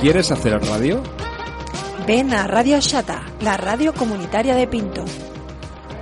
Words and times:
¿Quieres 0.00 0.30
hacer 0.30 0.52
radio? 0.60 1.02
Ven 2.06 2.32
a 2.34 2.46
Radio 2.46 2.78
Shata, 2.80 3.24
la 3.40 3.56
radio 3.56 3.94
comunitaria 3.94 4.54
de 4.54 4.66
Pinto. 4.66 5.04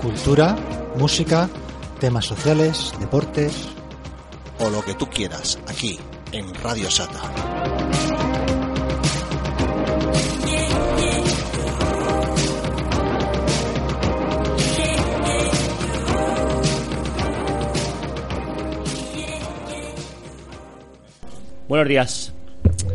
Cultura, 0.02 0.56
música, 0.98 1.48
temas 2.00 2.24
sociales, 2.24 2.92
deportes. 2.98 3.68
O 4.58 4.68
lo 4.68 4.84
que 4.84 4.94
tú 4.94 5.06
quieras, 5.06 5.60
aquí, 5.68 5.98
en 6.32 6.52
Radio 6.54 6.90
Sata. 6.90 7.20
Buenos 21.68 21.88
días. 21.88 22.34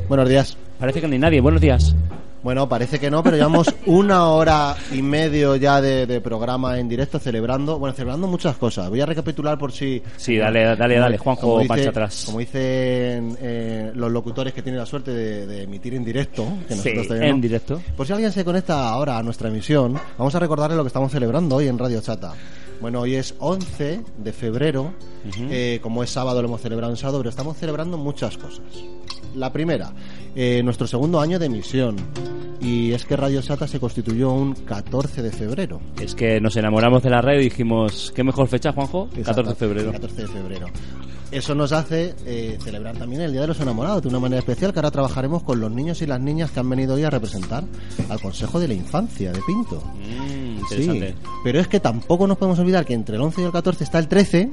Buenos 0.08 0.30
días. 0.30 0.59
Parece 0.80 1.02
que 1.02 1.08
no 1.08 1.14
hay 1.14 1.20
nadie. 1.20 1.42
Buenos 1.42 1.62
días. 1.62 1.96
Bueno, 2.42 2.70
parece 2.70 3.00
que 3.00 3.12
no, 3.12 3.22
pero 3.22 3.36
llevamos 3.36 3.68
una 3.86 4.30
hora 4.30 4.74
y 4.94 5.02
medio 5.02 5.58
ya 5.58 5.82
de, 5.82 6.06
de 6.08 6.22
programa 6.22 6.80
en 6.80 6.88
directo 6.88 7.20
celebrando, 7.20 7.78
bueno, 7.78 7.94
celebrando 7.94 8.28
muchas 8.28 8.56
cosas. 8.56 8.90
Voy 8.90 9.02
a 9.02 9.06
recapitular 9.06 9.58
por 9.58 9.74
si... 9.74 10.02
Sí, 10.16 10.38
dale, 10.38 10.64
dale, 10.78 10.98
dale, 10.98 11.18
Juanjo, 11.18 11.62
marcha 11.66 11.90
atrás. 11.90 12.24
Como 12.26 12.40
dicen 12.40 13.38
eh, 13.42 13.92
los 13.94 14.10
locutores 14.10 14.54
que 14.54 14.62
tienen 14.62 14.80
la 14.80 14.86
suerte 14.86 15.12
de, 15.12 15.48
de 15.48 15.64
emitir 15.64 15.96
en 15.96 16.06
directo, 16.06 16.46
que 16.66 16.76
Sí, 16.76 16.94
nosotros 16.96 17.20
en 17.20 17.42
directo. 17.42 17.82
Por 17.98 18.08
si 18.08 18.14
alguien 18.14 18.32
se 18.32 18.46
conecta 18.46 18.88
ahora 18.88 19.18
a 19.18 19.24
nuestra 19.24 19.50
emisión, 19.50 20.00
vamos 20.18 20.34
a 20.34 20.40
recordarle 20.40 20.78
lo 20.78 20.84
que 20.84 20.88
estamos 20.88 21.12
celebrando 21.12 21.58
hoy 21.58 21.68
en 21.68 21.78
Radio 21.78 22.00
Chata. 22.00 22.34
Bueno, 22.80 23.02
hoy 23.02 23.16
es 23.16 23.36
11 23.40 24.00
de 24.18 24.32
febrero, 24.32 24.94
eh, 25.50 25.80
como 25.84 26.02
es 26.04 26.10
sábado 26.10 26.42
lo 26.42 26.48
hemos 26.48 26.62
celebrado 26.62 26.94
en 26.94 26.96
sábado, 26.98 27.18
pero 27.20 27.30
estamos 27.30 27.58
celebrando 27.58 27.98
muchas 27.98 28.38
cosas. 28.38 28.62
La 29.36 29.52
primera, 29.52 29.92
eh, 30.36 30.62
nuestro 30.64 30.88
segundo 30.88 31.20
año 31.20 31.40
de 31.40 31.48
emisión, 31.48 31.96
y 32.62 32.92
es 32.92 33.06
que 33.06 33.16
Radio 33.16 33.42
Chata 33.42 33.68
se 33.68 33.80
constituyó 33.80 34.32
un 34.32 34.54
14 34.54 35.22
de 35.22 35.32
febrero. 35.32 35.80
Es 36.00 36.16
que 36.16 36.42
nos 36.42 36.56
enamoramos 36.58 37.02
de 37.04 37.10
la 37.10 37.22
radio 37.22 37.40
y 37.40 37.46
dijimos, 37.46 38.12
¿qué 38.16 38.24
mejor 38.24 38.48
fecha, 38.48 38.72
Juanjo? 38.74 39.10
14 39.24 39.50
de 39.50 39.56
febrero. 39.56 39.92
14 39.92 40.22
de 40.22 40.28
febrero. 40.28 40.68
Eso 41.32 41.54
nos 41.54 41.72
hace 41.74 42.16
eh, 42.26 42.58
celebrar 42.60 42.98
también 42.98 43.22
el 43.22 43.32
Día 43.32 43.42
de 43.42 43.48
los 43.48 43.60
Enamorados 43.60 44.02
de 44.02 44.08
una 44.10 44.20
manera 44.20 44.40
especial, 44.40 44.74
que 44.74 44.80
ahora 44.80 44.90
trabajaremos 44.90 45.44
con 45.44 45.60
los 45.60 45.72
niños 45.72 46.02
y 46.02 46.08
las 46.08 46.20
niñas 46.20 46.50
que 46.50 46.60
han 46.60 46.68
venido 46.68 46.96
hoy 46.96 47.04
a 47.04 47.12
representar 47.12 47.64
al 48.10 48.20
Consejo 48.20 48.60
de 48.60 48.68
la 48.68 48.74
Infancia 48.74 49.32
de 49.32 49.40
Pinto. 49.46 49.84
Mm, 49.96 50.50
Sí, 50.70 51.02
pero 51.44 51.60
es 51.60 51.68
que 51.68 51.80
tampoco 51.80 52.28
nos 52.28 52.38
podemos 52.38 52.60
olvidar 52.60 52.84
que 52.86 52.94
entre 52.94 53.16
el 53.16 53.22
11 53.22 53.42
y 53.42 53.44
el 53.46 53.52
14 53.52 53.84
está 53.84 54.00
el 54.00 54.08
13, 54.08 54.50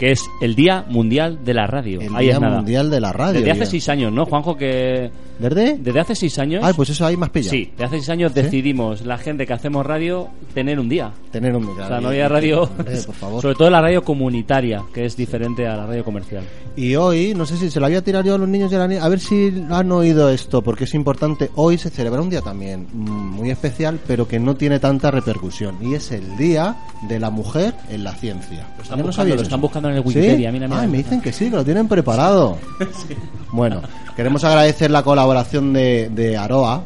Que 0.00 0.12
es 0.12 0.24
el 0.40 0.54
Día 0.54 0.86
Mundial 0.88 1.44
de 1.44 1.52
la 1.52 1.66
Radio. 1.66 2.00
el 2.00 2.16
Ahí 2.16 2.24
Día 2.26 2.34
es 2.36 2.40
nada. 2.40 2.56
Mundial 2.56 2.90
de 2.90 3.00
la 3.02 3.12
Radio. 3.12 3.34
Desde 3.40 3.50
hace 3.50 3.60
ya. 3.60 3.66
seis 3.66 3.88
años, 3.90 4.10
¿no, 4.10 4.24
Juanjo? 4.24 4.56
Que 4.56 5.10
¿Desde? 5.38 5.76
desde 5.76 6.00
hace 6.00 6.14
seis 6.14 6.38
años. 6.38 6.62
Ay, 6.64 6.72
pues 6.74 6.88
eso 6.88 7.04
ahí 7.04 7.18
más 7.18 7.28
pilla. 7.28 7.50
Sí, 7.50 7.68
desde 7.72 7.84
hace 7.84 7.96
seis 7.96 8.08
años 8.08 8.32
¿Sí? 8.34 8.40
decidimos 8.40 9.02
la 9.02 9.18
gente 9.18 9.46
que 9.46 9.52
hacemos 9.52 9.84
radio 9.84 10.28
tener 10.54 10.80
un 10.80 10.88
día. 10.88 11.12
Tener 11.30 11.54
un 11.54 11.66
O 11.66 11.86
sea, 11.86 12.00
no 12.00 12.08
había 12.08 12.28
radio, 12.28 12.62
Hombre, 12.62 12.96
por 13.04 13.14
favor. 13.14 13.42
sobre 13.42 13.54
todo 13.56 13.68
la 13.68 13.82
radio 13.82 14.02
comunitaria, 14.02 14.82
que 14.94 15.04
es 15.04 15.14
diferente 15.16 15.66
a 15.66 15.76
la 15.76 15.86
radio 15.86 16.02
comercial. 16.02 16.44
Y 16.76 16.94
hoy, 16.96 17.34
no 17.34 17.44
sé 17.44 17.58
si 17.58 17.70
se 17.70 17.78
lo 17.78 17.84
había 17.84 18.02
tirado 18.02 18.24
yo 18.24 18.34
a 18.36 18.38
los 18.38 18.48
niños 18.48 18.72
y 18.72 18.76
a 18.76 18.78
las 18.78 18.88
niñas, 18.88 19.04
a 19.04 19.08
ver 19.10 19.20
si 19.20 19.52
han 19.70 19.92
oído 19.92 20.30
esto, 20.30 20.62
porque 20.62 20.84
es 20.84 20.94
importante. 20.94 21.50
Hoy 21.56 21.76
se 21.76 21.90
celebra 21.90 22.22
un 22.22 22.30
día 22.30 22.40
también 22.40 22.86
mm, 22.90 23.10
muy 23.34 23.50
especial, 23.50 23.98
pero 24.06 24.26
que 24.26 24.38
no 24.38 24.54
tiene 24.56 24.78
tanta 24.78 25.10
repercusión. 25.10 25.76
Y 25.82 25.92
es 25.94 26.10
el 26.10 26.38
Día 26.38 26.76
de 27.02 27.18
la 27.20 27.28
Mujer 27.28 27.74
en 27.90 28.04
la 28.04 28.14
Ciencia. 28.14 28.66
Lo 28.78 28.82
están 28.82 28.96
¿Ya 28.98 29.02
no 29.02 29.08
buscando, 29.08 29.34
lo 29.36 29.42
están 29.42 29.60
buscando 29.60 29.89
en 29.90 29.98
el 29.98 30.02
¿Sí? 30.02 30.08
Wikipedia, 30.08 30.52
mira, 30.52 30.68
mira. 30.68 30.80
Ay, 30.80 30.88
me 30.88 30.98
dicen 30.98 31.20
que 31.20 31.32
sí, 31.32 31.50
que 31.50 31.56
lo 31.56 31.64
tienen 31.64 31.88
preparado. 31.88 32.58
Bueno, 33.52 33.82
queremos 34.14 34.44
agradecer 34.44 34.92
la 34.92 35.02
colaboración 35.02 35.72
de, 35.72 36.08
de 36.08 36.36
Aroa, 36.36 36.84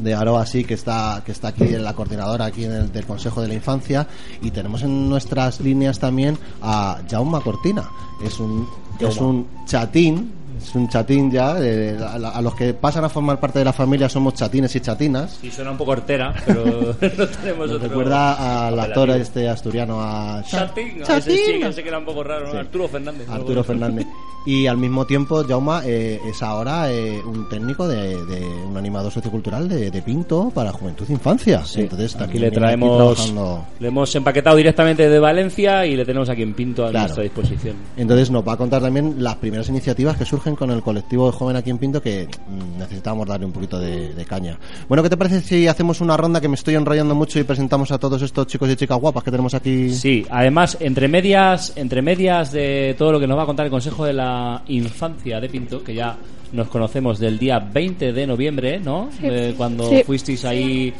de 0.00 0.14
Aroa 0.14 0.46
sí 0.46 0.64
que 0.64 0.74
está 0.74 1.22
que 1.24 1.32
está 1.32 1.48
aquí 1.48 1.64
en 1.64 1.84
la 1.84 1.94
coordinadora 1.94 2.46
aquí 2.46 2.64
en 2.64 2.72
el 2.72 2.92
del 2.92 3.04
Consejo 3.06 3.42
de 3.42 3.48
la 3.48 3.54
Infancia 3.54 4.06
y 4.42 4.50
tenemos 4.50 4.82
en 4.82 5.08
nuestras 5.08 5.60
líneas 5.60 5.98
también 5.98 6.38
a 6.62 6.98
Jaume 7.10 7.40
Cortina 7.40 7.88
es 8.24 8.38
un 8.38 8.68
es 8.98 9.16
un 9.18 9.46
chatín 9.66 10.32
es 10.58 10.74
un 10.74 10.88
chatín 10.88 11.30
ya 11.30 11.56
eh, 11.60 11.96
a, 12.00 12.14
a 12.14 12.42
los 12.42 12.54
que 12.54 12.74
pasan 12.74 13.04
a 13.04 13.08
formar 13.08 13.38
parte 13.40 13.58
de 13.60 13.64
la 13.64 13.72
familia 13.72 14.08
somos 14.08 14.34
chatines 14.34 14.74
y 14.76 14.80
chatinas 14.80 15.38
Sí, 15.40 15.50
suena 15.50 15.70
un 15.70 15.76
poco 15.78 15.92
hortera, 15.92 16.34
pero 16.46 16.64
no 17.18 17.26
tenemos 17.26 17.66
Nos 17.68 17.76
otro. 17.76 17.88
recuerda 17.88 18.66
al 18.68 18.78
actor 18.80 19.10
este 19.10 19.48
asturiano 19.48 20.00
a 20.00 20.42
Chatín, 20.46 21.02
Chatín. 21.02 21.32
ese 21.34 21.72
sí, 21.72 21.82
que 21.82 21.88
era 21.88 21.98
un 21.98 22.04
poco 22.04 22.22
raro, 22.24 22.46
¿no? 22.46 22.52
Sí. 22.52 22.58
Arturo 22.58 22.88
Fernández. 22.88 23.28
Arturo 23.28 23.64
Fernández. 23.64 24.06
Y 24.46 24.66
al 24.66 24.78
mismo 24.78 25.04
tiempo, 25.04 25.44
Jauma 25.46 25.82
eh, 25.84 26.18
es 26.26 26.42
ahora 26.42 26.90
eh, 26.90 27.20
un 27.26 27.48
técnico 27.50 27.86
de, 27.86 28.24
de 28.24 28.46
un 28.46 28.76
animador 28.76 29.12
sociocultural 29.12 29.68
de, 29.68 29.90
de 29.90 30.02
Pinto 30.02 30.50
para 30.54 30.72
Juventud 30.72 31.04
e 31.08 31.12
Infancia. 31.12 31.62
Sí, 31.64 31.82
Entonces, 31.82 32.16
aquí 32.16 32.38
le 32.38 32.50
traemos, 32.50 33.34
le 33.78 33.88
hemos 33.88 34.14
empaquetado 34.14 34.56
directamente 34.56 35.08
de 35.08 35.18
Valencia 35.18 35.84
y 35.84 35.96
le 35.96 36.04
tenemos 36.06 36.28
aquí 36.30 36.42
en 36.42 36.54
Pinto 36.54 36.86
a 36.86 36.90
Claro. 36.90 37.04
nuestra 37.06 37.22
disposición. 37.24 37.76
Entonces 37.96 38.30
nos 38.30 38.46
va 38.46 38.52
a 38.54 38.56
contar 38.56 38.80
también 38.80 39.16
las 39.22 39.36
primeras 39.36 39.68
iniciativas 39.68 40.16
que 40.16 40.24
surgen 40.24 40.47
con 40.56 40.70
el 40.70 40.82
colectivo 40.82 41.26
de 41.26 41.32
joven 41.36 41.56
aquí 41.56 41.70
en 41.70 41.78
Pinto 41.78 42.00
que 42.02 42.26
mm, 42.26 42.78
necesitamos 42.78 43.26
darle 43.26 43.46
un 43.46 43.52
poquito 43.52 43.78
de, 43.78 44.14
de 44.14 44.24
caña. 44.24 44.58
Bueno, 44.88 45.02
¿qué 45.02 45.10
te 45.10 45.16
parece 45.16 45.40
si 45.40 45.66
hacemos 45.66 46.00
una 46.00 46.16
ronda 46.16 46.40
que 46.40 46.48
me 46.48 46.54
estoy 46.54 46.74
enrollando 46.74 47.14
mucho 47.14 47.38
y 47.38 47.44
presentamos 47.44 47.90
a 47.92 47.98
todos 47.98 48.22
estos 48.22 48.46
chicos 48.46 48.68
y 48.70 48.76
chicas 48.76 48.98
guapas 48.98 49.22
que 49.24 49.30
tenemos 49.30 49.54
aquí? 49.54 49.90
Sí, 49.90 50.26
además, 50.30 50.76
entre 50.80 51.08
medias, 51.08 51.72
entre 51.76 52.02
medias 52.02 52.52
de 52.52 52.94
todo 52.98 53.12
lo 53.12 53.20
que 53.20 53.26
nos 53.26 53.38
va 53.38 53.42
a 53.42 53.46
contar 53.46 53.66
el 53.66 53.70
Consejo 53.70 54.04
de 54.04 54.12
la 54.12 54.62
Infancia 54.68 55.40
de 55.40 55.48
Pinto, 55.48 55.82
que 55.82 55.94
ya 55.94 56.16
nos 56.52 56.68
conocemos 56.68 57.18
del 57.18 57.38
día 57.38 57.58
20 57.58 58.12
de 58.12 58.26
noviembre, 58.26 58.80
¿no? 58.80 59.10
Eh, 59.22 59.54
cuando 59.56 59.88
Sí. 59.90 60.02
fuisteis 60.04 60.44
ahí 60.46 60.92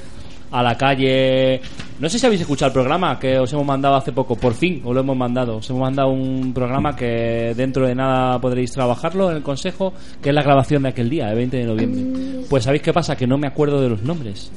a 0.51 0.63
la 0.63 0.77
calle. 0.77 1.61
No 2.01 2.09
sé 2.09 2.19
si 2.19 2.27
habéis 2.27 2.41
escuchado 2.43 2.69
el 2.69 2.73
programa 2.73 3.19
que 3.19 3.39
os 3.39 3.53
hemos 3.53 3.67
mandado 3.67 3.97
hace 3.97 4.13
poco, 4.13 4.37
por 4.37 4.55
fin 4.55 4.81
os 4.85 4.95
lo 4.95 5.01
hemos 5.01 5.17
mandado. 5.17 5.57
Os 5.57 5.69
hemos 5.71 5.83
mandado 5.83 6.09
un 6.11 6.53
programa 6.55 6.95
que 6.95 7.53
dentro 7.57 7.87
de 7.87 7.95
nada 7.95 8.41
podréis 8.41 8.71
trabajarlo 8.73 9.31
en 9.31 9.37
el 9.39 9.43
Consejo, 9.43 9.93
que 10.23 10.29
es 10.29 10.35
la 10.35 10.43
grabación 10.43 10.85
de 10.85 10.91
aquel 10.91 11.11
día, 11.11 11.29
el 11.31 11.37
20 11.37 11.57
de 11.57 11.65
noviembre. 11.65 12.45
Pues 12.49 12.65
¿sabéis 12.65 12.83
qué 12.83 12.93
pasa? 12.93 13.17
Que 13.17 13.27
no 13.27 13.37
me 13.37 13.47
acuerdo 13.49 13.81
de 13.81 13.89
los 13.89 14.03
nombres. 14.03 14.51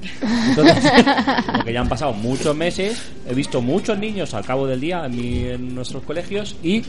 Entonces, 0.49 0.91
porque 1.55 1.73
ya 1.73 1.81
han 1.81 1.89
pasado 1.89 2.13
muchos 2.13 2.55
meses, 2.55 3.11
he 3.27 3.33
visto 3.33 3.61
muchos 3.61 3.97
niños 3.97 4.33
al 4.33 4.45
cabo 4.45 4.67
del 4.67 4.79
día 4.79 5.05
en, 5.05 5.15
mi- 5.15 5.43
en 5.45 5.73
nuestros 5.75 6.03
colegios 6.03 6.55
y 6.63 6.81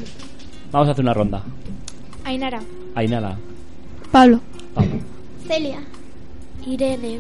vamos 0.70 0.88
a 0.88 0.92
hacer 0.92 1.02
una 1.04 1.14
ronda. 1.14 1.42
Ainara. 2.24 2.60
Ainara, 2.94 3.36
Pablo. 4.12 4.40
Pablo. 4.74 4.92
Celia. 5.48 5.78
Irene. 6.66 7.16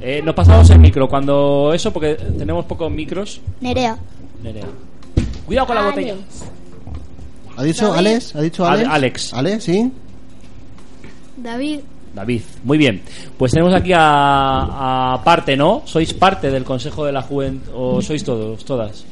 Eh, 0.00 0.22
nos 0.24 0.34
pasamos 0.34 0.68
el 0.70 0.78
micro 0.78 1.08
cuando 1.08 1.72
eso, 1.74 1.92
porque 1.92 2.14
tenemos 2.14 2.64
pocos 2.66 2.90
micros. 2.90 3.40
Nerea. 3.60 3.96
Nerea. 4.42 4.66
Cuidado 5.46 5.66
con 5.66 5.76
la 5.76 5.82
botella. 5.86 6.14
¿Ha 7.56 7.62
dicho 7.64 7.86
David. 7.88 7.98
Alex? 7.98 8.36
¿Ha 8.36 8.40
dicho 8.40 8.66
Ale- 8.66 8.84
Alex? 8.84 8.94
Alex. 8.94 9.34
¿Alex? 9.34 9.64
¿Sí? 9.64 9.92
David. 11.36 11.80
David, 12.14 12.40
muy 12.64 12.78
bien. 12.78 13.02
Pues 13.36 13.52
tenemos 13.52 13.74
aquí 13.74 13.92
a, 13.94 15.14
a 15.14 15.22
parte, 15.24 15.56
¿no? 15.56 15.82
¿Sois 15.84 16.12
parte 16.14 16.50
del 16.50 16.64
Consejo 16.64 17.04
de 17.04 17.12
la 17.12 17.22
Juventud 17.22 17.70
o 17.74 18.02
sois 18.02 18.24
todos, 18.24 18.64
todas? 18.64 19.04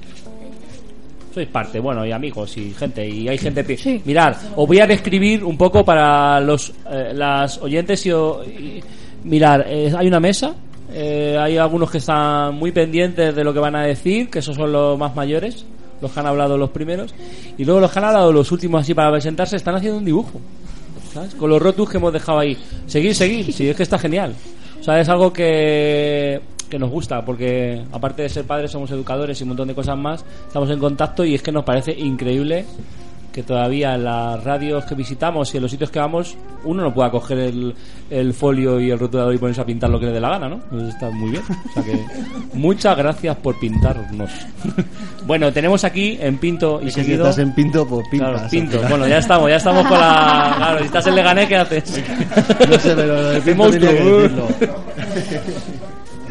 Sois 1.32 1.46
parte, 1.48 1.78
bueno, 1.78 2.04
y 2.06 2.12
amigos 2.12 2.56
y 2.56 2.72
gente, 2.72 3.06
y 3.06 3.28
hay 3.28 3.36
gente... 3.38 3.76
Sí. 3.76 4.00
Mirad, 4.04 4.34
os 4.56 4.66
voy 4.66 4.80
a 4.80 4.86
describir 4.86 5.44
un 5.44 5.56
poco 5.58 5.84
para 5.84 6.40
los 6.40 6.72
eh, 6.90 7.12
las 7.14 7.58
oyentes 7.58 8.04
y, 8.06 8.12
o- 8.12 8.42
y- 8.42 8.82
mirar, 9.24 9.66
eh, 9.68 9.92
hay 9.96 10.06
una 10.08 10.18
mesa, 10.18 10.54
eh, 10.98 11.36
hay 11.38 11.58
algunos 11.58 11.90
que 11.90 11.98
están 11.98 12.54
muy 12.54 12.72
pendientes 12.72 13.36
de 13.36 13.44
lo 13.44 13.52
que 13.52 13.60
van 13.60 13.76
a 13.76 13.82
decir, 13.82 14.30
que 14.30 14.38
esos 14.38 14.56
son 14.56 14.72
los 14.72 14.98
más 14.98 15.14
mayores, 15.14 15.66
los 16.00 16.10
que 16.10 16.20
han 16.20 16.26
hablado 16.26 16.56
los 16.56 16.70
primeros, 16.70 17.14
y 17.58 17.66
luego 17.66 17.80
los 17.80 17.92
que 17.92 17.98
han 17.98 18.06
hablado 18.06 18.32
los 18.32 18.50
últimos 18.50 18.80
así 18.80 18.94
para 18.94 19.12
presentarse 19.12 19.56
están 19.56 19.74
haciendo 19.74 19.98
un 19.98 20.06
dibujo. 20.06 20.40
¿sabes? 21.12 21.34
Con 21.34 21.50
los 21.50 21.60
rotus 21.60 21.90
que 21.90 21.98
hemos 21.98 22.14
dejado 22.14 22.38
ahí. 22.38 22.56
Seguir, 22.86 23.14
seguir, 23.14 23.52
sí, 23.52 23.68
es 23.68 23.76
que 23.76 23.82
está 23.82 23.98
genial. 23.98 24.34
O 24.80 24.82
sea, 24.82 24.98
es 24.98 25.06
algo 25.10 25.34
que, 25.34 26.40
que 26.70 26.78
nos 26.78 26.88
gusta, 26.88 27.22
porque 27.22 27.82
aparte 27.92 28.22
de 28.22 28.30
ser 28.30 28.44
padres, 28.46 28.70
somos 28.70 28.90
educadores 28.90 29.38
y 29.38 29.42
un 29.42 29.48
montón 29.48 29.68
de 29.68 29.74
cosas 29.74 29.98
más. 29.98 30.24
Estamos 30.46 30.70
en 30.70 30.78
contacto 30.78 31.26
y 31.26 31.34
es 31.34 31.42
que 31.42 31.52
nos 31.52 31.64
parece 31.64 31.92
increíble 31.92 32.64
que 33.36 33.42
todavía 33.42 33.94
en 33.96 34.04
las 34.04 34.42
radios 34.42 34.86
que 34.86 34.94
visitamos 34.94 35.52
y 35.52 35.58
en 35.58 35.62
los 35.64 35.70
sitios 35.70 35.90
que 35.90 35.98
vamos, 35.98 36.38
uno 36.64 36.82
no 36.82 36.94
pueda 36.94 37.10
coger 37.10 37.36
el, 37.38 37.74
el 38.08 38.32
folio 38.32 38.80
y 38.80 38.90
el 38.90 38.98
rotulador 38.98 39.34
y 39.34 39.36
ponerse 39.36 39.60
a 39.60 39.66
pintar 39.66 39.90
lo 39.90 40.00
que 40.00 40.06
le 40.06 40.12
dé 40.12 40.20
la 40.20 40.30
gana, 40.30 40.48
¿no? 40.48 40.60
Pues 40.70 40.84
está 40.84 41.10
muy 41.10 41.32
bien. 41.32 41.42
O 41.42 41.72
sea 41.74 41.82
que 41.82 42.02
muchas 42.54 42.96
gracias 42.96 43.36
por 43.36 43.60
pintarnos. 43.60 44.30
bueno, 45.26 45.52
tenemos 45.52 45.84
aquí 45.84 46.16
en 46.18 46.38
Pinto 46.38 46.80
y 46.82 46.88
Es 46.88 46.94
que 46.94 47.02
si 47.02 47.08
seguido. 47.08 47.28
estás 47.28 47.44
en 47.44 47.54
Pinto, 47.54 47.86
pues 47.86 48.08
pintas. 48.08 48.30
Claro, 48.30 48.48
Pinto. 48.50 48.80
Bueno, 48.88 49.06
ya 49.06 49.18
estamos, 49.18 49.50
ya 49.50 49.56
estamos 49.56 49.86
con 49.86 49.98
la. 49.98 50.54
Claro, 50.56 50.78
si 50.78 50.84
estás 50.86 51.06
en 51.06 51.14
Leganés, 51.16 51.46
¿qué 51.46 51.56
haces? 51.56 51.84
No 52.70 52.78
sé, 52.78 52.94
pero 52.96 54.28
lo. 54.30 54.48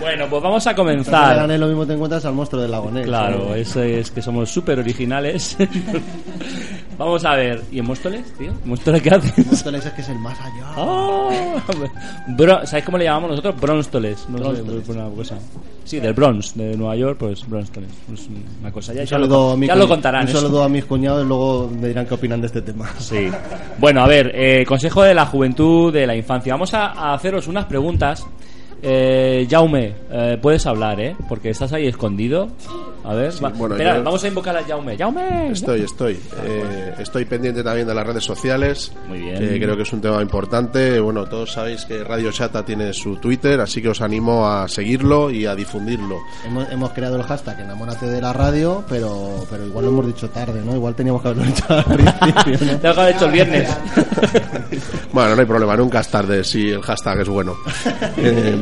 Bueno, 0.05 0.27
pues 0.29 0.43
vamos 0.43 0.67
a 0.67 0.75
comenzar. 0.75 1.49
lo 1.49 1.67
mismo 1.67 1.85
te 1.85 1.93
encuentras 1.93 2.23
al 2.25 2.33
monstruo 2.33 2.61
del 2.61 2.69
lagonés. 2.69 3.05
Claro, 3.05 3.55
eso 3.55 3.81
es 3.81 4.11
que 4.11 4.21
somos 4.21 4.51
súper 4.51 4.77
originales. 4.77 5.57
Vamos 6.97 7.25
a 7.25 7.35
ver. 7.35 7.61
¿Y 7.71 7.79
en 7.79 7.85
Móstoles, 7.85 8.31
tío? 8.37 8.51
¿En 8.51 8.69
Móstoles 8.69 9.01
qué 9.01 9.09
haces? 9.09 9.45
Móstoles 9.47 9.85
es 9.85 9.93
que 9.93 10.01
es 10.01 10.09
el 10.09 10.19
más 10.19 10.37
allá. 10.39 11.61
Bro- 12.27 12.65
¿Sabéis 12.65 12.85
cómo 12.85 12.97
le 12.97 13.03
llamamos 13.05 13.31
nosotros? 13.31 13.59
Bronstoles. 13.59 14.25
No 14.29 14.55
sé, 14.55 14.63
por 14.63 14.95
una 14.95 15.09
cosa. 15.09 15.37
Sí, 15.83 15.99
del 15.99 16.13
Bronx, 16.13 16.55
de 16.55 16.75
Nueva 16.75 16.95
York, 16.95 17.17
pues 17.19 17.47
Bronstoles. 17.47 17.89
Es 18.13 18.27
una 18.61 18.71
cosa. 18.71 18.93
Ya, 18.93 19.03
ya 19.03 19.17
lo, 19.17 19.57
ya 19.59 19.75
lo 19.75 19.87
contarán. 19.87 20.25
Un 20.27 20.31
saludo 20.33 20.63
a 20.63 20.69
mis 20.69 20.85
cuñados 20.85 21.23
y 21.23 21.27
luego 21.27 21.69
me 21.79 21.87
dirán 21.89 22.05
qué 22.05 22.13
opinan 22.15 22.41
de 22.41 22.47
este 22.47 22.61
tema. 22.61 22.89
Sí. 22.99 23.29
Bueno, 23.77 24.01
a 24.03 24.07
ver, 24.07 24.31
eh, 24.33 24.65
consejo 24.65 25.03
de 25.03 25.13
la 25.13 25.25
juventud, 25.25 25.91
de 25.93 26.07
la 26.07 26.15
infancia. 26.15 26.53
Vamos 26.53 26.73
a, 26.73 26.87
a 26.87 27.13
haceros 27.13 27.47
unas 27.47 27.65
preguntas. 27.65 28.25
Eh, 28.81 29.47
Jaume, 29.49 29.93
eh, 30.11 30.37
puedes 30.41 30.65
hablar, 30.65 30.99
¿eh? 31.01 31.15
Porque 31.27 31.49
estás 31.49 31.71
ahí 31.73 31.87
escondido. 31.87 32.47
A 33.07 33.13
ver, 33.13 33.33
va- 33.43 33.49
bueno, 33.49 33.75
espera, 33.75 33.97
yo- 33.97 34.03
vamos 34.03 34.23
a 34.23 34.27
invocar 34.27 34.57
a 34.57 34.63
Jaume. 34.63 34.97
Jaume. 34.97 35.51
Estoy, 35.51 35.81
estoy. 35.81 36.19
Eh, 36.43 36.95
estoy 36.99 37.25
pendiente 37.25 37.63
también 37.63 37.85
de 37.87 37.93
las 37.93 38.05
redes 38.07 38.23
sociales. 38.23 38.91
Muy 39.07 39.19
bien. 39.19 39.37
que 39.37 39.59
creo 39.59 39.75
que 39.77 39.83
es 39.83 39.93
un 39.93 40.01
tema 40.01 40.21
importante. 40.21 40.99
Bueno, 40.99 41.25
todos 41.25 41.51
sabéis 41.51 41.85
que 41.85 42.03
Radio 42.03 42.31
Chata 42.31 42.65
tiene 42.65 42.93
su 42.93 43.17
Twitter, 43.17 43.59
así 43.61 43.81
que 43.81 43.89
os 43.89 44.01
animo 44.01 44.47
a 44.49 44.67
seguirlo 44.67 45.29
y 45.29 45.45
a 45.45 45.53
difundirlo. 45.55 46.17
Hemos, 46.45 46.69
hemos 46.71 46.91
creado 46.93 47.15
el 47.17 47.23
hashtag 47.23 47.59
enamórate 47.59 48.07
de 48.07 48.21
la 48.21 48.33
radio, 48.33 48.83
pero, 48.89 49.45
pero 49.49 49.65
igual 49.65 49.85
lo 49.85 49.91
hemos 49.91 50.07
dicho 50.07 50.29
tarde, 50.29 50.61
¿no? 50.65 50.75
Igual 50.75 50.95
teníamos 50.95 51.21
que 51.21 51.27
haberlo 51.27 51.51
hecho 51.51 51.65
al 51.69 51.83
principio, 51.83 52.67
¿no? 52.83 52.93
De 53.05 53.11
hecho 53.11 53.25
el 53.25 53.31
viernes. 53.31 53.69
Bueno, 55.13 55.33
no 55.35 55.41
hay 55.41 55.47
problema, 55.47 55.77
nunca 55.77 56.01
es 56.01 56.09
tarde 56.09 56.43
si 56.43 56.69
el 56.71 56.81
hashtag 56.81 57.21
es 57.21 57.29
bueno. 57.29 57.55
Eh, 58.17 58.55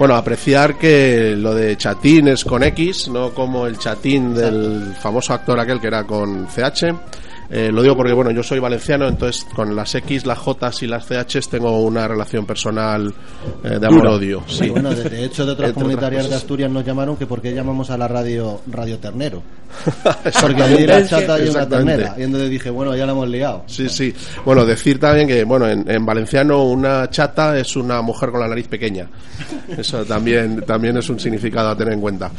bueno, 0.00 0.14
apreciar 0.14 0.78
que 0.78 1.36
lo 1.36 1.54
de 1.54 1.76
chatín 1.76 2.28
es 2.28 2.46
con 2.46 2.62
X, 2.62 3.10
no 3.10 3.34
como 3.34 3.66
el 3.66 3.76
chatín 3.76 4.32
del 4.32 4.94
famoso 4.98 5.34
actor 5.34 5.60
aquel 5.60 5.78
que 5.78 5.88
era 5.88 6.04
con 6.04 6.46
CH. 6.46 6.94
Eh, 7.50 7.70
lo 7.72 7.82
digo 7.82 7.96
porque, 7.96 8.12
bueno, 8.12 8.30
yo 8.30 8.42
soy 8.42 8.58
valenciano, 8.60 9.08
entonces 9.08 9.44
con 9.54 9.74
las 9.74 9.94
X, 9.94 10.24
las 10.24 10.38
J 10.38 10.70
y 10.82 10.86
las 10.86 11.04
CH 11.06 11.48
tengo 11.50 11.80
una 11.80 12.06
relación 12.06 12.46
personal 12.46 13.12
eh, 13.64 13.78
de 13.80 13.86
amor-odio. 13.86 14.42
Sí. 14.46 14.60
Sí, 14.64 14.68
bueno, 14.70 14.90
de, 14.94 15.08
de 15.08 15.24
hecho, 15.24 15.44
de 15.44 15.52
otras 15.52 15.72
comunitarias 15.72 16.22
de 16.24 16.28
cosas. 16.28 16.42
Asturias 16.42 16.70
nos 16.70 16.84
llamaron 16.84 17.16
que 17.16 17.26
por 17.26 17.40
qué 17.42 17.52
llamamos 17.52 17.90
a 17.90 17.98
la 17.98 18.06
radio 18.06 18.60
Radio 18.70 18.98
Ternero. 18.98 19.42
Porque 20.40 20.62
allí 20.62 20.86
que- 20.86 21.06
chata 21.06 21.44
y 21.44 21.48
una 21.48 21.68
ternera. 21.68 22.14
Y 22.18 22.22
entonces 22.22 22.50
dije, 22.50 22.70
bueno, 22.70 22.94
ya 22.96 23.06
la 23.06 23.12
hemos 23.12 23.28
liado. 23.28 23.64
Sí, 23.66 23.88
sí. 23.88 24.14
Bueno, 24.44 24.64
decir 24.64 24.98
también 24.98 25.26
que, 25.28 25.44
bueno, 25.44 25.68
en, 25.68 25.88
en 25.90 26.04
valenciano 26.04 26.64
una 26.64 27.08
chata 27.10 27.58
es 27.58 27.76
una 27.76 28.02
mujer 28.02 28.30
con 28.30 28.40
la 28.40 28.48
nariz 28.48 28.68
pequeña. 28.68 29.08
Eso 29.76 30.04
también, 30.04 30.60
también 30.62 30.96
es 30.96 31.08
un 31.08 31.18
significado 31.18 31.70
a 31.70 31.76
tener 31.76 31.94
en 31.94 32.00
cuenta. 32.00 32.30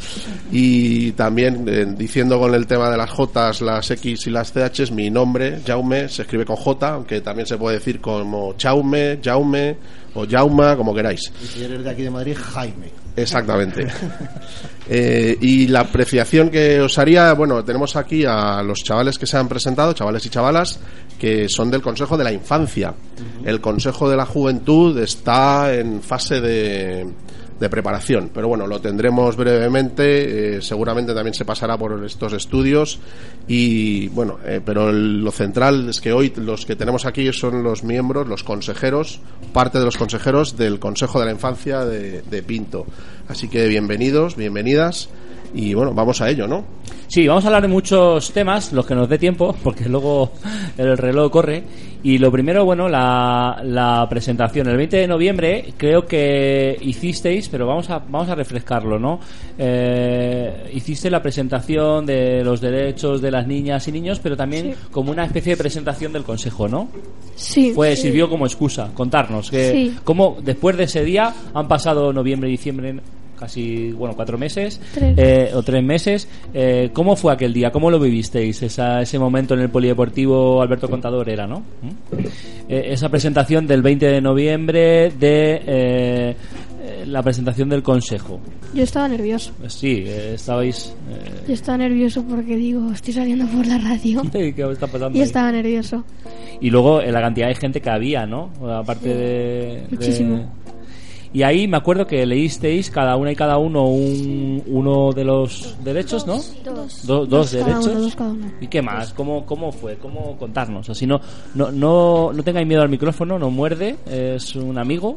Y 0.50 1.12
también, 1.12 1.64
eh, 1.68 1.86
diciendo 1.96 2.38
con 2.38 2.54
el 2.54 2.66
tema 2.66 2.90
de 2.90 2.96
las 2.96 3.10
J, 3.10 3.52
las 3.62 3.90
X 3.90 4.26
y 4.26 4.30
las 4.30 4.52
CH, 4.52 4.90
mi 4.92 5.01
nombre, 5.10 5.60
Jaume, 5.66 6.08
se 6.08 6.22
escribe 6.22 6.44
con 6.44 6.56
J, 6.56 6.94
aunque 6.94 7.20
también 7.20 7.46
se 7.46 7.56
puede 7.56 7.78
decir 7.78 8.00
como 8.00 8.54
Chaume, 8.56 9.20
Jaume 9.22 9.76
o 10.14 10.26
Jauma, 10.28 10.76
como 10.76 10.94
queráis. 10.94 11.32
Y 11.42 11.46
si 11.46 11.64
eres 11.64 11.82
de 11.82 11.90
aquí 11.90 12.02
de 12.02 12.10
Madrid, 12.10 12.36
Jaime. 12.36 12.90
Exactamente. 13.16 13.86
Eh, 14.94 15.38
y 15.40 15.68
la 15.68 15.80
apreciación 15.80 16.50
que 16.50 16.80
os 16.80 16.98
haría, 16.98 17.32
bueno, 17.34 17.64
tenemos 17.64 17.94
aquí 17.94 18.24
a 18.26 18.62
los 18.62 18.82
chavales 18.82 19.16
que 19.16 19.28
se 19.28 19.36
han 19.36 19.48
presentado, 19.48 19.92
chavales 19.92 20.26
y 20.26 20.28
chavalas, 20.28 20.80
que 21.20 21.48
son 21.48 21.70
del 21.70 21.80
Consejo 21.80 22.18
de 22.18 22.24
la 22.24 22.32
Infancia. 22.32 22.92
El 23.44 23.60
Consejo 23.60 24.10
de 24.10 24.16
la 24.16 24.26
Juventud 24.26 24.98
está 24.98 25.72
en 25.72 26.02
fase 26.02 26.40
de, 26.40 27.06
de 27.62 27.70
preparación, 27.70 28.28
pero 28.34 28.48
bueno, 28.48 28.66
lo 28.66 28.80
tendremos 28.80 29.36
brevemente, 29.36 30.56
eh, 30.56 30.62
seguramente 30.62 31.14
también 31.14 31.32
se 31.32 31.44
pasará 31.44 31.78
por 31.78 32.04
estos 32.04 32.32
estudios 32.32 32.98
y 33.46 34.08
bueno, 34.08 34.40
eh, 34.44 34.60
pero 34.64 34.90
lo 34.90 35.30
central 35.30 35.88
es 35.88 36.00
que 36.00 36.12
hoy 36.12 36.32
los 36.36 36.66
que 36.66 36.74
tenemos 36.74 37.06
aquí 37.06 37.32
son 37.32 37.62
los 37.62 37.84
miembros, 37.84 38.26
los 38.26 38.42
consejeros, 38.42 39.20
parte 39.52 39.78
de 39.78 39.84
los 39.84 39.96
consejeros 39.96 40.56
del 40.56 40.80
Consejo 40.80 41.20
de 41.20 41.26
la 41.26 41.30
Infancia 41.30 41.84
de, 41.84 42.22
de 42.22 42.42
Pinto. 42.42 42.84
Así 43.28 43.46
que 43.48 43.68
bienvenidos, 43.68 44.34
bienvenidas 44.34 45.08
y 45.54 45.74
bueno, 45.74 45.92
vamos 45.94 46.20
a 46.20 46.28
ello, 46.30 46.46
¿no? 46.46 46.64
Sí, 47.08 47.26
vamos 47.28 47.44
a 47.44 47.48
hablar 47.48 47.62
de 47.62 47.68
muchos 47.68 48.32
temas, 48.32 48.72
los 48.72 48.86
que 48.86 48.94
nos 48.94 49.08
dé 49.08 49.18
tiempo, 49.18 49.54
porque 49.62 49.88
luego 49.88 50.32
el 50.78 50.96
reloj 50.96 51.30
corre. 51.30 51.62
Y 52.04 52.18
lo 52.18 52.32
primero, 52.32 52.64
bueno, 52.64 52.88
la, 52.88 53.60
la 53.62 54.04
presentación. 54.10 54.66
El 54.68 54.76
20 54.76 54.96
de 54.96 55.06
noviembre 55.06 55.72
creo 55.76 56.04
que 56.04 56.76
hicisteis, 56.80 57.48
pero 57.48 57.66
vamos 57.66 57.88
a, 57.90 57.98
vamos 58.00 58.28
a 58.28 58.34
refrescarlo, 58.34 58.98
¿no? 58.98 59.20
Eh, 59.56 60.70
hiciste 60.74 61.08
la 61.10 61.22
presentación 61.22 62.04
de 62.04 62.42
los 62.42 62.60
derechos 62.60 63.22
de 63.22 63.30
las 63.30 63.46
niñas 63.46 63.86
y 63.86 63.92
niños, 63.92 64.18
pero 64.20 64.36
también 64.36 64.74
como 64.90 65.12
una 65.12 65.24
especie 65.24 65.52
de 65.52 65.58
presentación 65.58 66.12
del 66.12 66.24
Consejo, 66.24 66.66
¿no? 66.66 66.88
Sí. 67.36 67.72
Fue, 67.72 67.94
sirvió 67.94 68.28
como 68.28 68.46
excusa. 68.46 68.90
Contarnos 68.92 69.48
que 69.50 69.70
Sí. 69.72 69.96
cómo 70.02 70.38
después 70.42 70.76
de 70.76 70.84
ese 70.84 71.04
día 71.04 71.32
han 71.54 71.68
pasado 71.68 72.12
noviembre 72.12 72.48
y 72.48 72.52
diciembre 72.52 72.96
casi 73.42 73.90
bueno 73.90 74.14
cuatro 74.14 74.38
meses 74.38 74.80
Tres. 74.94 75.14
eh, 75.18 75.50
o 75.52 75.62
tres 75.64 75.82
meses 75.82 76.28
eh, 76.54 76.90
cómo 76.92 77.16
fue 77.16 77.32
aquel 77.32 77.52
día 77.52 77.72
cómo 77.72 77.90
lo 77.90 77.98
vivisteis 77.98 78.62
esa, 78.62 79.02
ese 79.02 79.18
momento 79.18 79.54
en 79.54 79.60
el 79.60 79.68
polideportivo 79.68 80.62
Alberto 80.62 80.88
Contador 80.88 81.28
era 81.28 81.46
no 81.48 81.60
¿Mm? 81.82 82.18
Eh, 82.68 82.92
esa 82.92 83.08
presentación 83.08 83.66
del 83.66 83.82
20 83.82 84.06
de 84.06 84.20
noviembre 84.20 85.10
de 85.10 85.60
eh, 85.66 86.36
eh, 86.84 87.04
la 87.06 87.22
presentación 87.22 87.68
del 87.68 87.82
consejo 87.82 88.38
Yo 88.74 88.82
estaba 88.84 89.08
nervioso. 89.08 89.52
Pues 89.58 89.72
sí 89.74 90.04
eh, 90.06 90.32
estabais 90.34 90.94
eh, 91.10 91.42
Yo 91.48 91.54
estaba 91.54 91.78
nervioso 91.78 92.24
porque 92.24 92.56
digo, 92.56 92.90
estoy 92.92 93.12
saliendo 93.14 93.46
por 93.46 93.66
la 93.66 93.78
radio. 93.78 94.22
¿qué 94.32 94.54
está 94.72 94.86
pasando 94.86 95.16
Y 95.18 95.20
ahí? 95.20 95.26
estaba 95.26 95.50
nervioso. 95.52 96.04
Y 96.60 96.70
luego 96.70 97.00
eh, 97.00 97.10
la 97.12 97.20
cantidad 97.20 97.48
de 97.48 97.54
gente 97.56 97.80
que 97.80 97.90
había, 97.90 98.24
¿no? 98.26 98.50
Aparte 98.72 99.08
de, 99.08 99.14
de- 99.14 99.86
Muchísimo. 99.90 100.52
Y 101.34 101.42
ahí 101.44 101.66
me 101.66 101.78
acuerdo 101.78 102.06
que 102.06 102.26
leísteis 102.26 102.90
cada 102.90 103.16
una 103.16 103.32
y 103.32 103.36
cada 103.36 103.56
uno 103.56 103.86
un, 103.88 104.62
uno 104.66 105.12
de 105.12 105.24
los 105.24 105.76
derechos, 105.82 106.26
¿no? 106.26 106.34
Dos. 106.64 107.06
Do- 107.06 107.24
dos 107.24 107.52
derechos. 107.52 107.86
uno, 107.86 108.00
dos 108.00 108.14
cada 108.16 108.30
uno. 108.30 108.52
¿Y 108.60 108.66
qué 108.66 108.82
más? 108.82 109.14
¿Cómo, 109.14 109.46
cómo 109.46 109.72
fue? 109.72 109.96
¿Cómo 109.96 110.36
contarnos? 110.36 110.90
Así 110.90 111.06
no, 111.06 111.20
no, 111.54 111.72
no, 111.72 112.32
no 112.34 112.42
tengáis 112.42 112.66
miedo 112.66 112.82
al 112.82 112.90
micrófono, 112.90 113.38
no 113.38 113.50
muerde, 113.50 113.96
es 114.04 114.54
un 114.56 114.76
amigo 114.76 115.16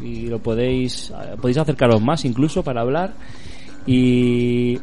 y 0.00 0.26
lo 0.28 0.38
podéis, 0.38 1.12
podéis 1.40 1.58
acercaros 1.58 2.00
más 2.00 2.24
incluso 2.24 2.62
para 2.62 2.82
hablar. 2.82 3.14
Y 3.84 4.78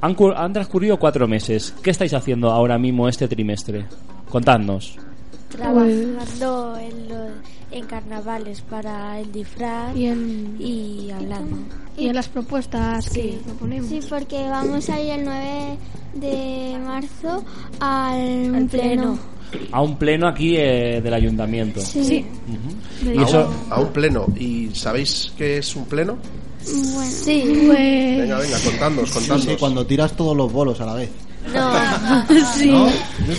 han, 0.00 0.16
han 0.36 0.52
transcurrido 0.52 0.96
cuatro 0.98 1.26
meses. 1.26 1.74
¿Qué 1.82 1.90
estáis 1.90 2.14
haciendo 2.14 2.50
ahora 2.52 2.78
mismo 2.78 3.08
este 3.08 3.26
trimestre? 3.26 3.86
Contadnos. 4.28 4.96
Trabajando 5.48 6.76
en, 6.78 7.08
lo- 7.08 7.53
en 7.74 7.84
carnavales 7.86 8.60
para 8.62 9.18
el 9.20 9.30
disfraz 9.32 9.96
Y 9.96 10.06
en, 10.06 10.56
y 10.58 11.10
hablando. 11.10 11.56
y 11.96 12.06
en 12.08 12.14
las 12.14 12.28
propuestas 12.28 13.08
que 13.10 13.22
Sí. 13.22 13.38
proponemos. 13.44 13.88
Sí, 13.90 14.00
porque 14.08 14.42
vamos 14.48 14.88
a 14.88 15.00
ir 15.00 15.10
el 15.12 15.24
9 15.24 15.76
de 16.14 16.78
marzo 16.84 17.44
al, 17.80 18.54
Al 18.54 18.66
pleno. 18.66 18.68
pleno. 18.68 19.18
A 19.72 19.82
un 19.82 19.96
pleno 19.96 20.26
aquí 20.28 20.56
eh, 20.56 21.00
del 21.02 21.14
ayuntamiento. 21.14 21.80
Sí. 21.80 22.24
Y 23.04 23.22
eso, 23.22 23.48
A 23.70 23.80
un 23.80 23.88
pleno. 23.88 24.26
¿Y 24.36 24.70
sabéis 24.74 25.32
qué 25.36 25.58
es 25.58 25.76
un 25.76 25.84
pleno? 25.86 26.16
Bueno, 26.94 27.10
Sí. 27.10 27.42
Pues, 27.66 28.18
Venga, 28.18 28.38
venga, 28.38 28.58
contadnos, 28.64 29.10
contadnos. 29.12 29.44
Sí, 29.44 29.56
cuando 29.60 29.86
tiras 29.86 30.16
todos 30.16 30.36
los 30.36 30.50
bolos 30.52 30.80
a 30.80 30.86
la 30.86 30.94
vez. 30.94 31.10
No, 31.52 32.24
sí. 32.54 32.72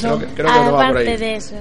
Creo 0.02 0.20
que, 0.20 0.26
creo 0.28 0.36
que 0.36 0.44
no 0.44 0.72
va 0.72 0.72
por 0.72 0.84
aparte 0.86 1.10
ahí. 1.12 1.18
de 1.18 1.36
eso. 1.36 1.56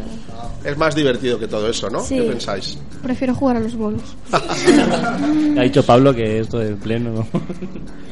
Es 0.64 0.76
más 0.78 0.94
divertido 0.94 1.38
que 1.38 1.46
todo 1.46 1.68
eso, 1.68 1.90
¿no? 1.90 2.00
Sí. 2.00 2.16
¿Qué 2.16 2.22
pensáis? 2.22 2.78
Prefiero 3.02 3.34
jugar 3.34 3.56
a 3.56 3.60
los 3.60 3.74
bolos. 3.76 4.02
ha 4.32 5.62
dicho 5.62 5.82
Pablo 5.84 6.14
que 6.14 6.40
esto 6.40 6.58
del 6.58 6.76
pleno. 6.76 7.10
¿no? 7.10 7.26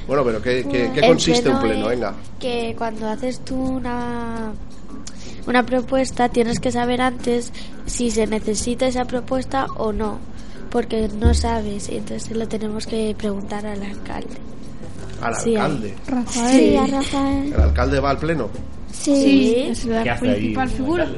Bueno, 0.06 0.24
pero 0.24 0.42
¿qué, 0.42 0.66
qué- 0.70 0.90
qué 0.92 1.00
El 1.00 1.06
consiste 1.06 1.48
un 1.48 1.60
pleno 1.60 1.86
pleno? 1.86 1.90
es 1.90 1.98
Venga. 2.00 2.14
Que 2.38 2.74
cuando 2.76 3.08
haces 3.08 3.40
tú 3.44 3.54
una, 3.56 4.52
una 5.46 5.64
propuesta 5.64 6.28
tienes 6.28 6.60
que 6.60 6.70
saber 6.72 7.00
antes 7.00 7.52
si 7.86 8.10
se 8.10 8.26
necesita 8.26 8.86
esa 8.86 9.04
propuesta 9.06 9.66
o 9.76 9.92
no. 9.92 10.18
Porque 10.70 11.08
no 11.20 11.32
sabes 11.34 11.88
y 11.90 11.96
entonces 11.96 12.36
lo 12.36 12.48
tenemos 12.48 12.86
que 12.86 13.14
preguntar 13.16 13.64
al 13.66 13.82
alcalde. 13.82 14.36
Al 15.22 15.34
Sí, 15.36 15.56
alcalde. 15.56 15.94
Rafael. 16.06 16.50
sí, 16.60 16.76
a 16.76 16.86
Rafael. 16.86 17.52
¿El 17.54 17.60
alcalde 17.60 18.00
va 18.00 18.10
al 18.10 18.18
pleno? 18.18 18.48
Sí, 18.92 19.14
Sí, 19.16 19.54
es 19.70 19.84
la 19.86 20.02
¿Qué 20.02 20.10
hace 20.10 20.28
ahí? 20.28 20.34
principal 20.36 20.68
figura. 20.68 21.08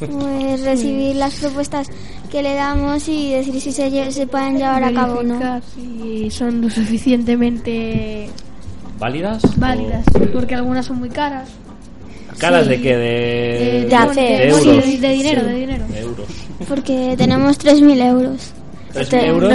pues 0.00 0.60
recibir 0.62 1.16
las 1.16 1.34
propuestas 1.36 1.88
que 2.30 2.42
le 2.42 2.54
damos 2.54 3.08
y 3.08 3.32
decir 3.32 3.60
si 3.60 3.72
se, 3.72 4.10
se 4.12 4.26
pueden 4.26 4.58
llevar 4.58 4.82
a 4.84 4.92
cabo 4.92 5.20
o 5.20 5.22
no. 5.22 5.60
Si 5.74 6.30
son 6.30 6.60
lo 6.60 6.68
suficientemente 6.70 8.28
¿Válidas? 8.98 9.42
válidas. 9.58 10.04
Porque 10.32 10.54
algunas 10.54 10.86
son 10.86 10.98
muy 10.98 11.08
caras. 11.08 11.48
¿O 12.34 12.38
¿Caras 12.38 12.64
Sí. 12.64 12.70
de 12.70 12.80
qué? 12.80 12.96
De, 12.96 13.86
De 13.88 13.94
hacer. 13.94 14.46
de 14.48 14.54
Sí, 14.60 14.68
euros. 14.68 14.84
de, 14.86 14.98
de 14.98 15.12
dinero, 15.12 15.40
Sí. 15.42 15.46
de 15.48 15.54
dinero. 15.54 15.84
De 15.88 16.00
euros. 16.00 16.26
Porque 16.68 17.14
tenemos 17.16 17.58
3.000 17.58 18.00
euros. 18.00 18.52
3.000 18.92 19.00
Este, 19.02 19.26
euros. 19.26 19.52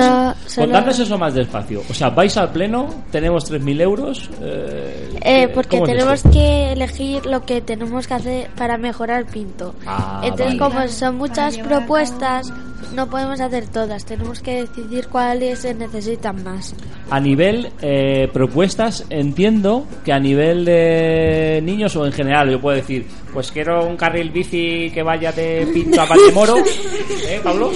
solo- 0.48 0.67
Contadnos 0.67 1.00
eso 1.00 1.17
más 1.17 1.34
despacio. 1.34 1.82
O 1.89 1.94
sea, 1.94 2.10
vais 2.10 2.36
al 2.38 2.50
pleno, 2.51 2.88
tenemos 3.12 3.46
3.000 3.50 3.82
euros. 3.82 4.29
Eh, 4.41 5.20
Eh, 5.24 5.48
porque 5.53 5.77
¿cómo 5.77 5.86
es 5.86 5.91
tenemos 5.91 6.24
que 6.34 6.72
elegir 6.74 7.25
lo 7.25 7.44
que 7.46 7.62
tenemos 7.62 8.08
que 8.08 8.13
hacer 8.13 8.50
para 8.56 8.77
mejorar 8.77 9.25
Pinto. 9.25 9.74
Ah, 9.86 10.22
Entonces, 10.24 10.58
vale. 10.58 10.75
como 10.75 10.88
son 10.88 11.15
muchas 11.17 11.58
propuestas, 11.58 12.51
no 12.96 13.08
podemos 13.10 13.39
hacer 13.41 13.67
todas. 13.67 14.06
Tenemos 14.06 14.39
que 14.39 14.62
decidir 14.63 15.08
cuáles 15.08 15.60
se 15.60 15.74
necesitan 15.74 16.44
más. 16.44 16.74
A 17.10 17.20
nivel 17.20 17.70
eh, 17.82 18.29
propuestas, 18.34 19.06
entiendo 19.10 19.86
que 20.06 20.13
a 20.13 20.20
nivel 20.20 20.65
de 20.65 21.62
niños 21.63 21.96
o 21.96 22.06
en 22.06 22.12
general, 22.12 22.50
yo 22.50 22.60
puedo 22.62 22.75
decir, 22.77 23.08
pues 23.34 23.51
quiero 23.51 23.86
un 23.86 23.96
carril 23.98 24.29
bici 24.31 24.91
que 24.93 25.03
vaya 25.03 25.31
de 25.31 25.67
Pinto 25.74 26.01
a 26.01 26.05
Valdemoro. 26.05 26.55
¿Eh, 27.27 27.39
Pablo? 27.43 27.72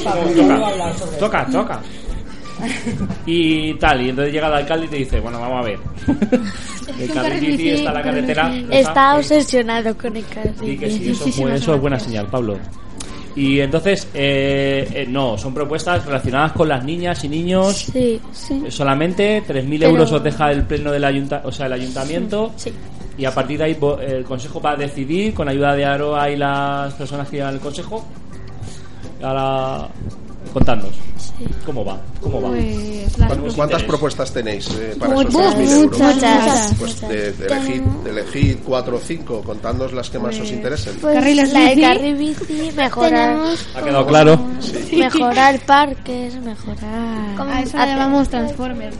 Toca, 1.20 1.20
toca, 1.20 1.46
toca. 1.52 1.82
Y 3.26 3.74
tal, 3.76 4.02
y 4.06 4.10
entonces 4.10 4.34
llega 4.34 4.48
el 4.48 4.54
alcalde 4.54 4.86
y 4.86 4.90
te 4.90 4.96
dice, 4.98 5.20
bueno, 5.20 5.40
vamos 5.40 5.62
a 5.62 5.68
ver. 5.68 5.80
El 7.00 7.10
carril 7.12 7.40
bici 7.40 7.70
está 7.70 7.90
en 7.90 7.94
la 7.96 8.04
carretera. 8.04 8.54
Está 8.70 9.16
obsesionado 9.18 9.98
con 9.98 10.16
el 10.18 10.26
carril. 10.26 10.54
Sí, 10.60 10.78
que 10.78 10.90
sí, 10.92 11.00
bici. 11.00 11.10
eso, 11.12 11.26
es 11.30 11.38
bu- 11.40 11.52
eso 11.54 11.76
es 11.76 11.82
buena 11.82 12.00
señal, 12.00 12.28
Pablo. 12.28 12.58
Y 13.36 13.60
entonces, 13.62 14.08
eh, 14.14 14.88
eh, 14.94 15.06
no, 15.08 15.38
son 15.38 15.54
propuestas 15.54 16.06
relacionadas 16.06 16.52
con 16.52 16.68
las 16.68 16.84
niñas 16.84 17.24
y 17.24 17.30
niños. 17.30 17.78
Sí, 17.92 18.20
sí. 18.34 18.64
Solamente 18.70 19.42
3.000 19.48 19.80
Pero- 19.80 19.90
euros 19.92 20.12
os 20.12 20.22
deja 20.24 20.52
el 20.52 20.64
pleno 20.64 20.92
del 20.92 21.04
ayunta 21.06 21.42
o 21.46 21.52
sea, 21.52 21.66
el 21.68 21.74
ayuntamiento. 21.74 22.52
Sí. 22.58 22.72
Y 23.22 23.26
a 23.26 23.32
partir 23.36 23.60
de 23.60 23.66
ahí 23.66 23.78
el 24.02 24.24
consejo 24.24 24.60
va 24.60 24.72
a 24.72 24.76
decidir, 24.76 25.36
con 25.36 25.48
ayuda 25.48 25.76
de 25.76 25.86
Aroa 25.86 26.28
y 26.32 26.38
las 26.38 26.92
personas 26.96 27.30
que 27.30 27.36
llevan 27.38 27.54
el 27.54 27.60
consejo. 27.60 28.04
Ahora, 29.22 29.88
contadnos. 30.52 30.90
¿Cómo 31.64 31.86
va? 31.86 32.02
¿Cómo 32.20 32.42
va? 32.42 32.50
Pues 32.50 33.16
las 33.20 33.28
¿Cuántos 33.28 33.54
¿Cuántas 33.54 33.82
interés? 33.82 33.84
propuestas 33.84 34.34
tenéis 34.34 34.70
eh, 34.72 34.96
para 34.98 35.14
Muchas, 35.14 35.36
esos 35.36 35.56
3.000 35.56 35.72
euros? 35.72 36.00
muchas, 36.00 36.16
muchas. 36.16 36.76
Pues 36.80 37.02
de, 37.02 37.32
de 37.34 38.10
elegid, 38.10 38.56
cuatro 38.66 38.98
o 38.98 39.00
cinco, 39.00 39.44
contadnos 39.44 39.94
las 39.94 40.10
que 40.10 40.18
más 40.18 40.40
os 40.40 40.50
interesen. 40.50 40.96
Pues 41.00 41.14
Carriles 41.14 41.54
La 41.54 41.60
de 41.60 41.80
carril 41.80 42.16
bici, 42.16 42.72
mejorar, 42.76 43.38
¿Ha 43.76 43.82
quedado 43.84 44.08
claro? 44.08 44.40
mejorar 44.92 45.60
parques, 45.60 46.42
mejorar. 46.42 47.40
A 47.40 47.62
eso 47.62 47.78
le 47.78 47.86
llamamos 47.86 48.30
Transformers. 48.30 48.96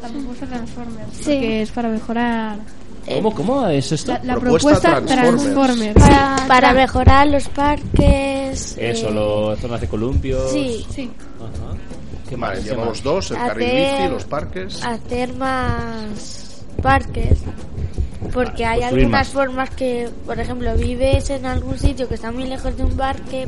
La 0.00 0.08
propuesta 0.08 0.46
Transformers. 0.46 1.08
Sí. 1.16 1.24
Que 1.40 1.62
es 1.62 1.70
para 1.72 1.88
mejorar. 1.88 2.58
¿Cómo, 3.06 3.34
¿Cómo 3.34 3.66
es 3.68 3.90
esto? 3.92 4.12
La, 4.12 4.22
la 4.24 4.34
Propuesta 4.36 4.90
propuesta, 4.92 5.14
Transformers. 5.14 5.42
Transformers. 5.54 5.94
para, 5.94 6.36
Para 6.48 6.72
mejorar 6.74 7.26
los 7.28 7.48
parques. 7.48 8.76
Eso, 8.78 9.08
eh, 9.08 9.12
los 9.12 9.58
zonas 9.58 9.80
de 9.80 9.88
columpios. 9.88 10.50
Sí, 10.52 10.86
Sí. 10.94 11.10
Ajá. 11.38 11.76
¿Qué 12.28 12.36
más? 12.36 12.50
Vale, 12.50 12.62
¿Qué 12.62 12.68
llevamos 12.70 12.88
más? 12.98 13.02
dos, 13.02 13.30
el 13.32 13.36
carril 13.36 13.68
Hacer- 13.68 13.98
bici, 13.98 14.12
los 14.12 14.24
parques. 14.24 14.84
hacer 14.84 15.34
más 15.36 16.64
parques 16.82 17.38
porque 18.32 18.64
hay 18.64 18.80
construir 18.80 19.04
algunas 19.04 19.26
más. 19.26 19.28
formas 19.28 19.70
que 19.70 20.08
por 20.24 20.38
ejemplo 20.40 20.74
vives 20.76 21.28
en 21.30 21.44
algún 21.44 21.78
sitio 21.78 22.08
que 22.08 22.14
está 22.14 22.32
muy 22.32 22.44
lejos 22.44 22.76
de 22.76 22.84
un 22.84 22.96
parque 22.96 23.46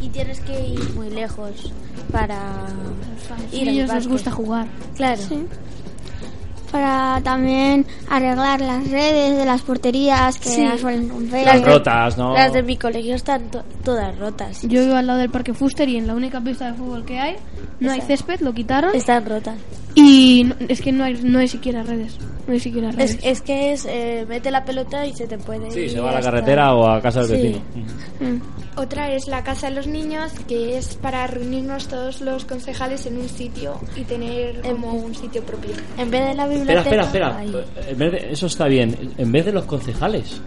y 0.00 0.08
tienes 0.08 0.40
que 0.40 0.68
ir 0.70 0.92
muy 0.94 1.10
lejos 1.10 1.72
para 2.10 2.40
ir 3.52 3.68
a 3.68 3.70
ellos 3.70 3.94
les 3.94 4.08
gusta 4.08 4.30
jugar. 4.32 4.66
claro 4.96 5.22
Sí. 5.22 5.46
Para 6.70 7.20
también 7.22 7.86
arreglar 8.10 8.60
las 8.60 8.90
redes 8.90 9.36
de 9.36 9.44
las 9.44 9.62
porterías 9.62 10.38
que 10.38 10.48
Sí. 10.48 10.64
las 10.64 10.80
suelen 10.80 11.08
romper. 11.08 11.44
Las 11.46 11.64
rotas, 11.64 12.16
¿no? 12.18 12.34
las 12.34 12.52
de 12.52 12.62
mi 12.62 12.76
colegio 12.76 13.14
están 13.14 13.50
to- 13.50 13.64
todas 13.84 14.16
rotas 14.18 14.62
Yo 14.62 14.80
vivo 14.82 14.94
al 14.94 15.06
lado 15.06 15.18
del 15.18 15.30
Parque 15.30 15.54
Fuster 15.54 15.88
y 15.88 15.96
en 15.96 16.06
la 16.06 16.14
única 16.14 16.40
pista 16.40 16.66
de 16.70 16.74
fútbol 16.74 17.04
que 17.04 17.18
hay 17.18 17.36
no 17.80 17.92
hay 17.92 18.00
césped, 18.00 18.40
lo 18.40 18.52
quitaron. 18.52 18.94
están 18.94 19.24
rotas 19.26 19.54
Y 19.94 20.44
no- 20.44 20.54
es 20.68 20.80
que 20.80 20.92
no 20.92 21.04
hay, 21.04 21.14
no 21.22 21.38
hay 21.40 21.48
siquiera 21.48 21.82
redes. 21.82 22.16
No 22.46 22.52
hay 22.52 22.60
siquiera 22.60 22.90
redes. 22.92 23.14
es, 23.16 23.18
es 23.24 23.40
que 23.42 23.72
es 23.72 23.86
eh, 23.88 24.24
mete 24.28 24.50
la 24.50 24.64
pelota 24.64 25.04
y 25.06 25.12
se 25.14 25.26
te 25.26 25.38
puede 25.38 25.70
Sí, 25.70 25.80
ir 25.80 25.90
se 25.90 26.00
va 26.00 26.10
a 26.10 26.14
la 26.14 26.20
carretera 26.20 26.74
o 26.74 26.86
a 26.88 27.00
casa 27.00 27.20
del 27.24 27.28
Sí. 27.28 27.32
vecino. 27.42 28.40
Otra 28.78 29.12
es 29.12 29.26
la 29.26 29.42
Casa 29.42 29.68
de 29.68 29.74
los 29.76 29.86
Niños, 29.88 30.30
que 30.46 30.78
es 30.78 30.94
para 30.96 31.26
reunirnos 31.26 31.88
todos 31.88 32.20
los 32.20 32.44
concejales 32.44 33.04
en 33.06 33.18
un 33.18 33.28
sitio 33.28 33.78
y 33.96 34.02
tener 34.04 34.60
como 34.60 34.92
un 34.92 35.14
sitio 35.14 35.42
propio. 35.42 35.70
en 35.96 36.10
vez 36.10 36.28
de 36.28 36.34
la 36.34 36.44
Espera, 36.44 36.58
biblioteca 36.58 36.80
espera, 37.02 37.02
espera. 37.04 37.38
ahí. 37.38 37.64
En 37.90 37.98
vez 37.98 38.12
de- 38.12 38.32
eso 38.32 38.46
está 38.46 38.66
bien. 38.68 39.14
En 39.18 39.32
vez 39.32 39.44
de 39.46 39.52
los 39.52 39.64
concejales. 39.64 40.40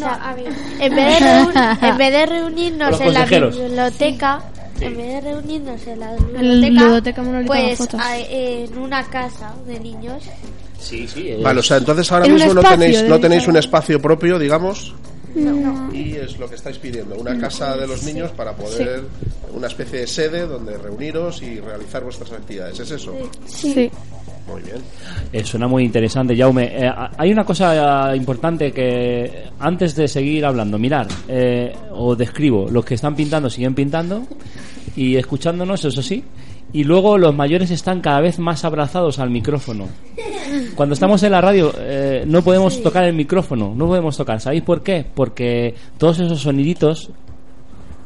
No, 0.00 0.06
a 0.06 0.34
ver. 0.34 0.48
En 0.80 0.94
vez 0.96 1.20
de, 1.20 1.26
reun- 1.26 1.78
en 1.90 1.96
vez 1.98 2.12
de 2.12 2.26
reunirnos 2.26 3.00
en 3.00 3.14
la 3.14 3.24
biblioteca, 3.24 4.40
en 4.80 4.96
vez 4.96 5.06
de 5.12 5.20
reunirnos 5.20 5.86
en 5.86 6.00
la 6.00 6.16
biblioteca, 6.16 7.22
pues 7.46 7.78
en 8.28 8.78
una 8.78 9.04
casa 9.04 9.54
de 9.66 9.78
niños. 9.78 10.24
Sí, 10.80 11.06
sí. 11.06 11.34
Vale, 11.40 11.60
o 11.60 11.62
sea, 11.62 11.76
entonces 11.76 12.10
ahora 12.10 12.26
mismo 12.26 12.52
no 12.52 12.62
tenéis, 12.62 13.04
no 13.04 13.20
tenéis 13.20 13.46
un 13.46 13.56
espacio 13.56 14.02
propio, 14.02 14.38
digamos, 14.38 14.92
No. 15.34 15.92
y 15.92 16.12
es 16.12 16.38
lo 16.38 16.48
que 16.48 16.54
estáis 16.54 16.78
pidiendo, 16.78 17.16
una 17.16 17.38
casa 17.38 17.76
de 17.76 17.86
los 17.86 18.04
niños 18.04 18.30
para 18.32 18.52
poder, 18.52 19.04
una 19.52 19.66
especie 19.66 20.00
de 20.00 20.06
sede 20.06 20.46
donde 20.46 20.78
reuniros 20.78 21.42
y 21.42 21.60
realizar 21.60 22.04
vuestras 22.04 22.32
actividades, 22.32 22.78
¿es 22.80 22.90
eso? 22.90 23.14
Sí. 23.46 23.90
Muy 24.46 24.60
bien. 24.62 24.76
Eh, 25.32 25.42
suena 25.42 25.66
muy 25.66 25.84
interesante, 25.84 26.36
Jaume. 26.36 26.64
Eh, 26.64 26.92
hay 27.16 27.32
una 27.32 27.44
cosa 27.44 28.14
importante 28.14 28.72
que 28.72 29.44
antes 29.58 29.96
de 29.96 30.06
seguir 30.06 30.44
hablando, 30.44 30.78
mirar, 30.78 31.08
eh, 31.28 31.74
os 31.92 32.16
describo, 32.18 32.68
los 32.70 32.84
que 32.84 32.94
están 32.94 33.16
pintando 33.16 33.48
siguen 33.48 33.74
pintando 33.74 34.26
y 34.96 35.16
escuchándonos, 35.16 35.84
eso 35.84 36.02
sí, 36.02 36.22
y 36.74 36.82
luego 36.82 37.16
los 37.18 37.34
mayores 37.34 37.70
están 37.70 38.00
cada 38.00 38.20
vez 38.20 38.40
más 38.40 38.64
abrazados 38.64 39.20
al 39.20 39.30
micrófono. 39.30 39.88
Cuando 40.74 40.94
estamos 40.94 41.22
en 41.22 41.30
la 41.30 41.40
radio 41.40 41.72
eh, 41.78 42.24
no 42.26 42.42
podemos 42.42 42.82
tocar 42.82 43.04
el 43.04 43.14
micrófono, 43.14 43.72
no 43.76 43.86
podemos 43.86 44.16
tocar. 44.16 44.40
¿Sabéis 44.40 44.64
por 44.64 44.82
qué? 44.82 45.06
Porque 45.14 45.72
todos 45.96 46.18
esos 46.18 46.40
soniditos, 46.40 47.10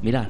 mirad, 0.03 0.29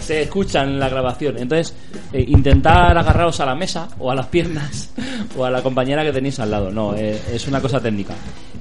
se 0.00 0.22
escuchan 0.22 0.70
en 0.70 0.80
la 0.80 0.88
grabación. 0.88 1.36
Entonces, 1.36 1.76
eh, 2.10 2.24
intentar 2.26 2.96
agarraros 2.96 3.38
a 3.40 3.44
la 3.44 3.54
mesa 3.54 3.86
o 3.98 4.10
a 4.10 4.14
las 4.14 4.28
piernas 4.28 4.94
o 5.36 5.44
a 5.44 5.50
la 5.50 5.62
compañera 5.62 6.02
que 6.04 6.12
tenéis 6.12 6.40
al 6.40 6.50
lado. 6.50 6.70
No, 6.70 6.94
eh, 6.96 7.20
es 7.30 7.46
una 7.46 7.60
cosa 7.60 7.78
técnica. 7.78 8.14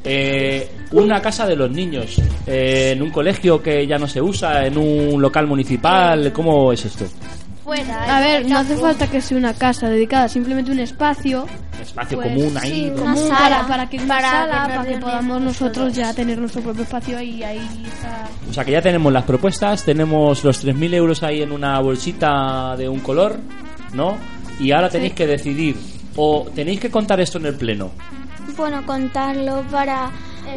Eh, 0.10 0.70
una 0.94 1.22
casa 1.22 1.46
de 1.46 1.56
los 1.58 1.70
niños, 1.70 2.16
eh, 2.46 2.92
en 2.96 3.02
un 3.02 3.12
colegio 3.12 3.62
que 3.62 3.86
ya 3.86 3.98
no 3.98 4.08
se 4.08 4.22
usa, 4.22 4.66
en 4.66 4.78
un 4.78 5.22
local 5.22 5.48
municipal, 5.48 6.32
¿cómo 6.32 6.72
es 6.72 6.86
esto? 6.86 7.06
Fuera. 7.64 8.16
A 8.18 8.22
ver, 8.22 8.48
no 8.48 8.60
hace 8.60 8.78
falta 8.78 9.08
que 9.08 9.20
sea 9.20 9.38
una 9.38 9.54
casa 9.54 9.90
dedicada, 9.90 10.30
simplemente 10.30 10.72
un 10.72 10.80
espacio 10.80 11.46
Espacio 11.82 12.18
Pues, 12.18 12.30
común 12.30 12.58
ahí. 12.58 12.72
sí, 12.72 12.86
una 12.90 13.02
común 13.02 13.18
sala. 13.28 13.38
para, 13.40 13.68
para 13.68 13.90
que 13.90 13.98
una 13.98 14.08
Para 14.08 14.30
sala, 14.32 14.84
que 14.86 14.92
para 14.94 15.00
podamos 15.02 15.42
nosotros 15.42 15.94
ya 15.94 16.14
tener 16.14 16.38
nuestro 16.40 16.62
propio 16.62 16.84
espacio 16.84 17.22
y 17.22 17.44
ahí 17.44 17.60
estar. 17.86 18.28
O 18.50 18.54
sea 18.54 18.64
que 18.64 18.72
ya 18.72 18.82
tenemos 18.82 19.12
las 19.12 19.26
propuestas, 19.26 19.84
tenemos 19.84 20.42
los 20.46 20.66
3.000 20.66 20.94
euros 20.94 21.22
ahí 21.24 21.42
en 21.42 21.52
una 21.52 21.78
bolsita 21.82 22.76
de 22.78 22.88
un 22.88 23.02
color, 23.02 23.38
¿no? 23.94 24.18
Y 24.62 24.72
ahora 24.72 24.90
tenéis 24.90 25.12
que 25.14 25.28
decidir, 25.28 25.76
o 26.16 26.48
tenéis 26.56 26.80
que 26.80 26.90
contar 26.90 27.20
esto 27.20 27.38
en 27.38 27.48
el 27.48 27.56
pleno. 27.56 27.92
Bueno, 28.58 28.84
contarlo 28.86 29.62
para 29.70 30.10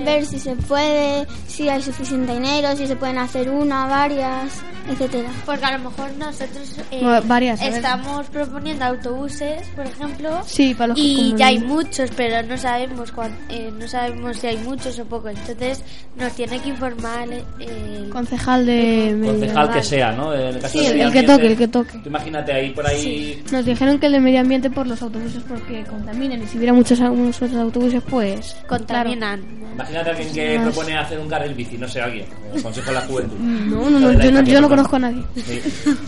ver 0.05 0.25
si 0.25 0.39
se 0.39 0.57
puede, 0.57 1.27
si 1.47 1.69
hay 1.69 1.83
suficiente 1.83 2.33
dinero, 2.33 2.75
si 2.75 2.87
se 2.87 2.97
pueden 2.97 3.19
hacer 3.19 3.51
una, 3.51 3.87
varias, 3.87 4.63
etcétera. 4.89 5.29
Porque 5.47 5.65
a 5.65 5.79
lo 5.79 5.91
mejor 5.91 6.11
nosotros 6.19 6.77
eh, 6.91 7.05
Va- 7.05 7.21
varias, 7.21 7.61
estamos 7.63 8.27
proponiendo 8.29 8.85
autobuses, 8.85 9.67
por 9.77 9.87
ejemplo, 9.87 10.41
Sí, 10.47 10.75
para 10.75 10.89
los 10.89 10.97
que 10.97 11.03
y 11.03 11.17
como 11.27 11.37
ya 11.39 11.47
hay 11.49 11.59
muchos, 11.59 12.11
pero 12.17 12.43
no 12.47 12.57
sabemos 12.57 13.13
cuán- 13.13 13.37
eh, 13.49 13.71
no 13.79 13.87
sabemos 13.89 14.37
si 14.39 14.47
hay 14.47 14.57
muchos 14.59 14.99
o 14.99 15.05
pocos. 15.05 15.33
Entonces 15.33 15.83
nos 16.17 16.33
tiene 16.33 16.59
que 16.61 16.69
informar 16.71 17.29
eh, 17.33 17.45
el 17.61 18.11
Concejal 18.11 18.67
de 18.67 19.15
medio 19.17 19.33
Concejal 19.35 19.73
que 19.73 19.83
sea, 19.83 20.13
¿no? 20.13 20.33
El 20.33 20.59
caso 20.59 20.79
Sí, 20.79 20.85
de 20.87 20.87
el- 20.87 20.93
el 20.93 20.99
que 20.99 21.05
ambiente, 21.21 21.33
toque, 21.33 21.47
el 21.47 21.57
que 21.59 21.69
toque. 21.69 21.99
tú 21.99 22.09
imagínate 22.09 22.53
ahí 22.53 22.71
por 22.71 22.87
ahí. 22.87 23.43
Nos 23.53 23.65
dijeron 23.65 23.99
que 23.99 24.07
el 24.07 24.13
de 24.13 24.21
medio 24.21 24.41
ambiente 24.41 24.71
por 24.71 24.87
los 24.87 25.01
autobuses 25.03 25.43
porque 25.49 25.85
contaminan 25.85 26.43
y 26.43 26.47
si 26.47 26.57
hubiera 26.59 26.73
muchos 26.73 27.01
algunos 27.01 27.37
otros 27.41 27.55
autobuses 27.59 28.03
pues 28.09 28.57
contaminan. 28.69 29.41
Imagínate 29.75 30.11
a 30.11 30.13
alguien 30.13 30.33
que 30.35 30.61
propone 30.63 30.97
hacer 30.99 31.19
un 31.19 31.29
carril 31.29 31.55
bici, 31.55 31.79
no 31.79 31.89
sé, 31.89 32.01
alguien. 32.01 32.27
El 32.55 32.63
Consejo 32.63 32.89
de 32.89 32.95
la 32.95 33.01
Juventud. 33.03 33.37
No, 33.39 33.89
no, 33.89 34.01
no, 34.01 34.13
yo 34.13 34.31
no, 34.33 34.45
que 34.45 34.51
yo 34.51 34.61
no 34.61 34.67
propone. 34.69 34.80
Conozco 34.89 34.97
a 34.97 34.99
nadie. 34.99 35.23
Sí. 35.37 35.61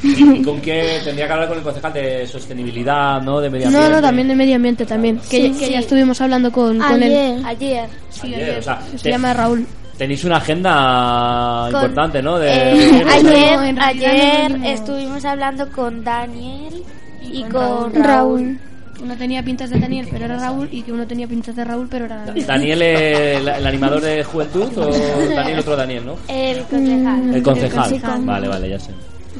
¿Y, 0.02 0.36
y 0.40 0.42
con 0.42 0.60
qué 0.60 1.00
tendría 1.04 1.26
que 1.26 1.32
hablar 1.32 1.48
con 1.48 1.58
el 1.58 1.64
concejal 1.64 1.92
de 1.92 2.26
sostenibilidad, 2.26 3.20
¿no? 3.22 3.40
De 3.40 3.50
medio 3.50 3.70
No, 3.70 3.78
ambiente. 3.78 3.96
no, 3.96 4.02
también 4.02 4.28
de 4.28 4.34
medio 4.36 4.56
ambiente 4.56 4.86
también. 4.86 5.18
Que, 5.18 5.42
Sí, 5.42 5.50
que 5.58 5.66
sí. 5.66 5.72
ya 5.72 5.78
estuvimos 5.80 6.20
hablando 6.20 6.50
con, 6.52 6.78
con 6.78 7.02
él. 7.02 7.42
Ayer, 7.44 7.46
Ayer. 7.46 7.88
Sí, 8.10 8.20
Ayer, 8.34 8.42
ayer. 8.42 8.58
o 8.58 8.62
sea, 8.62 8.80
Se 8.96 8.98
te- 8.98 9.10
llama 9.10 9.34
Raúl. 9.34 9.66
Tenéis 9.98 10.24
una 10.24 10.38
agenda 10.38 11.68
Con- 11.70 11.80
importante, 11.82 12.22
¿no? 12.22 12.38
De, 12.38 12.48
eh, 12.50 12.74
de- 12.74 13.04
ayer 13.10 13.74
No, 13.74 13.82
ayer 13.84 14.58
no 14.58 14.66
estuvimos 14.66 15.24
hablando 15.24 15.68
con 15.70 16.02
Daniel 16.02 16.82
y, 17.22 17.42
con 17.44 17.50
con, 17.92 17.94
Raúl. 17.94 18.02
Raúl. 18.04 18.58
Uno 19.02 19.16
tenía 19.16 19.42
pintas 19.42 19.68
de 19.70 19.80
Daniel, 19.80 20.06
pero 20.10 20.24
era 20.26 20.38
Raúl, 20.38 20.68
y 20.70 20.82
que 20.82 20.92
uno 20.92 21.06
tenía 21.06 21.26
pintas 21.26 21.56
de 21.56 21.64
Raúl, 21.64 21.88
pero 21.90 22.04
era 22.04 22.24
Daniel. 22.24 22.46
¿Daniel 22.46 22.82
es 22.82 23.36
el, 23.40 23.48
el 23.48 23.66
animador 23.66 24.00
de 24.00 24.22
juventud 24.22 24.78
o 24.78 24.90
Daniel 25.34 25.58
otro 25.58 25.74
Daniel, 25.76 26.06
no? 26.06 26.16
El 26.28 26.62
concejal. 26.64 27.34
El 27.34 27.42
concejal. 27.42 27.82
concejal. 27.90 28.24
Vale, 28.24 28.48
vale, 28.48 28.68
ya 28.70 28.78
sé. 28.78 28.90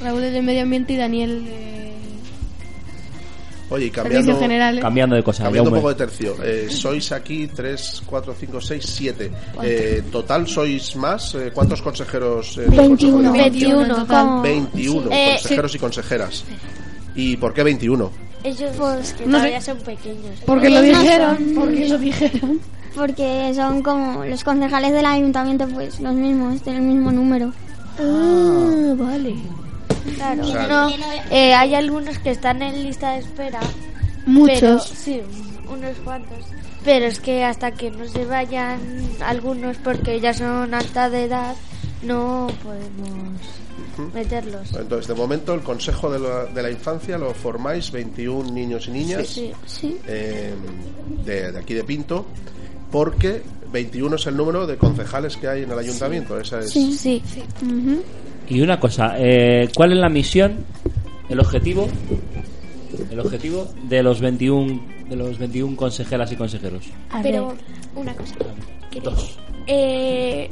Raúl 0.03 0.25
es 0.25 0.33
de 0.33 0.43
Medio 0.43 0.63
Ambiente 0.63 0.95
y 0.95 0.97
Daniel 0.97 1.45
de 1.45 1.83
Oye, 3.71 3.91
cambiando, 3.91 4.39
Generales. 4.39 4.83
Cambiando 4.83 5.17
de 5.17 5.23
cosa. 5.23 5.45
cambiando 5.45 5.71
un 5.71 5.77
poco 5.77 5.89
de 5.91 5.95
tercio. 5.95 6.37
eh, 6.45 6.67
sois 6.69 7.11
aquí 7.13 7.47
3, 7.47 8.03
4, 8.05 8.35
5, 8.39 8.61
6, 8.61 8.85
7. 8.87 9.31
Eh, 9.63 10.03
total 10.13 10.47
sois 10.47 10.95
más. 10.97 11.35
eh, 11.37 11.51
¿Cuántos 11.55 11.81
consejeros? 11.81 12.59
eh, 12.59 12.63
del 12.63 12.77
Consejo 12.77 13.17
de 13.19 13.23
la 13.23 13.29
Infancia? 13.47 13.69
21, 13.69 13.95
total. 13.97 14.27
como 14.27 14.43
21 14.43 15.09
Eh, 15.11 15.29
consejeros 15.41 15.75
y 15.75 15.79
consejeras. 15.79 16.45
¿Y 17.15 17.37
por 17.39 17.55
qué 17.55 17.63
21? 17.63 18.11
Ellos 18.45 18.75
pues, 18.77 19.13
que 19.13 19.27
no 19.27 19.33
sé. 19.33 19.39
todavía 19.39 19.61
son 19.61 19.79
pequeños. 19.79 20.41
Porque 20.47 20.71
lo 20.71 20.83
dijeron, 20.83 21.53
porque 21.55 21.89
lo 21.89 21.99
dijeron. 21.99 22.61
Porque 22.95 23.53
son 23.55 23.83
como 23.83 24.25
los 24.25 24.45
concejales 24.45 24.93
del 24.93 25.07
ayuntamiento, 25.07 25.67
pues 25.69 25.99
los 26.01 26.15
mismos, 26.15 26.61
tienen 26.63 26.83
el 26.83 26.89
mismo 26.89 27.11
número. 27.11 27.53
Ah, 27.99 28.95
vale. 28.97 29.35
Claro, 30.17 30.43
no, 30.69 30.91
eh, 31.31 31.55
hay 31.55 31.75
algunos 31.75 32.19
que 32.19 32.31
están 32.31 32.61
en 32.63 32.83
lista 32.83 33.13
de 33.13 33.21
espera. 33.21 33.61
Pero, 34.25 34.31
Muchos. 34.31 34.89
sí, 34.89 35.21
unos 35.69 35.97
cuantos. 36.05 36.39
Pero 36.85 37.07
es 37.07 37.21
que 37.21 37.45
hasta 37.45 37.71
que 37.71 37.91
no 37.91 38.07
se 38.07 38.25
vayan 38.25 38.81
algunos 39.25 39.77
porque 39.79 40.21
ya 40.21 40.35
son 40.35 40.75
alta 40.75 41.09
de 41.09 41.25
edad, 41.25 41.55
no 42.03 42.49
podemos 42.63 43.39
meterlos. 44.15 44.73
Entonces, 44.75 45.09
de 45.09 45.15
momento, 45.15 45.55
el 45.55 45.61
Consejo 45.61 46.11
de 46.11 46.19
la, 46.19 46.45
de 46.47 46.63
la 46.63 46.71
Infancia 46.71 47.19
lo 47.19 47.33
formáis 47.35 47.91
21 47.93 48.51
niños 48.53 48.89
y 48.89 48.91
niñas 48.93 49.27
Sí. 49.29 49.53
Sí. 49.67 49.97
eh, 50.07 50.55
de, 51.25 51.53
de 51.53 51.59
aquí 51.59 51.75
de 51.75 51.85
Pinto, 51.85 52.27
porque 52.91 53.43
21 53.73 54.17
es 54.17 54.27
el 54.27 54.37
número 54.37 54.67
de 54.67 54.77
concejales 54.77 55.37
que 55.37 55.49
hay 55.49 55.63
en 55.63 55.73
el 55.73 55.79
ayuntamiento. 55.79 56.39
Esa 56.39 56.61
es, 56.61 56.71
Sí. 56.71 56.93
Sí. 56.97 57.23
Y 58.49 58.61
una 58.61 58.79
cosa, 58.79 59.15
eh, 59.19 59.69
¿cuál 59.75 59.93
es 59.93 59.99
la 59.99 60.09
misión, 60.09 60.65
el 61.29 61.41
objetivo, 61.41 61.89
el 63.11 63.21
objetivo 63.21 63.69
de 63.89 64.03
los 64.03 64.21
21 64.21 64.93
de 65.09 65.17
los 65.17 65.39
21 65.39 65.77
consejeras 65.77 66.31
y 66.33 66.37
consejeros? 66.37 66.85
Pero 67.23 67.55
una 67.95 68.15
cosa. 68.15 68.35
Dos. 69.03 69.39
eh, 69.67 70.51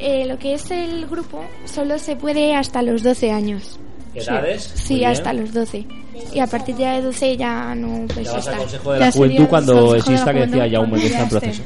eh, 0.00 0.26
lo 0.26 0.38
que 0.38 0.54
es 0.54 0.70
el 0.70 1.06
grupo 1.06 1.44
solo 1.64 1.98
se 1.98 2.16
puede 2.16 2.54
hasta 2.54 2.82
los 2.82 3.02
12 3.02 3.30
años. 3.30 3.78
¿Edades? 4.14 4.72
Sí, 4.74 4.96
bien. 4.96 5.10
hasta 5.10 5.32
los 5.32 5.52
12. 5.52 5.86
Y 6.34 6.38
a 6.40 6.46
partir 6.46 6.74
de 6.76 6.84
de 6.84 7.02
12 7.02 7.36
ya 7.36 7.74
no 7.74 8.06
puedes 8.08 8.26
Ya 8.26 8.32
vas 8.32 8.34
al 8.34 8.38
estar. 8.54 8.58
Consejo 8.58 8.92
de 8.92 8.98
Ya 8.98 9.06
la 9.06 9.12
sería 9.12 9.26
Juventud 9.28 9.48
cuando 9.48 9.92
de 9.92 9.98
exista, 9.98 10.32
que 10.34 10.46
decía 10.46 10.68
Jaume, 10.70 10.98
que 11.00 11.06
está 11.06 11.18
en 11.18 11.24
ya 11.24 11.30
proceso. 11.30 11.62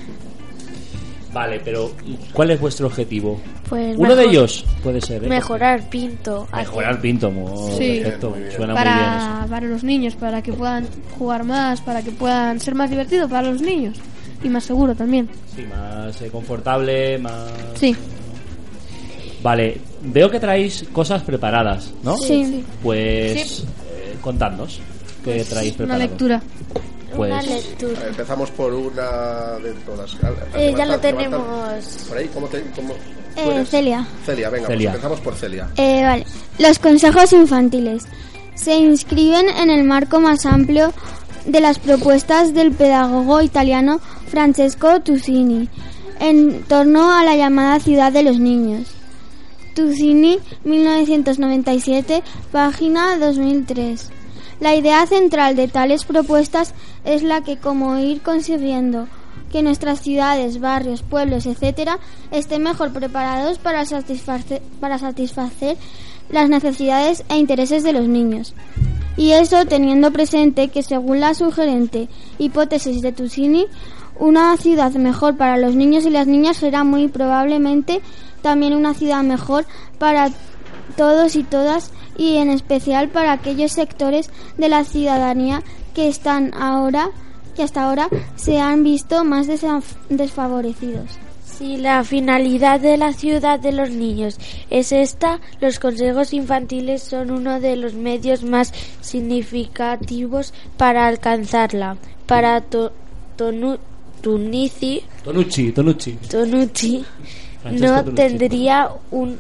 Vale, 1.33 1.61
pero 1.65 1.91
¿cuál 2.33 2.51
es 2.53 2.61
vuestro 2.61 2.87
objetivo? 2.87 3.41
Pues 3.69 3.97
Uno 3.99 4.11
de 4.15 4.17
mejor- 4.27 4.31
ellos 4.31 4.65
puede 4.85 5.01
ser, 5.01 5.25
¿eh? 5.25 5.29
Mejorar 5.29 5.89
Pinto. 5.91 6.47
Mejorar 6.55 7.01
Pinto, 7.01 7.29
muy 7.31 7.73
Sí. 7.77 8.01
perfecto, 8.03 8.31
Muy 8.31 8.51
suena 8.53 8.75
muy 8.75 8.83
bien 8.85 8.95
eso. 8.97 9.05
Para, 9.27 9.47
para 9.51 9.67
los 9.67 9.83
niños, 9.83 10.15
para 10.15 10.43
que 10.43 10.53
puedan 10.53 10.87
jugar 11.19 11.43
más, 11.43 11.81
para 11.81 12.03
que 12.03 12.13
puedan 12.13 12.61
ser 12.61 12.77
más 12.77 12.89
divertidos 12.89 13.29
para 13.29 13.51
los 13.51 13.61
niños. 13.61 13.97
Y 14.45 14.49
más 14.49 14.63
seguro 14.65 14.95
también. 14.95 15.29
Sí, 15.57 15.63
más 15.63 16.21
eh, 16.23 16.29
confortable, 16.31 17.19
más... 17.19 17.51
Sí. 17.75 17.97
Vale, 19.45 19.79
veo 20.03 20.29
que 20.31 20.41
traéis 20.41 20.85
cosas 20.93 21.23
preparadas, 21.23 21.91
¿no? 22.03 22.17
Sí. 22.17 22.65
Pues 22.83 23.61
eh, 23.93 24.17
contadnos 24.21 24.81
qué 25.23 25.45
traéis 25.45 25.73
Una 25.75 25.77
preparado. 25.77 26.01
lectura. 26.09 26.43
Pues 27.15 27.31
Una 27.31 27.43
lectura. 27.43 28.01
Empezamos 28.09 28.51
por 28.51 28.73
una 28.75 29.59
de 29.63 29.73
todas. 29.87 30.15
Eh, 30.55 30.75
ya 30.77 30.85
lo 30.87 30.93
levanta- 30.97 31.01
tenemos. 31.01 31.43
Por 32.09 32.17
ahí, 32.19 32.29
¿cómo 32.33 32.47
te, 32.49 32.63
cómo- 32.75 32.95
Eh? 33.37 33.65
Celia. 33.69 34.07
Celia, 34.25 34.49
venga, 34.49 34.67
Celia. 34.67 34.91
pues 34.91 34.95
empezamos 34.97 35.21
por 35.21 35.35
Celia. 35.35 35.69
Eh, 35.77 36.03
vale. 36.03 36.27
Los 36.59 36.79
consejos 36.79 37.33
infantiles 37.35 38.05
se 38.55 38.77
inscriben 38.77 39.49
en 39.49 39.69
el 39.71 39.85
marco 39.85 40.21
más 40.21 40.47
amplio 40.47 40.93
de 41.45 41.61
las 41.61 41.79
propuestas 41.79 42.55
del 42.55 42.73
pedagogo 42.73 43.43
italiano 43.43 44.01
Francesco 44.29 45.01
Tusini 45.03 45.69
en 46.19 46.63
torno 46.63 47.13
a 47.15 47.23
la 47.25 47.37
llamada 47.37 47.79
ciudad 47.79 48.11
de 48.11 48.23
los 48.23 48.39
niños. 48.41 48.89
Tusini, 49.75 50.39
1997, 50.65 52.23
página 52.53 53.19
2003. 53.19 54.11
La 54.61 54.75
idea 54.77 55.05
central 55.07 55.57
de 55.57 55.67
tales 55.67 56.05
propuestas 56.05 56.75
es 57.05 57.23
la 57.23 57.43
que 57.43 57.59
como 57.59 57.99
ir 57.99 58.23
consiguiendo 58.23 59.09
que 59.51 59.63
nuestras 59.63 60.01
ciudades, 60.01 60.61
barrios, 60.61 61.03
pueblos, 61.03 61.47
etcétera, 61.47 61.99
estén 62.31 62.63
mejor 62.63 62.93
preparados 62.93 63.59
para 63.59 63.85
satisfacer, 63.85 64.63
para 64.81 64.99
satisfacer 64.99 65.77
las 66.29 66.49
necesidades 66.49 67.25
e 67.29 67.37
intereses 67.37 67.83
de 67.83 67.93
los 67.93 68.09
niños. 68.09 68.55
Y 69.17 69.33
eso 69.33 69.65
teniendo 69.67 70.11
presente 70.13 70.69
que 70.69 70.83
según 70.83 71.21
la 71.21 71.35
sugerente 71.35 72.09
hipótesis 72.39 73.01
de 73.01 73.13
Tusini, 73.13 73.67
una 74.19 74.57
ciudad 74.57 74.93
mejor 74.93 75.37
para 75.37 75.57
los 75.57 75.75
niños 75.75 76.07
y 76.07 76.11
las 76.11 76.27
niñas 76.27 76.59
será 76.59 76.85
muy 76.85 77.09
probablemente 77.09 78.01
también 78.43 78.75
una 78.75 78.95
ciudad 78.95 79.23
mejor 79.23 79.65
para 79.99 80.31
todos 80.97 81.37
y 81.37 81.43
todas 81.43 81.93
y 82.17 82.37
en 82.37 82.51
especial 82.51 83.09
para 83.09 83.33
aquellos 83.33 83.73
sectores 83.73 84.31
de 84.57 84.69
la 84.69 84.85
ciudadanía 84.85 85.63
que 85.95 86.09
están 86.09 86.53
ahora 86.55 87.11
que 87.55 87.63
hasta 87.63 87.85
ahora 87.85 88.09
se 88.37 88.59
han 88.61 88.83
visto 88.83 89.25
más 89.25 89.47
desfavorecidos. 90.09 91.19
Si 91.45 91.77
la 91.77 92.03
finalidad 92.03 92.81
de 92.81 92.97
la 92.97 93.13
ciudad 93.13 93.61
de 93.61 93.71
los 93.71 93.91
niños 93.91 94.41
es 94.71 94.91
esta, 94.91 95.41
los 95.61 95.79
consejos 95.79 96.33
infantiles 96.33 97.05
son 97.05 97.31
uno 97.31 97.61
de 97.61 97.77
los 97.77 97.95
medios 97.95 98.43
más 98.43 98.73
significativos 99.01 100.53
para 100.77 101.07
alcanzarla. 101.07 101.97
Para 102.27 102.61
Tunisi, 104.25 105.03
Tonucci, 105.23 105.71
Tonucci. 105.73 106.13
Tonucci, 106.31 107.05
no 107.73 108.03
Tonucci. 108.03 108.15
tendría 108.15 108.89
un, 109.11 109.39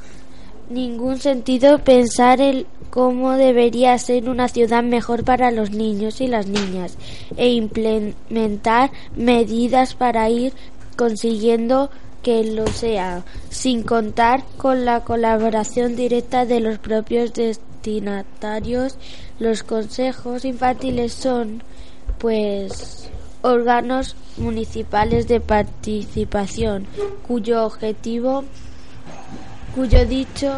ningún 0.68 1.18
sentido 1.18 1.79
pensar 1.79 2.42
el 2.42 2.66
cómo 2.90 3.33
debería 3.33 3.97
ser 3.97 4.29
una 4.29 4.47
ciudad 4.49 4.83
mejor 4.83 5.25
para 5.25 5.51
los 5.51 5.70
niños 5.70 6.20
y 6.20 6.27
las 6.27 6.47
niñas 6.47 6.99
e 7.38 7.49
implementar 7.49 8.90
medidas 9.16 9.94
para 9.94 10.29
ir 10.29 10.53
consiguiendo 10.97 11.88
que 12.23 12.44
lo 12.44 12.66
sea, 12.66 13.25
sin 13.49 13.85
contar 13.85 14.44
con 14.59 14.85
la 14.85 15.01
colaboración 15.01 15.97
directa 15.97 16.44
de 16.44 16.61
los 16.61 16.79
propios 16.79 17.33
destinatarios. 17.33 18.99
Los 19.38 19.62
consejos 19.62 20.44
infantiles 20.44 21.14
son, 21.14 21.62
pues, 22.18 23.11
órganos 23.44 24.16
municipales 24.38 25.28
de 25.28 25.38
participación 25.38 26.87
cuyo 27.28 27.64
objetivo 27.66 28.44
cuyo 29.74 30.07
dicho 30.07 30.50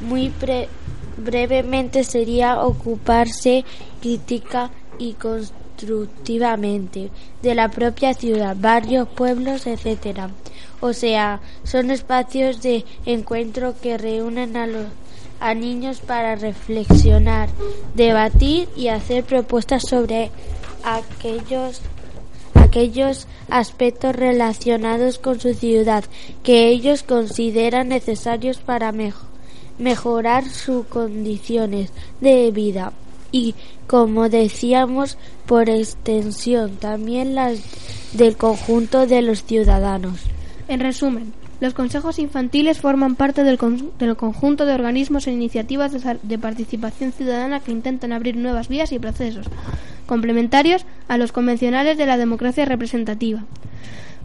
muy 0.00 0.28
pre- 0.28 0.68
brevemente 1.16 2.04
sería 2.04 2.60
ocuparse 2.60 3.64
crítica 4.02 4.70
y 4.98 5.14
constructivamente 5.14 7.10
de 7.42 7.54
la 7.54 7.68
propia 7.70 8.12
ciudad, 8.14 8.56
barrios, 8.58 9.08
pueblos, 9.08 9.66
etcétera. 9.66 10.30
O 10.80 10.92
sea, 10.92 11.40
son 11.62 11.90
espacios 11.90 12.60
de 12.62 12.84
encuentro 13.06 13.74
que 13.80 13.96
reúnen 13.96 14.56
a 14.56 14.66
los 14.66 14.86
a 15.40 15.54
niños 15.54 16.00
para 16.00 16.36
reflexionar, 16.36 17.48
debatir 17.94 18.68
y 18.76 18.88
hacer 18.88 19.24
propuestas 19.24 19.82
sobre 19.88 20.30
aquellos 20.84 21.80
aquellos 22.74 23.28
aspectos 23.50 24.16
relacionados 24.16 25.18
con 25.20 25.38
su 25.38 25.54
ciudad 25.54 26.02
que 26.42 26.66
ellos 26.68 27.04
consideran 27.04 27.88
necesarios 27.88 28.58
para 28.58 28.90
mejo- 28.90 29.26
mejorar 29.78 30.48
sus 30.50 30.84
condiciones 30.86 31.92
de 32.20 32.50
vida 32.50 32.92
y, 33.30 33.54
como 33.86 34.28
decíamos, 34.28 35.18
por 35.46 35.68
extensión 35.70 36.76
también 36.76 37.36
las 37.36 37.60
del 38.12 38.36
conjunto 38.36 39.06
de 39.06 39.22
los 39.22 39.44
ciudadanos. 39.44 40.18
En 40.66 40.80
resumen, 40.80 41.32
los 41.60 41.74
consejos 41.74 42.18
infantiles 42.18 42.78
forman 42.80 43.14
parte 43.14 43.44
del, 43.44 43.58
con- 43.58 43.90
del 43.98 44.16
conjunto 44.16 44.66
de 44.66 44.74
organismos 44.74 45.26
e 45.26 45.32
iniciativas 45.32 45.92
de, 46.22 46.38
participación 46.38 47.12
ciudadana 47.12 47.60
que 47.60 47.72
intentan 47.72 48.12
abrir 48.12 48.36
nuevas 48.36 48.68
vías 48.68 48.92
y 48.92 48.98
procesos, 48.98 49.46
complementarios 50.06 50.84
a 51.08 51.16
los 51.16 51.32
convencionales 51.32 51.96
de 51.96 52.06
la 52.06 52.16
democracia 52.16 52.64
representativa. 52.64 53.44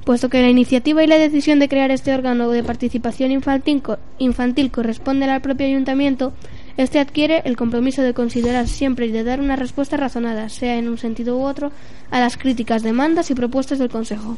Puesto 0.06 0.30
que 0.30 0.42
la 0.42 0.50
iniciativa 0.50 1.04
y 1.04 1.08
la 1.08 1.18
decisión 1.18 1.60
de 1.60 1.70
crear 1.70 1.92
este 1.92 2.14
órgano 2.14 2.50
de 2.50 2.64
participación 2.64 3.32
infantil, 3.32 3.84
infantil 4.18 4.72
corresponden 4.72 5.30
al 5.30 5.42
propio 5.42 5.68
ayuntamiento, 5.68 6.34
este 6.78 7.00
adquiere 7.00 7.42
el 7.46 7.58
compromiso 7.58 8.02
de 8.02 8.14
considerar 8.14 8.68
siempre 8.68 9.06
y 9.06 9.12
de 9.12 9.24
dar 9.24 9.40
una 9.40 9.56
respuesta 9.56 9.98
razonada, 9.98 10.50
sea 10.50 10.78
en 10.78 10.88
un 10.88 10.98
sentido 10.98 11.38
u 11.38 11.44
otro, 11.44 11.72
a 12.10 12.20
las 12.20 12.38
críticas, 12.38 12.82
demandas 12.82 13.30
y 13.30 13.36
propuestas 13.36 13.78
del 13.78 13.90
Consejo. 13.90 14.38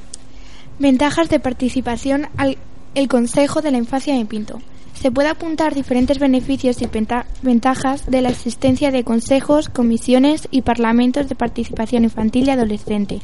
Ventajas 0.79 1.29
de 1.29 1.39
participación 1.39 2.27
al 2.37 2.57
el 2.95 3.07
Consejo 3.07 3.61
de 3.61 3.71
la 3.71 3.77
Infancia 3.77 4.15
de 4.15 4.25
Pinto. 4.25 4.61
Se 4.93 5.09
puede 5.11 5.29
apuntar 5.29 5.73
diferentes 5.73 6.19
beneficios 6.19 6.81
y 6.81 6.85
venta- 6.85 7.25
ventajas 7.41 8.05
de 8.09 8.21
la 8.21 8.29
existencia 8.29 8.91
de 8.91 9.03
consejos, 9.03 9.69
comisiones 9.69 10.47
y 10.51 10.61
parlamentos 10.61 11.27
de 11.27 11.35
participación 11.35 12.03
infantil 12.03 12.47
y 12.47 12.51
adolescente, 12.51 13.19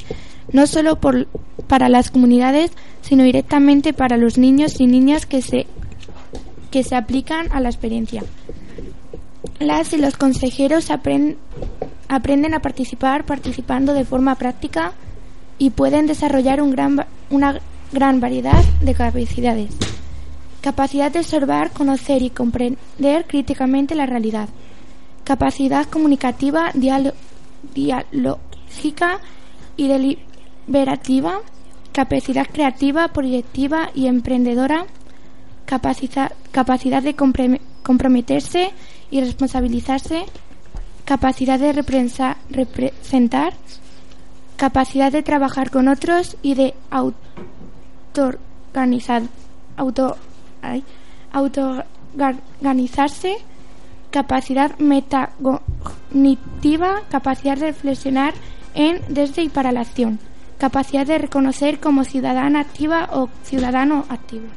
no 0.51 0.65
solo 0.65 0.95
por- 0.95 1.27
para 1.67 1.89
las 1.89 2.09
comunidades, 2.09 2.71
sino 3.01 3.23
directamente 3.23 3.93
para 3.93 4.17
los 4.17 4.37
niños 4.37 4.79
y 4.79 4.87
niñas 4.87 5.25
que 5.25 5.41
se, 5.41 5.67
que 6.71 6.83
se 6.83 6.95
aplican 6.95 7.51
a 7.51 7.59
la 7.59 7.69
experiencia. 7.69 8.23
Las 9.59 9.93
y 9.93 9.97
los 9.97 10.15
consejeros 10.17 10.89
apren- 10.89 11.35
aprenden 12.07 12.53
a 12.53 12.61
participar 12.61 13.25
participando 13.25 13.93
de 13.93 14.05
forma 14.05 14.35
práctica 14.35 14.93
y 15.59 15.71
pueden 15.71 16.07
desarrollar 16.07 16.61
un 16.61 16.71
gran, 16.71 17.05
una 17.29 17.59
gran 17.91 18.19
variedad 18.19 18.63
de 18.81 18.93
capacidades. 18.93 19.69
Capacidad 20.61 21.11
de 21.11 21.19
observar, 21.19 21.71
conocer 21.71 22.21
y 22.21 22.29
comprender 22.29 23.25
críticamente 23.27 23.95
la 23.95 24.05
realidad. 24.05 24.49
Capacidad 25.23 25.87
comunicativa, 25.87 26.71
dialógica 27.73 29.19
y 29.77 29.87
deliberativa. 29.87 31.39
Capacidad 31.91 32.47
creativa, 32.47 33.07
proyectiva 33.09 33.89
y 33.95 34.07
emprendedora. 34.07 34.85
Capacidad, 35.65 36.31
capacidad 36.51 37.01
de 37.01 37.15
comprometerse 37.15 38.71
y 39.09 39.21
responsabilizarse. 39.21 40.25
Capacidad 41.05 41.59
de 41.59 41.71
representar. 42.49 43.53
Capacidad 44.57 45.11
de 45.11 45.23
trabajar 45.23 45.71
con 45.71 45.87
otros 45.87 46.35
y 46.41 46.55
de 46.55 46.73
autoorganizar, 48.17 49.23
auto, 49.75 50.15
autoorganizarse, 51.31 53.37
capacidad 54.11 54.77
metacognitiva, 54.79 57.03
capacidad 57.09 57.57
de 57.57 57.67
reflexionar 57.67 58.33
en, 58.73 59.01
desde 59.09 59.43
y 59.43 59.49
para 59.49 59.71
la 59.71 59.81
acción, 59.81 60.17
capacidad 60.57 61.05
de 61.05 61.19
reconocer 61.19 61.79
como 61.79 62.03
ciudadana 62.03 62.61
activa 62.61 63.09
o 63.13 63.29
ciudadano 63.43 64.05
activo. 64.09 64.47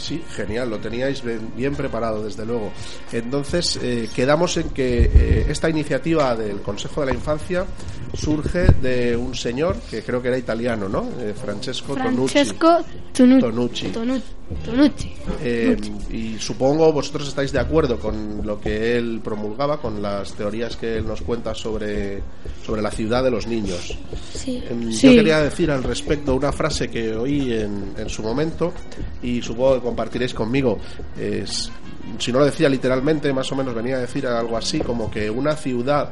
Sí, 0.00 0.22
genial, 0.34 0.70
lo 0.70 0.78
teníais 0.78 1.22
bien, 1.22 1.52
bien 1.54 1.74
preparado, 1.74 2.24
desde 2.24 2.46
luego. 2.46 2.72
Entonces, 3.12 3.78
eh, 3.82 4.08
quedamos 4.14 4.56
en 4.56 4.70
que 4.70 5.04
eh, 5.04 5.46
esta 5.48 5.68
iniciativa 5.68 6.34
del 6.34 6.62
Consejo 6.62 7.02
de 7.02 7.08
la 7.08 7.12
Infancia 7.12 7.66
surge 8.14 8.72
de 8.80 9.16
un 9.16 9.34
señor 9.34 9.76
que 9.90 10.02
creo 10.02 10.22
que 10.22 10.28
era 10.28 10.38
italiano, 10.38 10.88
¿no? 10.88 11.08
Eh, 11.20 11.34
Francesco, 11.34 11.94
Francesco 11.94 12.78
Tonucci. 13.12 13.40
Tonucci. 13.40 13.88
Tonucci. 13.88 14.39
Eh, 15.42 15.76
y 16.10 16.38
supongo 16.38 16.92
vosotros 16.92 17.28
estáis 17.28 17.52
de 17.52 17.60
acuerdo 17.60 17.98
con 17.98 18.44
lo 18.44 18.60
que 18.60 18.96
él 18.96 19.20
promulgaba, 19.22 19.80
con 19.80 20.02
las 20.02 20.32
teorías 20.32 20.76
que 20.76 20.96
él 20.96 21.06
nos 21.06 21.22
cuenta 21.22 21.54
sobre, 21.54 22.22
sobre 22.64 22.82
la 22.82 22.90
ciudad 22.90 23.22
de 23.22 23.30
los 23.30 23.46
niños. 23.46 23.96
Sí. 24.34 24.62
Em, 24.68 24.90
Sí. 24.92 25.08
Yo 25.08 25.14
quería 25.14 25.40
decir 25.40 25.70
al 25.70 25.82
respecto 25.82 26.34
una 26.34 26.52
frase 26.52 26.88
que 26.88 27.14
oí 27.14 27.52
en, 27.52 27.94
en 27.96 28.08
su 28.08 28.22
momento 28.22 28.72
y 29.22 29.40
supongo 29.40 29.74
que 29.76 29.80
compartiréis 29.82 30.34
conmigo. 30.34 30.78
Es, 31.18 31.70
si 32.18 32.32
no 32.32 32.40
lo 32.40 32.46
decía 32.46 32.68
literalmente, 32.68 33.32
más 33.32 33.50
o 33.52 33.56
menos 33.56 33.74
venía 33.74 33.96
a 33.96 34.00
decir 34.00 34.26
algo 34.26 34.56
así 34.56 34.80
como 34.80 35.10
que 35.10 35.30
una 35.30 35.54
ciudad 35.54 36.10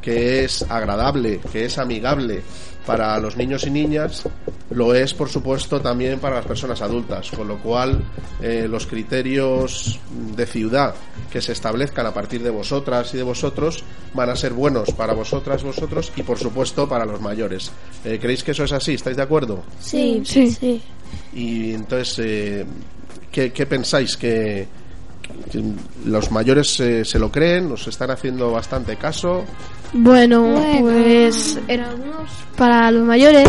que 0.00 0.44
es 0.44 0.62
agradable, 0.68 1.40
que 1.52 1.64
es 1.64 1.78
amigable 1.78 2.42
para 2.86 3.18
los 3.18 3.36
niños 3.36 3.66
y 3.66 3.70
niñas, 3.70 4.22
lo 4.70 4.94
es 4.94 5.12
por 5.12 5.28
supuesto 5.28 5.80
también 5.80 6.18
para 6.20 6.36
las 6.36 6.46
personas 6.46 6.80
adultas, 6.82 7.30
con 7.32 7.48
lo 7.48 7.58
cual 7.58 8.02
eh, 8.40 8.66
los 8.70 8.86
criterios 8.86 9.98
de 10.36 10.46
ciudad 10.46 10.94
que 11.30 11.42
se 11.42 11.52
establezcan 11.52 12.06
a 12.06 12.14
partir 12.14 12.42
de 12.42 12.50
vosotras 12.50 13.12
y 13.12 13.16
de 13.16 13.22
vosotros 13.22 13.82
van 14.14 14.30
a 14.30 14.36
ser 14.36 14.52
buenos 14.52 14.92
para 14.92 15.12
vosotras, 15.12 15.62
vosotros 15.64 16.12
y 16.16 16.22
por 16.22 16.38
supuesto 16.38 16.88
para 16.88 17.04
los 17.04 17.20
mayores. 17.20 17.70
Eh, 18.04 18.18
¿Creéis 18.20 18.44
que 18.44 18.52
eso 18.52 18.64
es 18.64 18.72
así? 18.72 18.94
¿Estáis 18.94 19.16
de 19.16 19.22
acuerdo? 19.22 19.62
Sí, 19.80 20.22
Sí. 20.24 20.50
sí. 20.50 20.80
Y 21.34 21.72
entonces, 21.74 22.18
eh, 22.20 22.66
¿qué, 23.30 23.52
qué 23.52 23.66
pensáis? 23.66 24.16
¿Que, 24.16 24.66
que 25.50 25.62
los 26.04 26.30
mayores 26.30 26.80
eh, 26.80 27.04
se 27.04 27.18
lo 27.18 27.30
creen? 27.30 27.68
¿Nos 27.68 27.86
están 27.88 28.10
haciendo 28.10 28.50
bastante 28.52 28.96
caso? 28.96 29.44
Bueno, 29.92 30.42
Bueno. 30.52 30.78
pues 30.80 31.58
en 31.68 31.80
algunos, 31.80 32.30
para 32.56 32.90
los 32.90 33.04
mayores, 33.04 33.48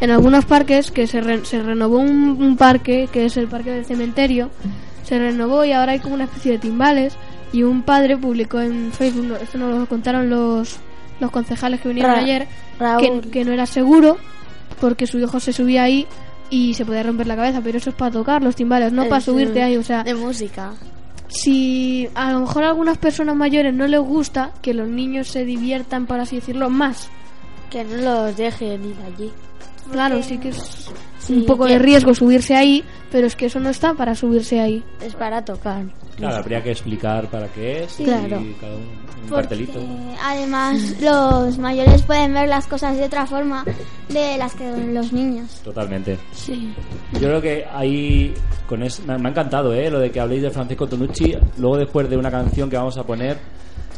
en 0.00 0.10
algunos 0.10 0.44
parques 0.44 0.90
que 0.90 1.06
se, 1.06 1.20
re- 1.20 1.44
se 1.44 1.62
renovó 1.62 1.98
un, 1.98 2.36
un 2.42 2.56
parque, 2.56 3.08
que 3.12 3.26
es 3.26 3.36
el 3.36 3.46
parque 3.48 3.70
del 3.70 3.84
cementerio, 3.84 4.50
se 5.04 5.18
renovó 5.18 5.64
y 5.64 5.72
ahora 5.72 5.92
hay 5.92 6.00
como 6.00 6.14
una 6.14 6.24
especie 6.24 6.52
de 6.52 6.58
timbales 6.58 7.16
y 7.52 7.62
un 7.62 7.82
padre 7.82 8.16
publicó 8.16 8.60
en 8.60 8.92
Facebook, 8.92 9.24
no, 9.26 9.36
esto 9.36 9.56
nos 9.56 9.78
lo 9.78 9.86
contaron 9.86 10.28
los, 10.28 10.76
los 11.20 11.30
concejales 11.30 11.80
que 11.80 11.88
vinieron 11.88 12.12
Ra- 12.12 12.18
ayer, 12.18 12.46
que, 12.98 13.20
que 13.30 13.44
no 13.44 13.52
era 13.52 13.66
seguro 13.66 14.18
porque 14.80 15.06
su 15.06 15.18
hijo 15.18 15.40
se 15.40 15.52
subía 15.52 15.84
ahí 15.84 16.06
y 16.50 16.74
se 16.74 16.84
podía 16.84 17.02
romper 17.04 17.26
la 17.26 17.36
cabeza, 17.36 17.60
pero 17.64 17.78
eso 17.78 17.90
es 17.90 17.96
para 17.96 18.10
tocar 18.10 18.42
los 18.42 18.54
timbales, 18.54 18.92
no 18.92 19.04
para 19.04 19.18
Es, 19.18 19.24
subirte 19.24 19.60
eh, 19.60 19.62
ahí, 19.62 19.76
o 19.76 19.82
sea, 19.82 20.02
De 20.04 20.14
música. 20.14 20.72
Si 21.28 22.08
a 22.14 22.32
lo 22.32 22.40
mejor 22.40 22.64
a 22.64 22.68
algunas 22.68 22.98
personas 22.98 23.36
mayores 23.36 23.74
no 23.74 23.86
les 23.86 24.00
gusta 24.00 24.52
que 24.62 24.74
los 24.74 24.88
niños 24.88 25.28
se 25.28 25.44
diviertan, 25.44 26.06
por 26.06 26.20
así 26.20 26.36
decirlo, 26.36 26.70
más. 26.70 27.08
Que 27.70 27.84
no 27.84 27.96
los 27.96 28.36
dejen 28.36 28.84
ir 28.84 28.96
allí. 29.06 29.32
Claro, 29.90 30.22
sí 30.22 30.38
que 30.38 30.50
es 30.50 30.90
Sí, 31.26 31.34
un 31.34 31.44
poco 31.46 31.66
de 31.66 31.78
riesgo 31.78 32.14
subirse 32.14 32.54
ahí, 32.54 32.84
pero 33.10 33.26
es 33.26 33.34
que 33.36 33.46
eso 33.46 33.58
no 33.60 33.68
está 33.70 33.94
para 33.94 34.14
subirse 34.14 34.60
ahí. 34.60 34.82
Es 35.00 35.14
para 35.14 35.44
tocar. 35.44 35.84
Claro, 36.16 36.36
habría 36.36 36.62
que 36.62 36.70
explicar 36.70 37.28
para 37.28 37.48
qué 37.48 37.84
es. 37.84 38.00
y 38.00 38.04
Claro. 38.04 38.42
cada 38.60 38.74
un 38.76 38.82
Porque 39.28 39.34
cartelito. 39.48 39.80
además 40.22 40.94
los 41.00 41.58
mayores 41.58 42.02
pueden 42.02 42.32
ver 42.32 42.48
las 42.48 42.66
cosas 42.66 42.96
de 42.96 43.04
otra 43.04 43.26
forma 43.26 43.64
de 44.08 44.36
las 44.38 44.54
que 44.54 44.70
los 44.70 45.12
niños. 45.12 45.60
Totalmente. 45.64 46.16
Sí. 46.32 46.72
Yo 47.14 47.18
creo 47.20 47.42
que 47.42 47.64
ahí 47.72 48.32
con 48.68 48.82
es- 48.82 49.04
me, 49.04 49.18
me 49.18 49.28
ha 49.28 49.30
encantado 49.32 49.74
¿eh? 49.74 49.90
lo 49.90 49.98
de 49.98 50.10
que 50.10 50.20
habléis 50.20 50.42
de 50.42 50.50
Francisco 50.50 50.86
Tonucci. 50.86 51.34
Luego 51.58 51.76
después 51.78 52.08
de 52.08 52.16
una 52.16 52.30
canción 52.30 52.70
que 52.70 52.76
vamos 52.76 52.96
a 52.98 53.02
poner, 53.04 53.36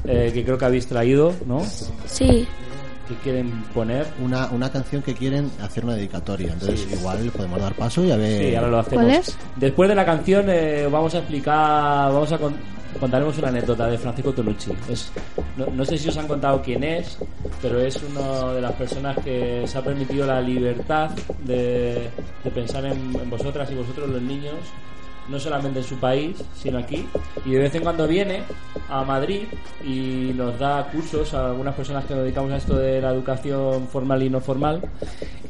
eh, 0.05 0.31
que 0.33 0.45
creo 0.45 0.57
que 0.59 0.65
habéis 0.65 0.87
traído, 0.87 1.33
¿no? 1.47 1.61
Sí. 2.07 2.47
Que 3.09 3.15
quieren 3.17 3.51
poner. 3.75 4.07
Una, 4.23 4.49
una 4.51 4.71
canción 4.71 5.01
que 5.03 5.15
quieren 5.15 5.51
hacer 5.63 5.85
una 5.85 5.95
dedicatoria. 5.95 6.53
Entonces, 6.53 6.87
igual 6.93 7.31
podemos 7.35 7.61
dar 7.61 7.73
paso 7.75 8.05
y 8.05 8.11
a 8.11 8.17
ver. 8.17 8.51
Sí, 8.51 8.55
ahora 8.55 8.69
lo 8.69 8.79
hacemos. 8.81 9.05
¿Cuál 9.05 9.17
es? 9.17 9.39
Después 9.57 9.89
de 9.89 9.95
la 9.95 10.05
canción 10.05 10.45
eh, 10.49 10.87
vamos 10.91 11.15
a 11.15 11.19
explicar, 11.19 12.13
vamos 12.13 12.31
a 12.33 12.39
con- 12.39 12.57
contaremos 13.01 13.39
una 13.39 13.49
anécdota 13.49 13.87
de 13.87 13.97
Francisco 13.97 14.33
Tonucci. 14.33 14.73
Es, 14.91 15.11
no, 15.57 15.67
no 15.67 15.85
sé 15.85 15.97
si 15.97 16.09
os 16.09 16.17
han 16.19 16.27
contado 16.29 16.61
quién 16.63 16.85
es, 16.85 17.17
pero 17.63 17.81
es 17.81 17.99
una 18.03 18.53
de 18.53 18.61
las 18.61 18.73
personas 18.73 19.17
que 19.25 19.65
se 19.67 19.79
ha 19.79 19.83
permitido 19.83 20.27
la 20.27 20.41
libertad 20.41 21.11
de, 21.45 22.11
de 22.45 22.51
pensar 22.51 22.85
en, 22.87 23.15
en 23.19 23.31
vosotras 23.31 23.71
y 23.71 23.75
vosotros 23.75 24.09
los 24.11 24.21
niños, 24.23 24.55
no 25.29 25.39
solamente 25.39 25.81
en 25.81 25.85
su 25.85 25.97
país, 25.97 26.43
sino 26.55 26.79
aquí. 26.79 27.07
Y 27.45 27.51
de 27.51 27.59
vez 27.59 27.75
en 27.75 27.83
cuando 27.83 28.07
viene 28.07 28.43
a 28.89 29.05
Madrid 29.05 29.43
y 29.85 30.33
nos 30.35 30.59
da 30.59 30.89
cursos 30.91 31.35
a 31.35 31.51
algunas 31.51 31.75
personas 31.75 32.05
que 32.05 32.15
nos 32.15 32.25
dedicamos 32.25 32.53
a 32.53 32.57
esto 32.57 32.77
de 32.77 33.01
la 33.01 33.11
educación 33.11 33.87
formal 33.89 34.23
y 34.23 34.31
no 34.31 34.41
formal. 34.41 34.81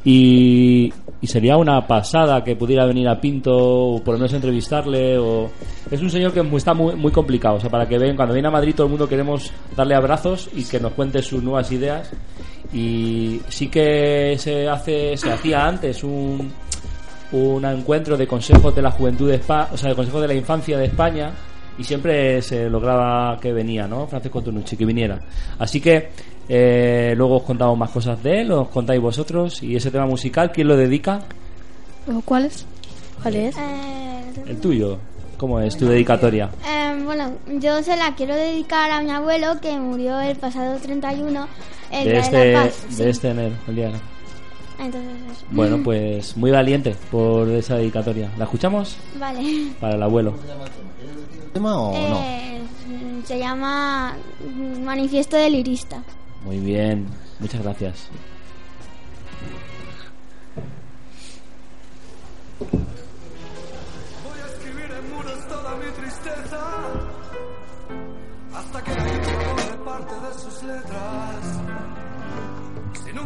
Y, 0.04 0.92
sería 1.22 1.56
una 1.56 1.86
pasada 1.86 2.42
que 2.42 2.56
pudiera 2.56 2.86
venir 2.86 3.08
a 3.08 3.20
Pinto 3.20 3.54
o 3.54 4.02
por 4.02 4.14
lo 4.14 4.18
menos 4.18 4.32
entrevistarle. 4.32 5.18
O... 5.18 5.50
Es 5.90 6.00
un 6.00 6.10
señor 6.10 6.32
que 6.32 6.40
está 6.56 6.74
muy, 6.74 6.94
muy 6.94 7.12
complicado. 7.12 7.56
O 7.56 7.60
sea, 7.60 7.70
para 7.70 7.86
que 7.86 7.98
vean, 7.98 8.16
cuando 8.16 8.34
viene 8.34 8.48
a 8.48 8.52
Madrid 8.52 8.74
todo 8.74 8.86
el 8.86 8.90
mundo 8.90 9.08
queremos 9.08 9.52
darle 9.76 9.94
abrazos 9.94 10.48
y 10.54 10.64
que 10.64 10.80
nos 10.80 10.92
cuente 10.92 11.22
sus 11.22 11.42
nuevas 11.42 11.70
ideas. 11.72 12.10
Y 12.72 13.40
sí 13.48 13.68
que 13.68 14.36
se 14.38 14.68
hace, 14.68 15.16
se 15.16 15.30
hacía 15.30 15.66
antes 15.66 16.04
un, 16.04 16.52
un 17.32 17.64
encuentro 17.64 18.16
de 18.16 18.26
consejos 18.26 18.74
de 18.74 18.82
la 18.82 18.90
juventud 18.90 19.28
de 19.28 19.36
España, 19.36 19.68
o 19.72 19.76
sea, 19.76 19.90
de 19.90 19.94
consejos 19.96 20.22
de 20.22 20.28
la 20.28 20.34
infancia 20.34 20.78
de 20.78 20.86
España, 20.86 21.30
y 21.78 21.84
siempre 21.84 22.40
se 22.42 22.68
lograba 22.68 23.38
que 23.40 23.52
venía, 23.52 23.86
¿no? 23.86 24.06
Francisco 24.06 24.42
Tonucci, 24.42 24.76
que 24.76 24.84
viniera. 24.84 25.20
Así 25.58 25.80
que 25.80 26.08
eh, 26.48 27.14
luego 27.16 27.36
os 27.36 27.42
contamos 27.42 27.76
más 27.78 27.90
cosas 27.90 28.20
de 28.22 28.40
él, 28.40 28.50
os 28.52 28.68
contáis 28.68 29.00
vosotros, 29.00 29.62
y 29.62 29.76
ese 29.76 29.90
tema 29.90 30.06
musical, 30.06 30.50
¿quién 30.52 30.66
lo 30.68 30.76
dedica? 30.76 31.20
¿O 32.12 32.20
cuáles? 32.22 32.64
¿Cuál 33.22 33.36
es? 33.36 33.56
Eh, 33.56 34.20
El 34.46 34.60
tuyo. 34.60 34.98
¿Cómo 35.36 35.60
es 35.60 35.76
tu 35.76 35.86
dedicatoria? 35.86 36.50
eh, 36.68 37.00
bueno, 37.04 37.30
yo 37.60 37.80
se 37.82 37.96
la 37.96 38.14
quiero 38.16 38.34
dedicar 38.34 38.90
a 38.90 39.00
mi 39.00 39.10
abuelo 39.12 39.60
que 39.62 39.78
murió 39.78 40.18
el 40.20 40.36
pasado 40.36 40.78
31, 40.80 41.46
el 41.92 42.04
De 42.04 42.10
día 42.10 42.20
este, 42.20 42.36
de 42.36 42.52
la 42.54 42.62
paz. 42.64 42.86
sí. 42.90 43.02
de 43.04 43.10
este 43.10 43.28
enero, 43.28 43.54
el 43.68 43.76
día. 43.76 43.92
Entonces, 44.78 45.12
eso. 45.32 45.46
Bueno, 45.50 45.80
pues 45.84 46.36
muy 46.36 46.50
valiente 46.50 46.94
por 47.10 47.48
esa 47.48 47.76
dedicatoria. 47.76 48.30
¿La 48.38 48.44
escuchamos? 48.44 48.96
Vale. 49.18 49.72
Para 49.80 49.94
el 49.94 50.02
abuelo. 50.02 50.34
¿Tema 51.52 51.78
o 51.78 51.92
no? 51.92 52.20
Eh, 52.22 52.60
se 53.24 53.38
llama 53.38 54.16
Manifiesto 54.82 55.36
del 55.36 55.52
Lirista. 55.52 56.02
Muy 56.44 56.58
bien, 56.58 57.06
muchas 57.40 57.62
gracias. 57.62 58.08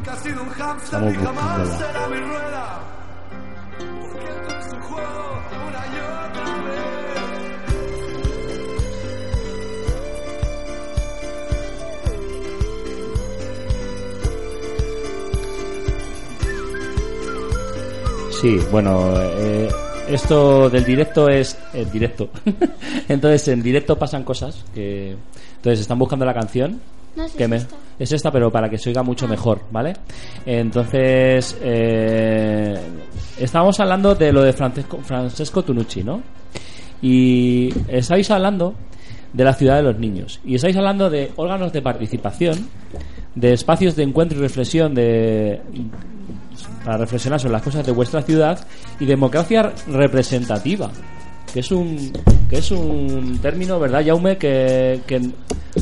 Estamos 0.02 1.16
buscándola. 1.16 1.92
Sí, 18.40 18.58
bueno, 18.72 19.12
eh, 19.16 19.70
esto 20.08 20.68
del 20.68 20.84
directo 20.84 21.28
es 21.28 21.56
eh, 21.74 21.86
directo. 21.92 22.28
entonces, 23.08 23.46
en 23.46 23.62
directo 23.62 23.96
pasan 23.96 24.24
cosas 24.24 24.64
que 24.74 25.16
entonces 25.56 25.78
están 25.78 26.00
buscando 26.00 26.24
la 26.24 26.34
canción 26.34 26.80
No 27.16 27.26
que 27.36 27.46
me- 27.48 27.60
es 27.98 28.12
esta, 28.12 28.30
pero 28.30 28.50
para 28.50 28.68
que 28.68 28.78
se 28.78 28.88
oiga 28.90 29.02
mucho 29.02 29.28
mejor, 29.28 29.60
¿vale? 29.70 29.92
Entonces, 30.46 31.56
eh, 31.62 32.74
estábamos 33.38 33.78
hablando 33.80 34.14
de 34.14 34.32
lo 34.32 34.42
de 34.42 34.52
Francesco, 34.52 34.98
Francesco 35.02 35.62
Tunucci, 35.62 36.02
¿no? 36.02 36.22
Y 37.02 37.68
estáis 37.88 38.30
hablando 38.30 38.74
de 39.32 39.44
la 39.44 39.52
ciudad 39.54 39.76
de 39.76 39.82
los 39.82 39.98
niños. 39.98 40.40
Y 40.44 40.54
estáis 40.54 40.76
hablando 40.76 41.10
de 41.10 41.32
órganos 41.36 41.72
de 41.72 41.82
participación, 41.82 42.68
de 43.34 43.52
espacios 43.52 43.96
de 43.96 44.02
encuentro 44.04 44.38
y 44.38 44.42
reflexión 44.42 44.94
de 44.94 45.60
para 46.84 46.98
reflexionar 46.98 47.40
sobre 47.40 47.52
las 47.52 47.62
cosas 47.62 47.84
de 47.86 47.92
vuestra 47.92 48.22
ciudad 48.22 48.58
y 49.00 49.06
democracia 49.06 49.72
representativa 49.88 50.90
que 51.52 51.60
es 51.60 51.70
un 51.70 52.12
que 52.48 52.58
es 52.58 52.70
un 52.70 53.38
término 53.40 53.78
verdad 53.78 54.04
Jaume 54.04 54.38
que, 54.38 55.00
que 55.06 55.20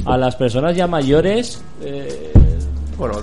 a 0.05 0.17
las 0.17 0.37
personas 0.37 0.77
ya 0.77 0.87
mayores 0.87 1.63
eh, 1.83 2.33
Bueno, 2.97 3.21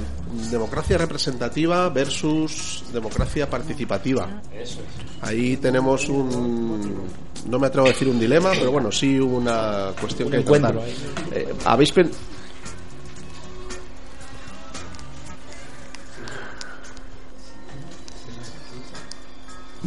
democracia 0.51 0.97
representativa 0.97 1.89
versus 1.89 2.83
democracia 2.93 3.49
participativa. 3.49 4.41
Ahí 5.21 5.57
tenemos 5.57 6.09
un. 6.09 7.05
No 7.49 7.59
me 7.59 7.67
atrevo 7.67 7.87
a 7.87 7.89
decir 7.91 8.07
un 8.07 8.19
dilema, 8.19 8.51
pero 8.51 8.71
bueno, 8.71 8.91
sí 8.91 9.19
una 9.19 9.91
cuestión 9.99 10.27
Un 10.27 10.31
que 10.33 10.37
encuentro. 10.39 10.81
Eh, 11.31 11.53
¿Habéis 11.65 11.91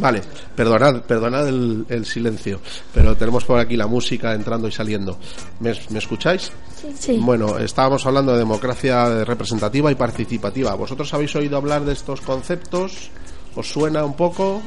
Vale, 0.01 0.21
perdonad, 0.55 1.01
perdonad 1.03 1.47
el, 1.47 1.85
el 1.87 2.05
silencio, 2.05 2.59
pero 2.91 3.15
tenemos 3.15 3.45
por 3.45 3.59
aquí 3.59 3.77
la 3.77 3.85
música 3.85 4.33
entrando 4.33 4.67
y 4.67 4.71
saliendo. 4.71 5.17
¿Me, 5.59 5.73
me 5.89 5.99
escucháis? 5.99 6.51
Sí. 6.97 7.19
Bueno, 7.21 7.59
estábamos 7.59 8.03
hablando 8.07 8.31
de 8.31 8.39
democracia 8.39 9.23
representativa 9.23 9.91
y 9.91 9.95
participativa. 9.95 10.73
¿Vosotros 10.73 11.13
habéis 11.13 11.35
oído 11.35 11.55
hablar 11.57 11.85
de 11.85 11.93
estos 11.93 12.19
conceptos? 12.21 13.11
¿Os 13.55 13.69
suena 13.69 14.03
un 14.03 14.15
poco? 14.15 14.61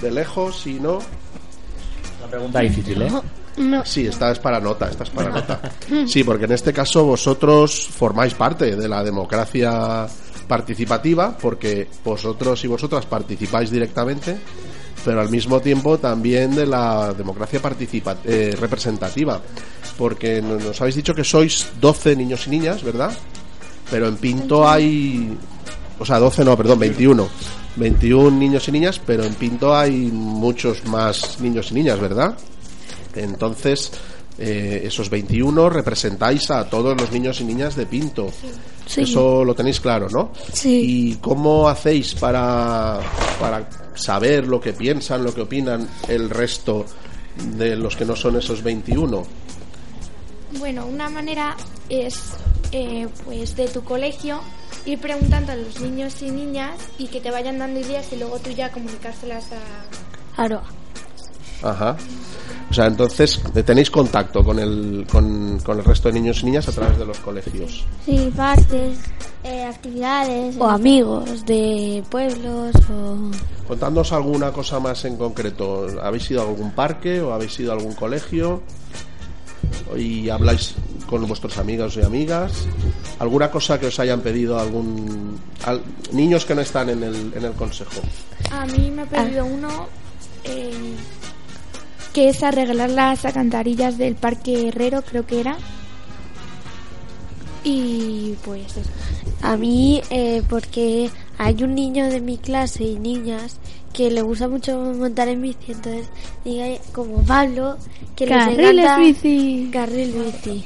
¿De 0.00 0.10
lejos? 0.12 0.60
Si 0.60 0.74
no. 0.74 0.98
una 2.18 2.30
pregunta 2.30 2.60
difícil 2.60 3.02
¿eh? 3.02 3.10
No. 3.56 3.84
Sí, 3.84 4.06
esta 4.06 4.30
es 4.30 4.38
para 4.38 4.60
nota, 4.60 4.88
esta 4.88 5.04
es 5.04 5.10
para 5.10 5.30
nota. 5.30 5.60
Sí, 6.06 6.22
porque 6.22 6.44
en 6.44 6.52
este 6.52 6.72
caso 6.72 7.04
vosotros 7.04 7.88
formáis 7.88 8.34
parte 8.34 8.76
de 8.76 8.88
la 8.88 9.02
democracia 9.02 10.06
participativa, 10.46 11.36
porque 11.36 11.88
vosotros 12.04 12.62
y 12.64 12.68
vosotras 12.68 13.06
participáis 13.06 13.70
directamente, 13.70 14.36
pero 15.04 15.20
al 15.20 15.28
mismo 15.30 15.60
tiempo 15.60 15.98
también 15.98 16.54
de 16.54 16.66
la 16.66 17.12
democracia 17.14 17.60
participa 17.60 18.16
eh, 18.24 18.56
representativa, 18.58 19.40
porque 19.96 20.42
no- 20.42 20.56
nos 20.58 20.80
habéis 20.80 20.96
dicho 20.96 21.14
que 21.14 21.24
sois 21.24 21.68
12 21.80 22.16
niños 22.16 22.46
y 22.46 22.50
niñas, 22.50 22.82
¿verdad? 22.82 23.12
Pero 23.90 24.08
en 24.08 24.16
Pinto 24.16 24.68
hay... 24.68 25.36
O 25.98 26.04
sea, 26.04 26.18
12 26.18 26.44
no, 26.44 26.56
perdón, 26.56 26.78
21. 26.80 27.28
21 27.76 28.30
niños 28.38 28.66
y 28.68 28.72
niñas, 28.72 29.00
pero 29.04 29.24
en 29.24 29.34
Pinto 29.34 29.74
hay 29.76 30.10
muchos 30.12 30.84
más 30.86 31.40
niños 31.40 31.70
y 31.70 31.74
niñas, 31.74 32.00
¿verdad? 32.00 32.36
Entonces, 33.14 33.92
eh, 34.38 34.82
esos 34.84 35.08
21 35.08 35.70
representáis 35.70 36.50
a 36.50 36.68
todos 36.68 37.00
los 37.00 37.10
niños 37.12 37.40
y 37.40 37.44
niñas 37.44 37.76
de 37.76 37.86
Pinto. 37.86 38.26
Sí. 38.86 39.02
Eso 39.02 39.44
lo 39.44 39.54
tenéis 39.54 39.80
claro, 39.80 40.08
¿no? 40.08 40.30
Sí. 40.52 41.10
¿Y 41.10 41.14
cómo 41.16 41.68
hacéis 41.68 42.14
para, 42.14 43.00
para 43.40 43.68
saber 43.94 44.46
lo 44.46 44.60
que 44.60 44.72
piensan, 44.72 45.24
lo 45.24 45.34
que 45.34 45.42
opinan 45.42 45.88
el 46.08 46.30
resto 46.30 46.86
de 47.56 47.76
los 47.76 47.96
que 47.96 48.04
no 48.04 48.14
son 48.14 48.36
esos 48.36 48.62
21? 48.62 49.24
Bueno, 50.58 50.86
una 50.86 51.08
manera 51.10 51.56
es, 51.88 52.34
eh, 52.72 53.08
pues, 53.24 53.56
de 53.56 53.68
tu 53.68 53.82
colegio 53.82 54.40
ir 54.84 55.00
preguntando 55.00 55.52
a 55.52 55.56
los 55.56 55.80
niños 55.80 56.22
y 56.22 56.30
niñas 56.30 56.76
y 56.98 57.08
que 57.08 57.20
te 57.20 57.30
vayan 57.30 57.58
dando 57.58 57.80
ideas 57.80 58.06
y 58.12 58.16
luego 58.16 58.38
tú 58.38 58.50
ya 58.50 58.70
comunicárselas 58.70 59.46
a... 59.52 60.36
Claro. 60.36 60.62
Ajá. 61.62 61.96
O 62.68 62.74
sea, 62.74 62.86
entonces 62.86 63.40
eh, 63.54 63.62
tenéis 63.62 63.90
contacto 63.90 64.42
con 64.42 64.58
el, 64.58 65.06
con, 65.10 65.58
con 65.60 65.78
el 65.78 65.84
resto 65.84 66.08
de 66.08 66.14
niños 66.14 66.42
y 66.42 66.46
niñas 66.46 66.68
a 66.68 66.72
través 66.72 66.98
de 66.98 67.06
los 67.06 67.18
colegios. 67.20 67.84
Sí, 68.04 68.32
partes, 68.36 68.98
eh, 69.44 69.64
actividades. 69.64 70.56
O 70.58 70.68
amigos 70.68 71.46
de 71.46 72.02
pueblos 72.10 72.74
o... 72.90 73.16
Contadnos 73.68 74.12
alguna 74.12 74.50
cosa 74.52 74.80
más 74.80 75.04
en 75.04 75.16
concreto. 75.16 75.86
¿Habéis 76.02 76.30
ido 76.30 76.42
a 76.42 76.48
algún 76.48 76.72
parque 76.72 77.20
o 77.20 77.32
habéis 77.32 77.58
ido 77.60 77.70
a 77.72 77.76
algún 77.76 77.94
colegio? 77.94 78.62
Y 79.96 80.28
habláis 80.28 80.74
con 81.08 81.26
vuestros 81.28 81.58
amigos 81.58 81.96
y 81.96 82.02
amigas. 82.02 82.66
¿Alguna 83.20 83.48
cosa 83.50 83.78
que 83.78 83.86
os 83.86 83.98
hayan 84.00 84.20
pedido 84.20 84.58
algún 84.58 85.38
al- 85.64 85.82
niños 86.12 86.44
que 86.44 86.54
no 86.54 86.60
están 86.62 86.90
en 86.90 87.02
el, 87.04 87.32
en 87.34 87.44
el 87.44 87.52
consejo? 87.52 88.00
A 88.50 88.66
mí 88.66 88.90
me 88.90 89.02
ha 89.02 89.06
pedido 89.06 89.44
uno 89.46 89.86
eh, 90.44 90.72
que 92.16 92.30
es 92.30 92.42
arreglar 92.42 92.88
las 92.88 93.26
alcantarillas 93.26 93.98
del 93.98 94.14
Parque 94.14 94.68
Herrero, 94.68 95.02
creo 95.02 95.26
que 95.26 95.38
era. 95.38 95.58
Y 97.62 98.36
pues 98.42 98.74
eso. 98.74 98.90
A 99.42 99.58
mí, 99.58 100.00
eh, 100.08 100.42
porque 100.48 101.10
hay 101.36 101.62
un 101.62 101.74
niño 101.74 102.08
de 102.08 102.22
mi 102.22 102.38
clase 102.38 102.84
y 102.84 102.98
niñas 102.98 103.58
que 103.92 104.10
le 104.10 104.22
gusta 104.22 104.48
mucho 104.48 104.78
montar 104.78 105.28
en 105.28 105.42
bici, 105.42 105.72
entonces 105.72 106.08
diga 106.42 106.64
como 106.92 107.22
Pablo 107.22 107.76
que 108.16 108.24
les 108.24 108.38
Carriles 108.38 108.84
encanta 108.84 108.98
bici. 108.98 109.68
carril 109.70 110.12
bici. 110.14 110.64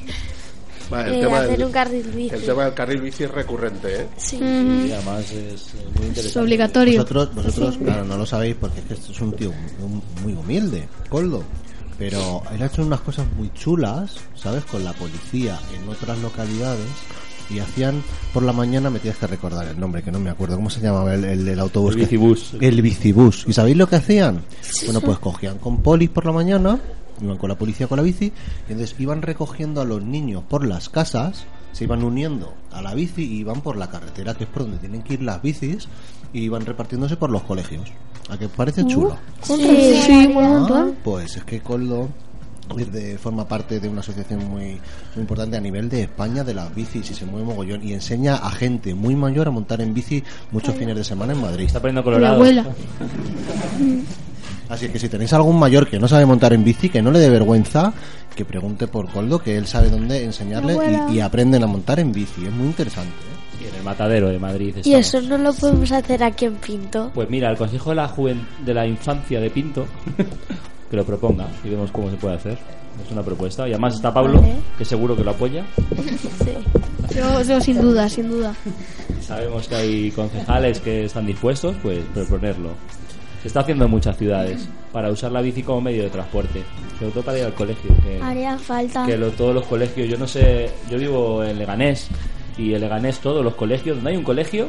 Vale, 0.90 1.20
Eh, 1.20 1.24
hacer 1.32 1.64
un 1.64 1.72
carril 1.72 2.02
bici. 2.14 2.34
el 2.34 2.42
tema 2.42 2.64
del 2.64 2.74
carril 2.74 3.00
bici 3.00 3.24
es 3.24 3.30
recurrente, 3.30 4.02
¿eh? 4.02 4.06
Sí. 4.16 4.36
y 4.38 4.92
además 4.92 5.30
es 5.30 5.74
muy 5.96 6.06
interesante 6.06 6.28
Es 6.28 6.36
obligatorio. 6.36 6.94
Vosotros, 7.02 7.34
vosotros 7.34 7.78
claro, 7.78 8.04
no 8.04 8.16
lo 8.16 8.26
sabéis 8.26 8.56
porque 8.60 8.80
es 8.80 8.84
que 8.86 8.94
este 8.94 9.12
es 9.12 9.20
un 9.20 9.32
tío 9.34 9.52
muy, 9.80 10.02
muy 10.22 10.32
humilde, 10.34 10.88
Coldo. 11.08 11.44
Pero 11.98 12.42
él 12.52 12.62
ha 12.62 12.66
hecho 12.66 12.82
unas 12.82 13.00
cosas 13.00 13.26
muy 13.36 13.52
chulas, 13.52 14.16
¿sabes? 14.34 14.64
Con 14.64 14.82
la 14.84 14.92
policía 14.94 15.58
en 15.76 15.88
otras 15.88 16.18
localidades. 16.18 16.86
Y 17.50 17.58
hacían 17.58 18.02
por 18.32 18.44
la 18.44 18.52
mañana, 18.52 18.90
me 18.90 19.00
tienes 19.00 19.18
que 19.18 19.26
recordar 19.26 19.66
el 19.66 19.78
nombre, 19.78 20.02
que 20.04 20.10
no 20.12 20.20
me 20.20 20.30
acuerdo. 20.30 20.54
¿Cómo 20.56 20.70
se 20.70 20.80
llamaba 20.80 21.12
el, 21.14 21.24
el, 21.24 21.46
el 21.48 21.60
autobús? 21.60 21.90
El 21.90 21.96
que- 21.96 22.02
bicibús. 22.06 22.52
El 22.60 22.80
bicibús. 22.80 23.44
¿Y 23.48 23.52
sabéis 23.52 23.76
lo 23.76 23.88
que 23.88 23.96
hacían? 23.96 24.40
Bueno, 24.84 25.00
pues 25.00 25.18
cogían 25.18 25.58
con 25.58 25.82
polis 25.82 26.08
por 26.10 26.24
la 26.26 26.32
mañana, 26.32 26.78
iban 27.22 27.36
con 27.38 27.48
la 27.48 27.56
policía 27.58 27.86
con 27.86 27.96
la 27.96 28.02
bici, 28.02 28.26
y 28.68 28.72
entonces 28.72 28.94
iban 28.98 29.22
recogiendo 29.22 29.80
a 29.80 29.84
los 29.84 30.02
niños 30.02 30.42
por 30.48 30.66
las 30.66 30.88
casas, 30.88 31.44
se 31.72 31.84
iban 31.84 32.02
uniendo 32.02 32.52
a 32.72 32.82
la 32.82 32.94
bici 32.94 33.22
y 33.22 33.38
iban 33.40 33.60
por 33.60 33.76
la 33.76 33.88
carretera, 33.90 34.34
que 34.34 34.44
es 34.44 34.50
por 34.50 34.62
donde 34.62 34.78
tienen 34.78 35.02
que 35.02 35.14
ir 35.14 35.22
las 35.22 35.40
bicis, 35.42 35.88
y 36.32 36.40
iban 36.42 36.64
repartiéndose 36.66 37.16
por 37.16 37.30
los 37.30 37.42
colegios. 37.42 37.88
¿A 38.28 38.38
qué 38.38 38.46
os 38.46 38.52
parece 38.52 38.84
chulo? 38.86 39.16
Sí, 39.42 40.00
sí, 40.06 40.28
montón. 40.28 40.90
Ah, 40.94 41.00
pues 41.02 41.36
es 41.36 41.44
que 41.44 41.60
Coldo 41.60 42.08
de- 42.76 43.18
forma 43.18 43.48
parte 43.48 43.80
de 43.80 43.88
una 43.88 43.98
asociación 43.98 44.48
muy, 44.48 44.74
muy 45.14 45.22
importante 45.22 45.56
a 45.56 45.60
nivel 45.60 45.88
de 45.88 46.02
España 46.02 46.44
de 46.44 46.54
las 46.54 46.72
bicis 46.72 47.10
y 47.10 47.14
se 47.14 47.26
mueve 47.26 47.44
mogollón 47.46 47.82
y 47.82 47.92
enseña 47.94 48.36
a 48.36 48.50
gente 48.52 48.94
muy 48.94 49.16
mayor 49.16 49.48
a 49.48 49.50
montar 49.50 49.80
en 49.80 49.92
bici 49.92 50.22
muchos 50.52 50.76
fines 50.76 50.94
de 50.94 51.02
semana 51.02 51.32
en 51.32 51.40
Madrid. 51.40 51.64
está 51.66 51.80
poniendo 51.80 52.02
Mi 52.02 52.04
colorado 52.04 52.34
abuela. 52.36 52.66
Así 54.70 54.88
que 54.88 54.98
si 54.98 55.08
tenéis 55.08 55.32
algún 55.32 55.58
mayor 55.58 55.88
que 55.88 55.98
no 55.98 56.06
sabe 56.06 56.24
montar 56.24 56.52
en 56.52 56.62
bici, 56.62 56.88
que 56.88 57.02
no 57.02 57.10
le 57.10 57.18
dé 57.18 57.28
vergüenza, 57.28 57.92
que 58.34 58.44
pregunte 58.44 58.86
por 58.86 59.10
Coldo, 59.10 59.40
que 59.40 59.56
él 59.56 59.66
sabe 59.66 59.90
dónde 59.90 60.24
enseñarle 60.24 60.78
y, 61.10 61.16
y 61.16 61.20
aprenden 61.20 61.64
a 61.64 61.66
montar 61.66 61.98
en 61.98 62.12
bici. 62.12 62.46
Es 62.46 62.52
muy 62.52 62.68
interesante. 62.68 63.10
¿eh? 63.10 63.64
Y 63.64 63.68
en 63.68 63.74
el 63.74 63.82
matadero 63.82 64.28
de 64.28 64.38
Madrid 64.38 64.76
Y 64.84 64.94
eso 64.94 65.20
no 65.20 65.36
lo 65.36 65.52
podemos 65.52 65.90
hacer 65.92 66.22
aquí 66.22 66.46
en 66.46 66.54
Pinto. 66.54 67.10
Pues 67.12 67.28
mira, 67.28 67.50
el 67.50 67.58
Consejo 67.58 67.90
de 67.90 67.96
la 67.96 68.08
Juvent 68.08 68.40
de 68.64 68.72
la 68.72 68.86
Infancia 68.86 69.40
de 69.40 69.50
Pinto 69.50 69.86
que 70.90 70.96
lo 70.96 71.04
proponga 71.04 71.46
y 71.64 71.68
vemos 71.68 71.90
cómo 71.90 72.10
se 72.10 72.16
puede 72.16 72.36
hacer. 72.36 72.58
Es 73.04 73.10
una 73.12 73.22
propuesta. 73.22 73.66
Y 73.68 73.72
además 73.72 73.94
está 73.94 74.12
Pablo, 74.12 74.40
Vale. 74.40 74.54
que 74.76 74.84
seguro 74.84 75.16
que 75.16 75.24
lo 75.24 75.30
apoya. 75.30 75.64
Yo, 77.14 77.42
yo 77.42 77.60
sin 77.60 77.80
duda, 77.80 78.08
sin 78.08 78.28
duda. 78.30 78.54
Sabemos 79.20 79.66
que 79.66 79.74
hay 79.74 80.10
concejales 80.12 80.78
que 80.78 81.06
están 81.06 81.26
dispuestos, 81.26 81.74
pues 81.82 81.98
proponerlo. 82.14 82.68
Se 83.42 83.48
está 83.48 83.60
haciendo 83.60 83.86
en 83.86 83.90
muchas 83.90 84.16
ciudades 84.18 84.68
para 84.92 85.10
usar 85.10 85.32
la 85.32 85.40
bici 85.40 85.62
como 85.62 85.80
medio 85.80 86.02
de 86.02 86.10
transporte, 86.10 86.62
sobre 86.98 87.12
todo 87.12 87.22
para 87.24 87.38
ir 87.38 87.44
al 87.44 87.54
colegio. 87.54 87.90
Que, 88.02 88.20
Haría 88.22 88.58
falta. 88.58 89.06
que 89.06 89.16
lo- 89.16 89.30
todos 89.30 89.54
los 89.54 89.66
colegios, 89.66 90.08
yo 90.08 90.18
no 90.18 90.26
sé, 90.26 90.70
yo 90.90 90.98
vivo 90.98 91.42
en 91.42 91.58
Leganés 91.58 92.08
y 92.58 92.74
el 92.74 92.80
Leganés, 92.82 93.18
todos 93.20 93.42
los 93.44 93.54
colegios, 93.54 93.96
donde 93.96 94.10
hay 94.10 94.16
un 94.18 94.24
colegio, 94.24 94.68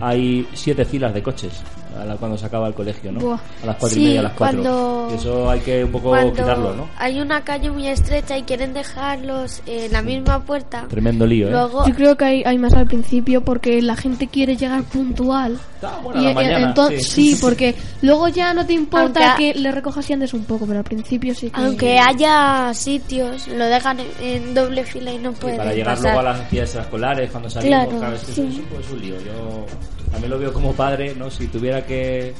hay 0.00 0.46
siete 0.52 0.84
filas 0.84 1.14
de 1.14 1.22
coches 1.22 1.62
a 1.98 2.04
la- 2.04 2.16
cuando 2.16 2.36
se 2.38 2.46
acaba 2.46 2.68
el 2.68 2.74
colegio, 2.74 3.12
¿no? 3.12 3.20
Buah. 3.20 3.38
A 3.62 3.66
las 3.66 3.76
cuatro 3.76 3.88
Sí, 3.96 4.02
y 4.02 4.04
media, 4.06 4.20
a 4.20 4.22
las 4.24 4.32
cuatro. 4.32 4.62
cuando- 4.62 5.08
Y 5.12 5.14
eso 5.16 5.50
hay 5.50 5.60
que 5.60 5.84
un 5.84 5.92
poco 5.92 6.08
Cuando 6.10 6.32
quitarlo, 6.32 6.74
¿no? 6.74 6.88
hay 6.98 7.20
una 7.20 7.42
calle 7.44 7.70
muy 7.70 7.86
estrecha 7.88 8.36
y 8.38 8.42
quieren 8.42 8.72
dejarlos 8.74 9.62
en 9.66 9.92
la 9.92 10.02
misma 10.02 10.40
puerta, 10.40 10.86
Tremendo 10.88 11.26
lío, 11.26 11.48
¿eh? 11.48 11.50
luego 11.50 11.86
Yo 11.86 11.94
creo 11.94 12.16
que 12.16 12.24
hay, 12.24 12.42
hay 12.44 12.58
más 12.58 12.74
al 12.74 12.86
principio 12.86 13.40
porque 13.42 13.80
la 13.82 13.96
gente 13.96 14.26
quiere 14.28 14.56
llegar 14.56 14.82
puntual. 14.84 15.58
bueno, 16.02 16.20
a 16.20 16.22
la 16.22 16.32
mañana, 16.34 16.74
enton- 16.74 16.98
sí. 16.98 17.34
sí. 17.34 17.38
porque 17.40 17.74
luego 18.02 18.28
ya 18.28 18.52
no 18.52 18.66
te 18.66 18.72
importa 18.74 19.30
Aunque- 19.30 19.52
que 19.54 19.58
le 19.58 19.72
recojas 19.72 20.08
y 20.10 20.12
andes 20.12 20.34
un 20.34 20.44
poco, 20.44 20.66
pero 20.66 20.78
al 20.78 20.84
principio 20.84 21.34
sí 21.34 21.50
que... 21.50 21.60
aunque 21.60 21.98
haya 21.98 22.72
sitios, 22.74 23.48
lo 23.48 23.64
dejan 23.64 23.98
en, 24.00 24.06
en 24.22 24.54
doble 24.54 24.84
fila 24.84 25.12
y 25.12 25.18
no 25.18 25.30
Y 25.30 25.34
pueden 25.34 25.56
para 25.56 25.72
llegar 25.72 25.94
pasar. 25.96 26.02
luego 26.14 26.20
a 26.20 26.22
las 26.32 26.40
actividades 26.40 26.74
escolares 26.74 27.30
cuando 27.30 27.48
salimos, 27.50 27.84
Claro, 27.84 27.98
claro, 27.98 28.16
es 28.16 28.22
que 28.24 28.32
sí. 28.32 28.40
eso, 28.42 28.60
eso 28.60 28.80
es 28.80 28.90
un 28.92 29.00
lío. 29.00 29.14
Yo 29.20 29.66
también 30.10 30.30
lo 30.30 30.38
veo 30.38 30.52
como 30.52 30.74
padre, 30.74 31.14
¿no? 31.14 31.30
Si 31.30 31.46
tuviera 31.46 31.84
que, 31.84 32.34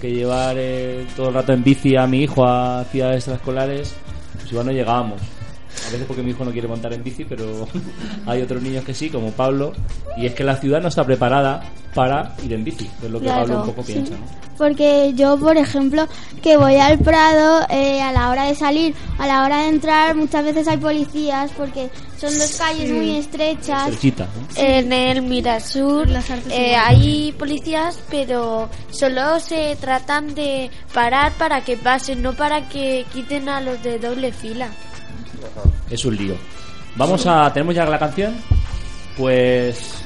que 0.00 0.12
llevar 0.12 0.56
eh, 0.58 1.06
todo 1.16 1.28
el 1.28 1.34
rato 1.34 1.52
en 1.52 1.62
bici 1.62 1.96
a 1.96 2.06
mi 2.06 2.22
hijo 2.22 2.46
a 2.46 2.80
actividades 2.80 3.18
extraescolares, 3.18 3.94
pues 4.34 4.50
igual 4.50 4.66
no 4.66 4.72
llegábamos. 4.72 5.20
A 5.86 5.90
veces 5.90 6.06
porque 6.06 6.22
mi 6.22 6.30
hijo 6.30 6.44
no 6.44 6.52
quiere 6.52 6.68
montar 6.68 6.92
en 6.92 7.02
bici, 7.02 7.24
pero 7.24 7.68
hay 8.26 8.42
otros 8.42 8.62
niños 8.62 8.84
que 8.84 8.94
sí, 8.94 9.10
como 9.10 9.30
Pablo. 9.32 9.72
Y 10.16 10.26
es 10.26 10.34
que 10.34 10.44
la 10.44 10.56
ciudad 10.56 10.80
no 10.80 10.88
está 10.88 11.04
preparada 11.04 11.62
para 11.96 12.34
ir 12.44 12.52
en 12.52 12.62
bici, 12.62 12.88
es 13.02 13.10
lo 13.10 13.18
que 13.18 13.24
Claro, 13.24 13.40
Pablo 13.40 13.60
un 13.62 13.66
poco 13.66 13.82
sí. 13.82 13.94
piensa, 13.94 14.14
¿no? 14.14 14.46
Porque 14.56 15.12
yo, 15.14 15.36
por 15.38 15.56
ejemplo, 15.56 16.06
que 16.42 16.56
voy 16.56 16.76
al 16.76 16.98
Prado, 16.98 17.66
eh, 17.68 18.00
a 18.00 18.12
la 18.12 18.30
hora 18.30 18.44
de 18.44 18.54
salir, 18.54 18.94
a 19.18 19.26
la 19.26 19.44
hora 19.44 19.62
de 19.62 19.68
entrar, 19.68 20.14
muchas 20.14 20.44
veces 20.44 20.66
hay 20.68 20.76
policías 20.78 21.50
porque 21.56 21.90
son 22.18 22.30
dos 22.38 22.56
calles 22.56 22.88
Sí. 22.88 22.92
muy 22.94 23.16
estrechas. 23.16 23.82
Estrechita, 23.88 24.24
¿no? 24.24 24.62
En 24.62 24.92
el 24.92 25.22
Mirasur 25.22 26.08
eh, 26.50 26.74
hay 26.76 27.32
policías, 27.32 27.98
pero 28.10 28.70
solo 28.90 29.40
se 29.40 29.76
tratan 29.80 30.34
de 30.34 30.70
parar 30.94 31.32
para 31.32 31.62
que 31.62 31.76
pasen, 31.76 32.22
no 32.22 32.32
para 32.34 32.68
que 32.68 33.04
quiten 33.12 33.48
a 33.50 33.60
los 33.60 33.82
de 33.82 33.98
doble 33.98 34.32
fila. 34.32 34.68
Es 35.90 36.04
un 36.04 36.16
lío. 36.16 36.34
Vamos 36.96 37.26
a. 37.26 37.52
¿Tenemos 37.52 37.74
ya 37.74 37.84
la 37.84 37.98
canción? 37.98 38.34
Pues. 39.18 40.02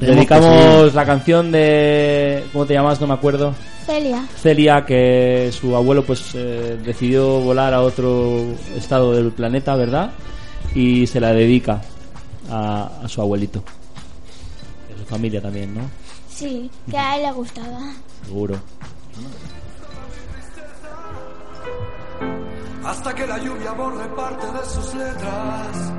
Dedicamos 0.00 0.48
que 0.84 0.90
sí. 0.90 0.96
la 0.96 1.04
canción 1.06 1.52
de. 1.52 2.44
¿Cómo 2.52 2.66
te 2.66 2.74
llamas? 2.74 3.00
No 3.00 3.06
me 3.06 3.14
acuerdo. 3.14 3.54
Celia. 3.86 4.26
Celia, 4.36 4.84
que 4.84 5.50
su 5.52 5.74
abuelo 5.76 6.04
pues 6.04 6.34
eh, 6.34 6.78
decidió 6.84 7.40
volar 7.40 7.72
a 7.74 7.82
otro 7.82 8.44
estado 8.76 9.12
del 9.12 9.32
planeta, 9.32 9.76
¿verdad? 9.76 10.10
Y 10.74 11.06
se 11.06 11.20
la 11.20 11.32
dedica 11.32 11.80
a, 12.50 12.90
a 13.02 13.08
su 13.08 13.20
abuelito. 13.20 13.62
Y 14.90 14.94
a 14.94 14.98
su 14.98 15.04
familia 15.04 15.40
también, 15.40 15.74
¿no? 15.74 15.82
Sí, 16.28 16.70
que 16.90 16.98
a 16.98 17.16
él 17.16 17.22
le 17.22 17.32
gustaba. 17.32 17.78
Seguro. 18.26 18.56
hasta 22.86 23.14
que 23.14 23.26
la 23.26 23.38
lluvia 23.38 23.72
borre 23.72 24.08
parte 24.14 24.46
de 24.46 24.64
sus 24.64 24.94
letras. 24.94 25.92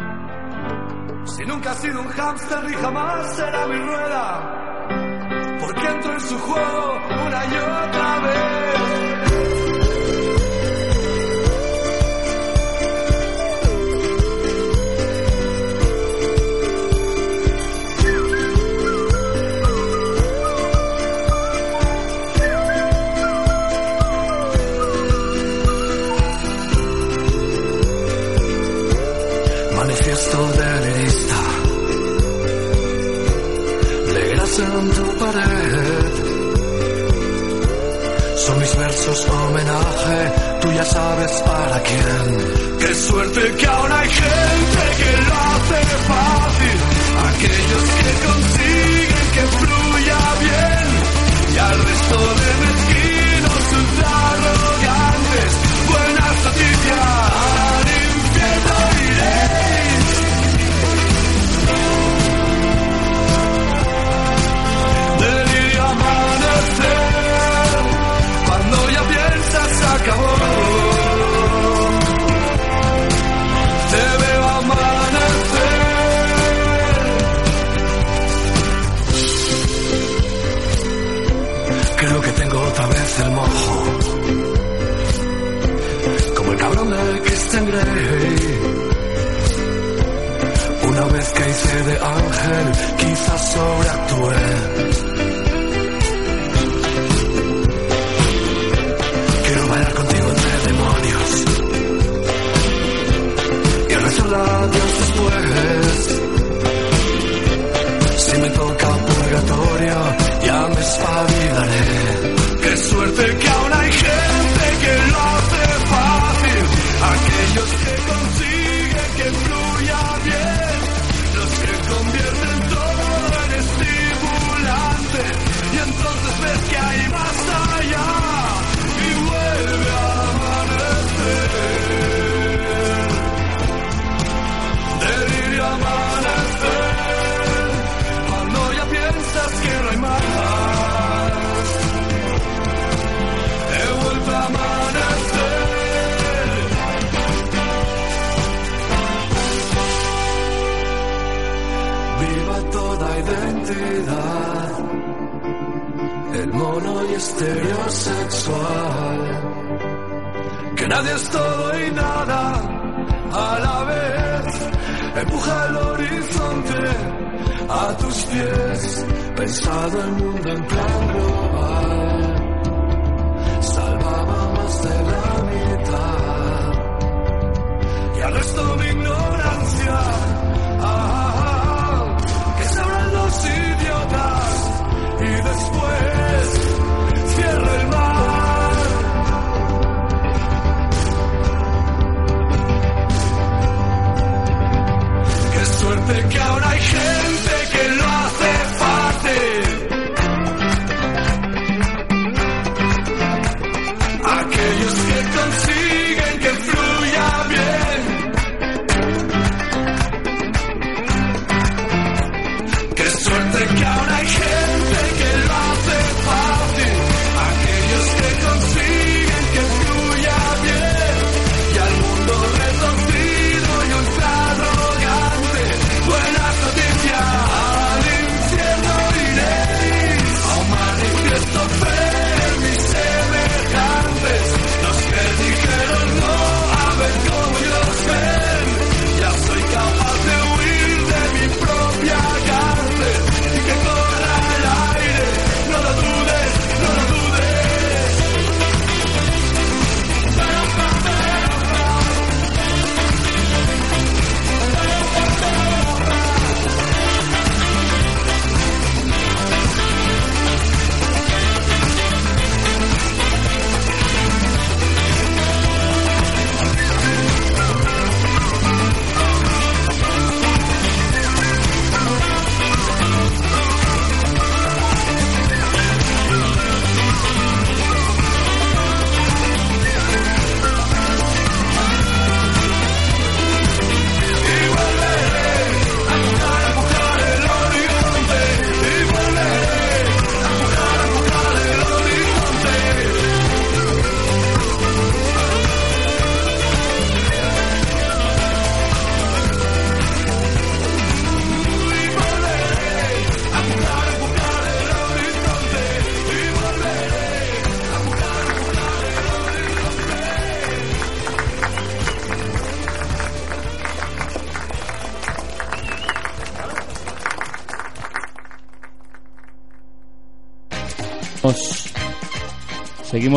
Si 1.28 1.46
nunca 1.46 1.72
ha 1.72 1.76
sido 1.76 2.02
un 2.02 2.08
hámster 2.08 2.64
ni 2.64 2.74
jamás 2.74 3.36
será 3.36 3.68
mi 3.68 3.78
rueda, 3.78 5.58
porque 5.60 5.88
entro 5.88 6.14
en 6.14 6.22
su 6.22 6.40
juego 6.40 7.00
una 7.28 7.46
y 7.46 7.58
otra 7.58 8.20
vez. 8.22 9.27
Son 38.46 38.60
mis 38.60 38.78
versos 38.78 39.28
homenaje, 39.28 40.32
tú 40.62 40.72
ya 40.72 40.86
sabes 40.86 41.32
para 41.42 41.82
quién. 41.82 42.78
Qué 42.80 42.94
suerte 42.94 43.56
que 43.58 43.66
aún 43.66 43.92
hay 43.92 44.08
gente 44.08 44.84
que 44.98 45.12
lo 45.28 45.34
hace 45.34 45.80
fácil. 46.12 46.78
Aquellos 47.32 47.86
que 47.98 48.12
consiguen 48.28 49.28
que 49.34 49.44
fluya 49.58 50.20
bien. 50.46 50.88
Y 51.56 51.58
al 51.58 51.78
resto 51.84 52.18
de 52.20 52.67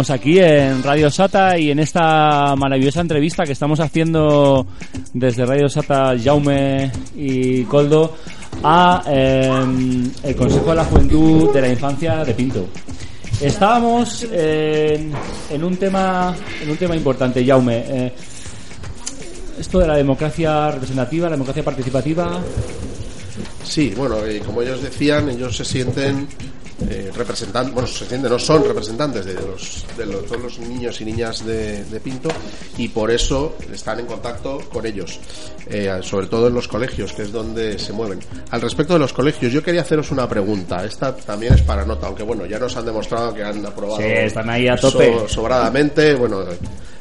Seguimos 0.00 0.18
aquí 0.18 0.38
en 0.38 0.82
Radio 0.82 1.10
Sata 1.10 1.58
y 1.58 1.70
en 1.70 1.78
esta 1.78 2.56
maravillosa 2.56 3.02
entrevista 3.02 3.44
que 3.44 3.52
estamos 3.52 3.80
haciendo 3.80 4.66
desde 5.12 5.44
Radio 5.44 5.68
Sata 5.68 6.14
Jaume 6.18 6.90
y 7.14 7.64
Coldo 7.64 8.16
a 8.62 9.02
eh, 9.06 9.50
el 10.22 10.36
Consejo 10.36 10.70
de 10.70 10.76
la 10.76 10.86
Juventud 10.86 11.52
de 11.52 11.60
la 11.60 11.68
Infancia 11.68 12.24
de 12.24 12.32
Pinto. 12.32 12.66
Estábamos 13.42 14.26
eh, 14.32 15.10
en 15.50 15.64
un 15.64 15.76
tema 15.76 16.34
en 16.62 16.70
un 16.70 16.76
tema 16.78 16.96
importante, 16.96 17.44
Jaume. 17.44 17.84
Eh, 17.86 18.12
esto 19.58 19.80
de 19.80 19.86
la 19.86 19.96
democracia 19.96 20.70
representativa, 20.70 21.26
la 21.26 21.32
democracia 21.32 21.62
participativa. 21.62 22.40
Sí, 23.62 23.92
bueno, 23.94 24.26
y 24.26 24.40
como 24.40 24.62
ellos 24.62 24.82
decían, 24.82 25.28
ellos 25.28 25.54
se 25.54 25.64
sienten 25.66 26.26
eh, 26.88 27.10
representantes, 27.14 27.74
bueno, 27.74 27.86
se 27.86 28.06
sienten, 28.06 28.30
no 28.30 28.38
son 28.38 28.64
representantes 28.64 29.26
de, 29.26 29.34
los, 29.34 29.79
de 30.00 30.06
los- 30.12 30.26
todos 30.26 30.42
los 30.42 30.58
niños 30.58 31.00
y 31.00 31.04
niñas 31.04 31.44
de, 31.44 31.84
de 31.84 32.00
Pinto 32.00 32.28
y 32.78 32.88
por 32.88 33.10
eso 33.10 33.56
están 33.72 34.00
en 34.00 34.06
contacto 34.06 34.58
con 34.72 34.84
ellos, 34.86 35.18
eh, 35.68 36.00
sobre 36.02 36.26
todo 36.26 36.48
en 36.48 36.54
los 36.54 36.66
colegios, 36.68 37.12
que 37.12 37.22
es 37.22 37.32
donde 37.32 37.78
se 37.78 37.92
mueven. 37.92 38.18
Al 38.50 38.60
respecto 38.60 38.94
de 38.94 38.98
los 39.00 39.12
colegios, 39.12 39.52
yo 39.52 39.62
quería 39.62 39.82
haceros 39.82 40.10
una 40.10 40.28
pregunta. 40.28 40.84
Esta 40.84 41.14
también 41.14 41.54
es 41.54 41.62
para 41.62 41.84
nota, 41.84 42.06
aunque 42.08 42.22
bueno, 42.22 42.46
ya 42.46 42.58
nos 42.58 42.76
han 42.76 42.84
demostrado 42.86 43.32
que 43.34 43.42
han 43.42 43.64
aprobado 43.64 43.98
Sí, 44.00 44.04
están 44.08 44.48
ahí 44.50 44.66
a 44.68 44.76
tope. 44.76 45.12
so- 45.20 45.28
sobradamente, 45.28 46.14
bueno, 46.14 46.44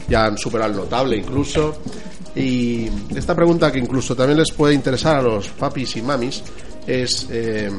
ya 0.07 0.25
han 0.25 0.37
superado 0.37 0.71
el 0.71 0.77
notable 0.77 1.17
incluso. 1.17 1.77
Y 2.35 2.87
esta 3.15 3.35
pregunta 3.35 3.71
que 3.71 3.79
incluso 3.79 4.15
también 4.15 4.37
les 4.39 4.51
puede 4.51 4.73
interesar 4.75 5.17
a 5.17 5.21
los 5.21 5.47
papis 5.49 5.95
y 5.97 6.01
mamis 6.01 6.43
es 6.85 7.27
eh, 7.31 7.69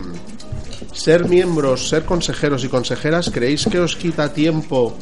ser 0.93 1.29
miembros, 1.29 1.89
ser 1.89 2.05
consejeros 2.05 2.65
y 2.65 2.69
consejeras, 2.69 3.31
¿creéis 3.31 3.67
que 3.67 3.79
os 3.79 3.97
quita 3.97 4.33
tiempo 4.33 4.97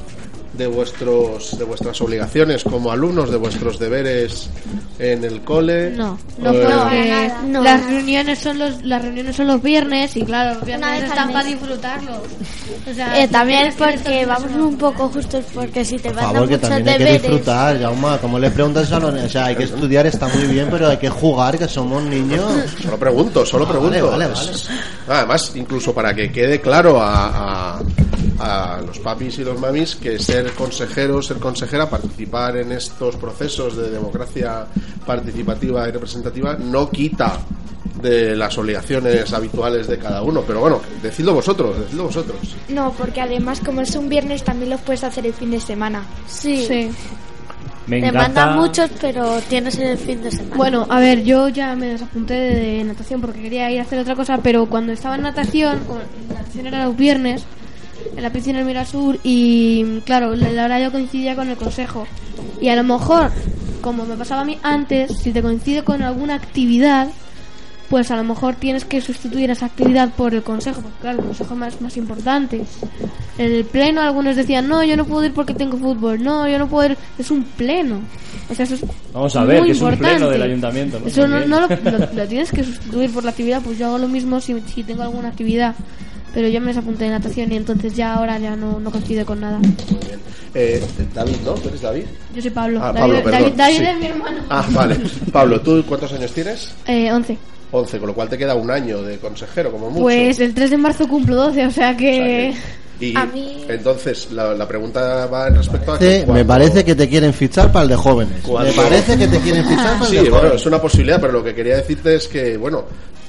de 0.55 0.67
vuestros 0.67 1.59
de 1.59 1.65
vuestras 1.65 2.01
obligaciones 2.01 2.65
como 2.65 2.91
alumnos, 2.91 3.31
de 3.31 3.37
vuestros 3.37 3.79
deberes 3.79 4.49
en 4.99 5.23
el 5.25 5.43
cole? 5.43 5.91
No, 5.91 6.19
no, 6.39 6.53
Eh, 6.53 6.67
porque 6.67 7.33
no. 7.49 7.63
las 7.63 7.85
reuniones 7.87 8.39
son 8.39 8.59
los 8.59 8.83
las 8.83 9.03
reuniones 9.03 9.37
son 9.37 9.47
los 9.47 9.63
viernes 9.63 10.17
y 10.17 10.23
claro, 10.25 10.55
los 10.55 10.65
viernes 10.65 11.05
están 11.05 11.33
para 11.33 11.45
disfrutarlos. 11.45 12.19
O 12.91 12.95
sea, 12.95 13.23
Eh, 13.23 13.29
también 13.29 13.71
que 13.71 13.77
porque 13.85 14.27
vamos 14.27 14.51
un 14.53 14.77
poco 14.79 15.09
justos 15.09 15.45
porque 15.55 15.85
si 15.85 15.99
te 15.99 16.13
mandan 16.13 16.43
muchos 16.43 16.61
también 16.61 16.89
hay 16.89 16.93
que 16.95 16.99
deberes 17.05 17.23
disfrutar, 17.23 17.81
Jauma. 17.81 18.19
Como 18.19 18.39
le 18.39 18.51
preguntas 18.51 18.91
a 18.93 18.99
los 19.01 19.15
O 19.15 19.29
sea, 19.29 19.47
hay 19.47 19.57
que 19.57 19.65
estudiar, 19.65 20.07
está 20.07 20.29
muy 20.29 20.45
bien, 20.47 20.69
pero 20.71 20.89
hay 20.89 20.97
que 20.97 21.11
jugar, 21.11 21.59
que 21.59 21.69
somos 21.69 22.03
niños. 22.03 22.45
Solo 22.83 22.99
pregunto, 22.99 23.45
solo 23.47 23.65
Ah, 23.67 23.71
pregunto. 23.71 24.11
vale, 24.11 24.27
vale, 24.27 24.51
Es- 24.51 24.69
Además, 25.07 25.53
incluso 25.55 25.95
para 25.95 26.15
que 26.15 26.31
quede 26.33 26.61
claro 26.61 27.01
a, 27.01 27.77
a- 27.77 27.83
a 28.39 28.81
los 28.87 28.99
papis 29.01 29.39
y 29.39 29.45
los 29.45 29.59
mamis 29.59 29.97
que 29.97 30.19
ser 30.19 30.53
consejero, 30.53 31.21
ser 31.23 31.39
consejera, 31.39 31.89
participar 31.89 32.57
en 32.57 32.73
estos 32.73 33.17
procesos 33.17 33.77
de 33.77 33.91
democracia 33.91 34.67
participativa 35.07 35.89
y 35.89 35.93
representativa 35.93 36.55
no 36.55 36.91
quita 36.91 37.41
de 38.01 38.37
las 38.37 38.57
obligaciones 38.59 39.33
habituales 39.33 39.87
de 39.89 39.99
cada 39.99 40.23
uno. 40.23 40.43
Pero 40.47 40.61
bueno, 40.61 40.81
decidlo 41.03 41.35
vosotros, 41.35 41.79
decidlo 41.81 42.05
vosotros. 42.05 42.37
No, 42.69 42.93
porque 42.93 43.21
además 43.21 43.61
como 43.65 43.81
es 43.81 43.95
un 43.97 44.09
viernes 44.09 44.45
también 44.45 44.71
los 44.71 44.81
puedes 44.81 45.03
hacer 45.05 45.27
el 45.27 45.33
fin 45.35 45.51
de 45.51 45.61
semana. 45.61 46.05
Sí. 46.27 46.65
Sí. 46.67 46.91
Me 47.87 48.03
Te 48.03 48.09
encanta. 48.09 48.45
mandan 48.45 48.59
muchos, 48.59 48.91
pero 49.01 49.41
tienes 49.49 49.79
el 49.79 49.97
fin 49.97 50.23
de 50.23 50.31
semana. 50.31 50.57
Bueno, 50.57 50.87
a 50.91 51.01
ver, 51.01 51.25
yo 51.25 51.49
ya 51.49 51.75
me 51.75 51.87
desapunté 51.87 52.35
de, 52.35 52.85
natación 52.85 53.23
porque 53.23 53.41
quería 53.41 53.71
ir 53.71 53.79
a 53.81 53.83
hacer 53.83 53.99
otra 53.99 54.15
cosa, 54.15 54.39
pero 54.43 54.67
cuando 54.67 54.93
estaba 54.93 55.15
en 55.17 55.23
natación, 55.23 55.81
natación 56.29 56.67
era 56.67 56.85
los 56.85 56.97
viernes, 56.97 57.45
en 58.19 58.23
la 58.25 58.31
piscina 58.31 58.59
del 58.59 58.67
Mirasur, 58.67 59.19
y 59.23 60.01
claro, 60.05 60.35
la 60.37 60.51
la 60.51 60.65
hora 60.65 60.81
yo 60.81 60.93
coincidía 60.93 61.35
con 61.37 61.49
el 61.49 61.57
consejo. 61.57 62.07
Y 62.61 62.69
a 62.69 62.77
lo 62.77 62.83
mejor, 62.85 63.31
como 63.81 64.05
me 64.05 64.17
pasaba 64.17 64.43
a 64.43 64.45
mí 64.45 64.59
antes, 64.63 65.17
si 65.19 65.31
te 65.33 65.41
coincide 65.41 65.83
con 65.85 66.03
alguna 66.03 66.35
actividad, 66.35 67.09
pues 67.89 68.11
a 68.11 68.17
lo 68.17 68.25
mejor 68.25 68.55
tienes 68.57 68.85
que 68.85 69.01
sustituir 69.01 69.51
esa 69.51 69.65
actividad 69.67 70.11
por 70.11 70.35
el 70.35 70.43
consejo, 70.43 70.83
porque 70.83 70.99
claro, 71.01 71.21
el 71.21 71.25
consejo 71.27 71.55
es 71.55 71.59
más, 71.61 71.81
más 71.81 71.97
importante. 71.97 72.63
En 73.39 73.53
el 73.53 73.65
pleno 73.65 74.03
algunos 74.03 74.37
decían, 74.37 74.69
no, 74.69 74.83
yo 74.85 74.97
no 74.97 75.05
puedo 75.07 75.25
ir 75.25 75.33
porque 75.33 75.55
tengo 75.55 75.79
fútbol, 75.79 76.23
no, 76.23 76.47
yo 76.49 76.59
no 76.59 76.69
puedo 76.69 76.91
ir, 76.91 76.99
es 77.19 77.31
un 77.31 77.45
pleno. 77.45 78.01
O 78.51 78.55
sea, 78.55 78.65
eso 78.65 78.75
es 78.75 78.83
Vamos 79.15 79.35
a 79.37 79.45
ver, 79.45 79.61
muy 79.61 79.69
que 79.69 79.73
es 79.77 79.81
un 79.81 79.89
pleno 79.91 79.97
importante. 80.13 80.33
del 80.33 80.43
ayuntamiento. 80.43 81.01
¿no? 81.01 81.07
Eso 81.07 81.27
no, 81.29 81.41
no 81.47 81.61
lo, 81.61 81.69
lo- 81.69 82.13
lo 82.15 82.27
tienes 82.29 82.51
que 82.51 82.65
sustituir 82.65 83.11
por 83.13 83.23
la 83.25 83.31
actividad, 83.31 83.63
pues 83.63 83.79
yo 83.79 83.87
hago 83.87 83.99
lo 83.99 84.09
mismo 84.09 84.41
si, 84.41 84.61
si 84.75 84.83
tengo 84.83 85.03
alguna 85.05 85.29
actividad. 85.29 85.75
Pero 86.35 86.49
yo 86.49 86.61
me 86.61 86.69
desapunté 86.69 87.05
de 87.05 87.11
natación 87.11 87.51
y 87.53 87.57
entonces 87.57 87.95
ya 87.95 88.15
ahora 88.15 88.39
ya 88.39 88.55
no, 88.55 88.79
no 88.79 88.91
coincide 88.91 89.25
con 89.25 89.41
nada. 89.41 89.59
Eh, 90.55 90.83
David, 91.15 91.37
¿no? 91.45 91.53
¿Tú 91.55 91.69
eres 91.69 91.81
David? 91.83 92.05
Yo 92.35 92.43
soy 92.43 92.51
Pablo. 92.51 92.81
Ah, 92.83 92.93
David, 92.93 93.01
Pablo, 93.23 93.31
David- 93.31 93.53
David 93.57 93.77
sí. 93.79 93.85
es 93.85 93.99
mi 93.99 94.07
hermano. 94.07 94.39
Ah, 94.49 94.67
vale. 94.73 94.97
Pablo, 95.33 95.61
¿tú 95.61 95.85
cuántos 95.87 96.13
años 96.13 96.33
tienes? 96.33 96.73
Eh, 96.87 97.11
11. 97.13 97.37
11, 97.71 97.99
con 97.99 98.09
lo 98.09 98.15
cual 98.15 98.29
te 98.29 98.39
queda 98.39 98.55
un 98.55 98.71
año 98.71 99.03
de 99.03 99.19
consejero, 99.19 99.71
como 99.71 99.91
mucho. 99.91 100.03
Pues 100.03 100.41
el 100.41 100.55
3 100.55 100.71
de 100.71 100.77
marzo 100.79 101.07
cumplo 101.09 101.35
12, 101.37 101.67
o 101.67 101.71
sea 101.71 101.97
que... 101.97 102.55
Y 103.01 103.17
A 103.17 103.25
mí- 103.27 103.65
entonces 103.69 104.33
la, 104.33 104.55
la 104.55 104.67
pregunta 104.67 105.27
va 105.27 105.47
en 105.47 105.55
respecto 105.55 105.93
a 105.93 105.99
que 106.01 106.05
Este, 106.05 106.19
Me 106.21 106.27
cuando- 106.27 106.47
parece 106.49 106.85
que 106.85 106.97
te 106.97 107.09
quieren 107.09 107.33
fichar 107.33 107.71
para 107.71 107.85
el 107.85 107.91
de 107.91 107.95
jóvenes. 107.97 108.41
Cuando- 108.43 108.71
Me 108.73 108.77
parece 108.77 109.17
que 109.17 109.29
te 109.29 109.39
quieren 109.39 109.65
fichar 109.65 109.93
para 110.01 110.05
el 110.07 110.07
Sí, 110.11 110.15
de 110.17 110.21
bueno, 110.23 110.37
jóvenes. 110.39 110.61
es 110.61 110.67
una 110.67 110.83
posibilidad, 110.83 111.21
pero 111.21 111.33
lo 111.35 111.45
que 111.45 111.55
quería 111.55 111.77
decirte 111.77 112.17
es 112.17 112.27
que, 112.27 112.57
bueno, 112.57 112.87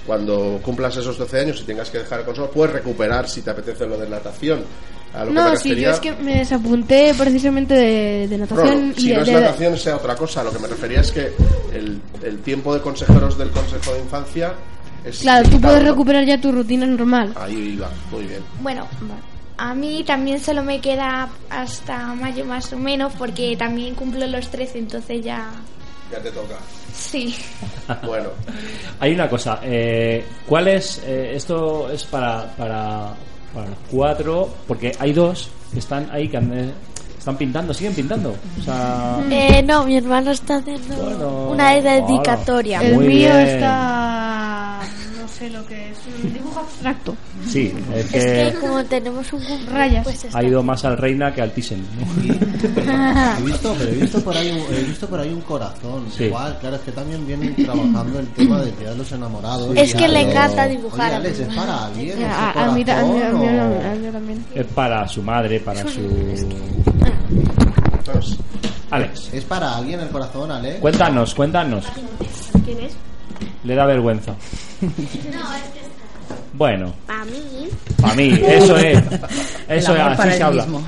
cuando 0.10 0.60
cumplas 0.64 0.98
esos 0.98 1.20
12 1.20 1.40
años 1.40 1.62
y 1.62 1.66
tengas 1.66 1.92
que 1.92 2.00
dejar 2.00 2.22
el 2.22 2.26
consejo, 2.26 2.50
puedes 2.50 2.74
recuperar 2.74 3.30
si 3.30 3.44
te 3.44 3.52
apetece 3.52 3.86
lo 3.86 3.96
de 3.96 4.10
natación. 4.10 4.64
A 5.14 5.20
lo 5.20 5.26
que 5.28 5.32
me 5.34 5.40
No, 5.40 5.56
sí, 5.56 5.70
refería... 5.70 5.84
yo 5.90 5.92
es 5.94 6.00
que 6.00 6.14
me 6.24 6.36
desapunté 6.40 7.14
precisamente 7.16 7.76
de, 7.76 8.28
de 8.28 8.38
natación 8.40 8.90
no, 8.90 8.96
si 8.96 9.12
y 9.12 9.14
no 9.14 9.18
de, 9.18 9.22
es 9.22 9.28
de- 9.28 9.34
natación 9.42 9.78
sea 9.78 9.98
otra 9.98 10.16
cosa. 10.16 10.44
Lo 10.44 10.52
que 10.52 10.58
me 10.58 10.68
refería 10.68 11.02
es 11.02 11.12
que 11.12 11.32
el, 11.72 12.02
el 12.24 12.40
tiempo 12.40 12.74
de 12.74 12.82
consejeros 12.82 13.38
del 13.38 13.52
Consejo 13.52 13.94
de 13.94 14.00
Infancia 14.00 14.54
es... 15.06 15.20
Claro, 15.20 15.44
tú 15.44 15.50
limitado, 15.52 15.74
puedes 15.74 15.86
¿no? 15.86 15.92
recuperar 15.92 16.26
ya 16.26 16.42
tu 16.42 16.52
rutina 16.52 16.88
normal. 16.88 17.32
Ahí 17.36 17.76
va, 17.78 17.92
muy 18.10 18.24
bien. 18.24 18.42
Bueno, 18.64 18.88
a 19.58 19.76
mí 19.76 20.04
también 20.08 20.40
solo 20.40 20.64
me 20.64 20.82
queda 20.82 21.30
hasta 21.52 22.16
mayo 22.16 22.46
más 22.46 22.74
o 22.74 22.80
menos 22.80 23.14
porque 23.16 23.56
también 23.56 23.94
cumplo 23.94 24.26
los 24.26 24.48
13, 24.50 24.80
entonces 24.80 25.24
ya... 25.24 25.52
Ya 26.12 26.20
te 26.20 26.32
toca. 26.32 26.56
Sí. 26.94 27.36
Bueno, 28.06 28.30
Hay 29.00 29.14
una 29.14 29.30
cosa, 29.30 29.60
eh, 29.64 30.26
¿cuál 30.46 30.68
es? 30.68 31.02
eh, 31.06 31.34
esto 31.36 31.90
es 31.92 32.04
para, 32.06 32.46
para, 32.58 33.14
para 33.54 33.68
los 33.70 33.78
cuatro, 33.92 34.50
porque 34.68 34.92
hay 35.00 35.14
dos 35.14 35.50
que 35.72 35.80
están 35.80 36.10
ahí 36.12 36.28
que 36.28 36.38
han- 36.38 36.74
están 37.18 37.38
pintando, 37.38 37.74
siguen 37.74 37.94
pintando. 37.94 38.36
O 38.60 38.64
sea, 38.64 39.20
Eh, 39.30 39.62
no, 39.64 39.86
mi 39.86 39.98
hermano 39.98 40.32
está 40.32 40.58
haciendo 40.58 40.96
Bueno, 40.96 41.50
una 41.52 41.74
dedicatoria. 41.76 42.80
hola. 42.80 42.90
El 42.90 42.96
Muy 42.96 43.08
mío 43.08 43.30
bien. 43.36 43.48
está... 43.48 44.80
no 45.30 45.36
sé 45.36 45.50
lo 45.50 45.66
que 45.66 45.92
es, 45.92 45.98
un 46.24 46.34
dibujo 46.34 46.60
abstracto. 46.60 47.16
sí, 47.48 47.74
es 47.96 48.06
Es 48.06 48.12
que 48.12 48.52
que 48.54 48.60
como 48.60 48.84
tenemos 48.86 49.32
un 49.34 49.42
Rayas. 49.68 50.04
pues 50.04 50.26
ha 50.34 50.44
ido 50.44 50.64
más 50.64 50.84
al 50.86 50.98
Reina 50.98 51.34
que 51.34 51.42
al 51.42 51.52
Thyssen. 51.52 51.82
¿no? 51.82 52.24
He 53.40 53.44
visto, 53.44 53.76
pero 53.78 53.92
he 53.92 53.96
visto 53.96 54.20
por 54.24 54.36
ahí 54.36 54.52
un, 54.52 54.76
he 54.76 54.84
visto 54.84 55.08
por 55.08 55.20
ahí 55.20 55.30
un 55.34 55.42
corazón. 55.42 56.06
Sí. 56.16 56.26
Igual, 56.26 56.58
claro, 56.60 56.76
es 56.76 56.82
que 56.82 56.92
también 56.92 57.26
vienen 57.28 57.56
trabajando 57.56 58.20
el 58.20 58.28
tema 58.30 58.60
de 58.62 58.72
Día 58.74 58.90
de 58.92 58.98
los 58.98 59.12
enamorados. 59.12 59.76
Es 59.78 59.94
que 59.94 60.08
le 60.08 60.22
encanta 60.22 60.68
dibujar 60.68 61.08
Oye, 61.08 61.16
a 61.16 61.18
Alex, 61.20 61.40
¿es 61.40 61.56
para 61.56 61.86
alguien? 61.86 62.24
A, 62.24 62.52
a 62.52 62.72
mí, 62.72 62.84
ta- 62.86 63.00
a 63.00 63.04
mí- 63.04 63.22
a 63.22 63.30
mí- 63.32 63.38
corazón, 63.40 63.58
a 63.86 63.92
o- 63.94 63.96
mí 63.96 64.08
también. 64.12 64.46
Es 64.56 64.66
para 64.68 65.08
su 65.08 65.22
madre, 65.24 65.60
para 65.60 65.84
su... 65.88 66.02
Alex, 68.92 69.30
¿Es 69.34 69.44
para 69.46 69.78
alguien 69.78 70.00
el 70.00 70.10
corazón, 70.10 70.52
Alex? 70.52 70.80
cuéntanos, 70.80 71.36
cuéntanos. 71.36 71.86
¿Quién 72.66 72.80
es? 72.80 72.94
Le 73.64 73.76
da 73.76 73.86
vergüenza. 73.86 74.36
Bueno, 76.60 76.94
Para 77.08 77.24
mí. 77.24 77.70
para 78.02 78.14
mí, 78.16 78.38
eso 78.46 78.76
es. 78.78 79.00
Eso 79.70 79.94
es, 79.96 80.02
así 80.02 80.18
para 80.18 80.32
se 80.34 80.44
habla. 80.44 80.64
mismo. 80.66 80.84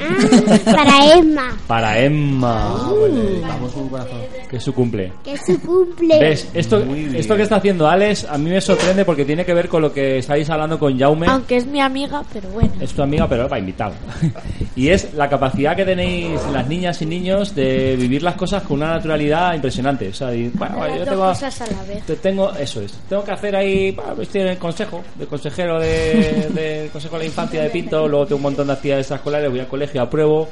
Para 0.66 1.14
Emma. 1.14 1.58
Para 1.68 2.00
Emma, 2.00 2.74
Ah, 2.76 2.90
pues 2.90 3.14
le 3.14 3.22
dedicamos 3.22 3.76
un 3.76 3.90
corazón. 3.90 4.18
que 4.50 4.58
es 4.58 4.64
su 4.64 4.74
cumple. 4.74 5.14
Que 5.24 5.34
es 5.34 5.46
su 5.46 5.62
cumple. 5.62 6.20
¿Ves? 6.20 6.48
Esto, 6.56 6.80
esto 7.14 7.36
que 7.38 7.44
está 7.44 7.58
haciendo 7.58 7.88
Alex 7.88 8.26
a 8.26 8.40
mí 8.40 8.50
me 8.50 8.60
sorprende 8.60 9.06
porque 9.06 9.24
tiene 9.24 9.46
que 9.46 9.54
ver 9.54 9.70
con 9.70 9.84
lo 9.84 9.94
que 9.94 10.18
estáis 10.18 10.50
hablando 10.50 10.80
con 10.80 10.98
Jaume. 10.98 11.28
Aunque 11.28 11.58
es 11.58 11.68
mi 11.68 11.80
amiga, 11.80 12.24
pero 12.34 12.50
bueno. 12.50 12.72
Es 12.82 12.92
tu 12.92 13.04
amiga, 13.04 13.30
pero 13.30 13.48
va 13.48 13.60
invitado. 13.60 13.94
y 14.76 14.90
es 14.90 15.14
la 15.14 15.30
capacidad 15.30 15.76
que 15.76 15.86
tenéis 15.86 16.40
las 16.52 16.68
niñas 16.68 17.00
y 17.04 17.06
niños 17.06 17.54
de 17.54 17.96
vivir 17.98 18.24
las 18.24 18.34
cosas 18.36 18.64
con 18.64 18.78
una 18.78 18.90
naturalidad 18.96 19.54
impresionante. 19.54 20.10
O 20.10 20.14
sea, 20.14 20.34
y, 20.34 20.50
bueno, 20.50 20.98
yo 20.98 21.06
tengo, 21.06 21.26
cosas 21.28 21.62
a 21.62 21.68
la 21.68 21.84
vez. 21.84 22.04
te 22.04 22.16
tengo, 22.16 22.52
eso 22.56 22.82
es. 22.82 22.94
Tengo 23.08 23.24
que 23.24 23.32
hacer 23.32 23.56
ahí, 23.56 23.96
estoy 24.20 24.42
en 24.42 24.48
el 24.48 24.58
consejo, 24.58 25.04
de 25.16 25.28
consejero 25.28 25.61
de, 25.80 26.49
del 26.53 26.89
consejo 26.89 27.16
de 27.16 27.24
la 27.24 27.26
infancia 27.26 27.62
de 27.62 27.70
Pinto, 27.70 28.07
luego 28.07 28.26
tengo 28.26 28.38
un 28.38 28.43
montón 28.43 28.68
de 28.68 28.74
actividades 28.74 29.09
escolares, 29.09 29.49
voy 29.49 29.59
al 29.59 29.68
colegio, 29.68 30.01
apruebo 30.01 30.49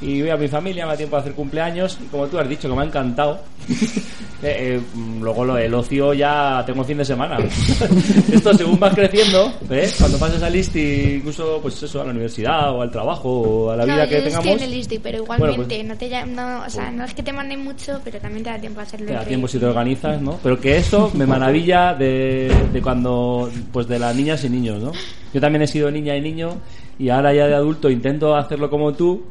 y 0.00 0.20
voy 0.20 0.30
a 0.30 0.36
mi 0.36 0.48
familia, 0.48 0.84
me 0.84 0.92
da 0.92 0.96
tiempo 0.96 1.16
a 1.16 1.20
hacer 1.20 1.32
cumpleaños 1.32 1.98
y 2.02 2.06
como 2.06 2.26
tú 2.26 2.38
has 2.38 2.48
dicho 2.48 2.68
que 2.68 2.74
me 2.74 2.82
ha 2.82 2.84
encantado, 2.84 3.40
eh, 4.42 4.76
eh, 4.76 4.80
mm, 4.92 5.22
luego 5.22 5.44
lo 5.44 5.54
del 5.54 5.72
ocio 5.72 6.12
ya 6.12 6.62
tengo 6.66 6.84
fin 6.84 6.98
de 6.98 7.04
semana. 7.04 7.38
Esto 8.32 8.52
según 8.54 8.78
vas 8.78 8.94
creciendo, 8.94 9.52
¿ves? 9.68 9.96
cuando 9.98 10.18
pases 10.18 10.42
al 10.42 10.54
ISTI, 10.54 11.14
incluso 11.18 11.60
pues 11.62 11.82
eso, 11.82 12.00
a 12.00 12.04
la 12.04 12.10
universidad 12.10 12.72
o 12.74 12.82
al 12.82 12.90
trabajo 12.90 13.30
o 13.30 13.70
a 13.70 13.76
la 13.76 13.84
vida 13.84 14.02
no, 14.04 14.08
que 14.08 14.16
yo 14.16 14.24
tengamos. 14.24 14.46
estoy 14.46 14.66
en 14.66 14.72
el 14.72 14.78
ISTI, 14.78 14.98
pero 14.98 15.24
Bueno, 15.24 15.44
igualmente 15.44 15.76
pues- 15.76 15.86
no 15.86 15.96
te 15.96 16.26
no, 16.26 16.64
o 16.66 16.70
sea, 16.70 16.90
no 16.90 17.04
es 17.04 17.14
que 17.14 17.22
te 17.22 17.32
manden 17.32 17.64
mucho, 17.64 18.00
pero 18.04 18.18
también 18.18 18.44
te 18.44 18.50
da 18.50 18.58
tiempo 18.58 18.80
a 18.80 18.82
hacerlo. 18.82 19.06
te 19.06 19.12
da 19.14 19.24
tiempo 19.24 19.48
si 19.48 19.58
te 19.58 19.66
organizas, 19.66 20.20
¿no? 20.20 20.38
Pero 20.42 20.60
que 20.60 20.76
eso 20.76 21.10
me 21.14 21.26
maravilla 21.26 21.94
de, 21.94 22.52
de 22.72 22.82
cuando, 22.82 23.50
pues 23.72 23.86
de 23.88 23.98
las 23.98 24.14
niñas 24.14 24.44
y 24.44 24.50
niños, 24.50 24.82
¿no? 24.82 24.92
Yo 25.32 25.40
también 25.40 25.62
he 25.62 25.66
sido 25.66 25.90
niña 25.90 26.16
y 26.16 26.20
niño 26.20 26.58
y 26.98 27.08
ahora 27.08 27.32
ya 27.34 27.46
de 27.46 27.54
adulto 27.54 27.90
intento 27.90 28.36
hacerlo 28.36 28.70
como 28.70 28.92
tú 28.92 29.24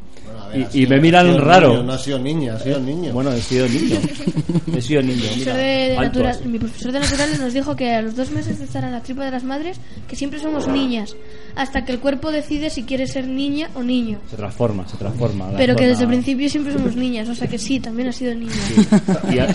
y, 0.74 0.84
y 0.84 0.88
me 0.88 0.99
miran 0.99 1.38
raro. 1.39 1.70
niño, 1.70 1.84
no 1.84 1.93
ha 1.93 1.97
sido 1.97 2.20
niña, 2.20 2.56
ha 2.56 2.60
sido 2.60 2.80
niño. 2.80 3.14
Bueno, 3.14 3.32
he 3.32 3.41
sido 3.41 3.68
niño. 3.68 3.97
He 4.76 4.82
sido 4.82 5.01
niño. 5.04 5.22
Mi 5.36 5.38
mira, 5.38 5.54
profesor 5.54 5.58
de 5.58 5.95
natural- 5.99 6.39
mi 6.45 6.58
profesor 6.60 6.91
de 6.91 6.99
naturales 6.99 7.39
nos 7.39 7.54
dijo 7.54 7.76
que 7.76 7.91
a 7.93 8.01
los 8.01 8.16
dos 8.16 8.32
meses 8.32 8.58
de 8.58 8.66
estar 8.66 8.84
en 8.84 8.91
la 8.91 9.01
tripa 9.01 9.24
de 9.26 9.30
las 9.32 9.43
madres, 9.43 9.78
que 10.08 10.16
siempre 10.16 10.39
somos 10.39 10.68
niñas, 10.68 11.16
hasta 11.56 11.86
que 11.86 11.91
el 11.91 11.99
cuerpo 11.99 12.32
decide 12.32 12.70
si 12.72 12.84
quiere 12.84 13.06
ser 13.06 13.28
niña 13.28 13.70
o 13.76 13.84
niño. 13.84 14.20
Se 14.32 14.36
transforma, 14.36 14.88
se 14.88 14.97
transforma. 14.97 15.49
Pero 15.58 15.76
que 15.76 15.86
desde 15.88 16.04
el 16.04 16.10
principio 16.10 16.49
siempre 16.49 16.74
somos 16.74 16.95
niñas, 16.95 17.30
o 17.30 17.36
sea 17.36 17.47
que 17.47 17.60
sí, 17.60 17.80
también 17.80 18.08
ha 18.10 18.12
sido 18.14 18.34
niña. 18.34 18.54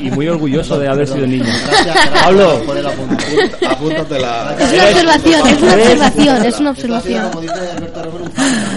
Y, 0.01 0.07
y 0.07 0.11
muy 0.12 0.28
orgulloso 0.28 0.78
de 0.78 0.88
haber 0.88 1.07
sido 1.07 1.26
gracias 1.26 2.09
Pablo. 2.22 2.62
Apúntatela. 3.68 4.57
Es 4.61 4.72
una 4.72 4.84
observación, 5.14 5.46
es 5.49 5.62
una 5.62 5.72
observación, 5.74 6.46
es 6.46 6.61
una 6.61 6.70
observación. 6.70 7.22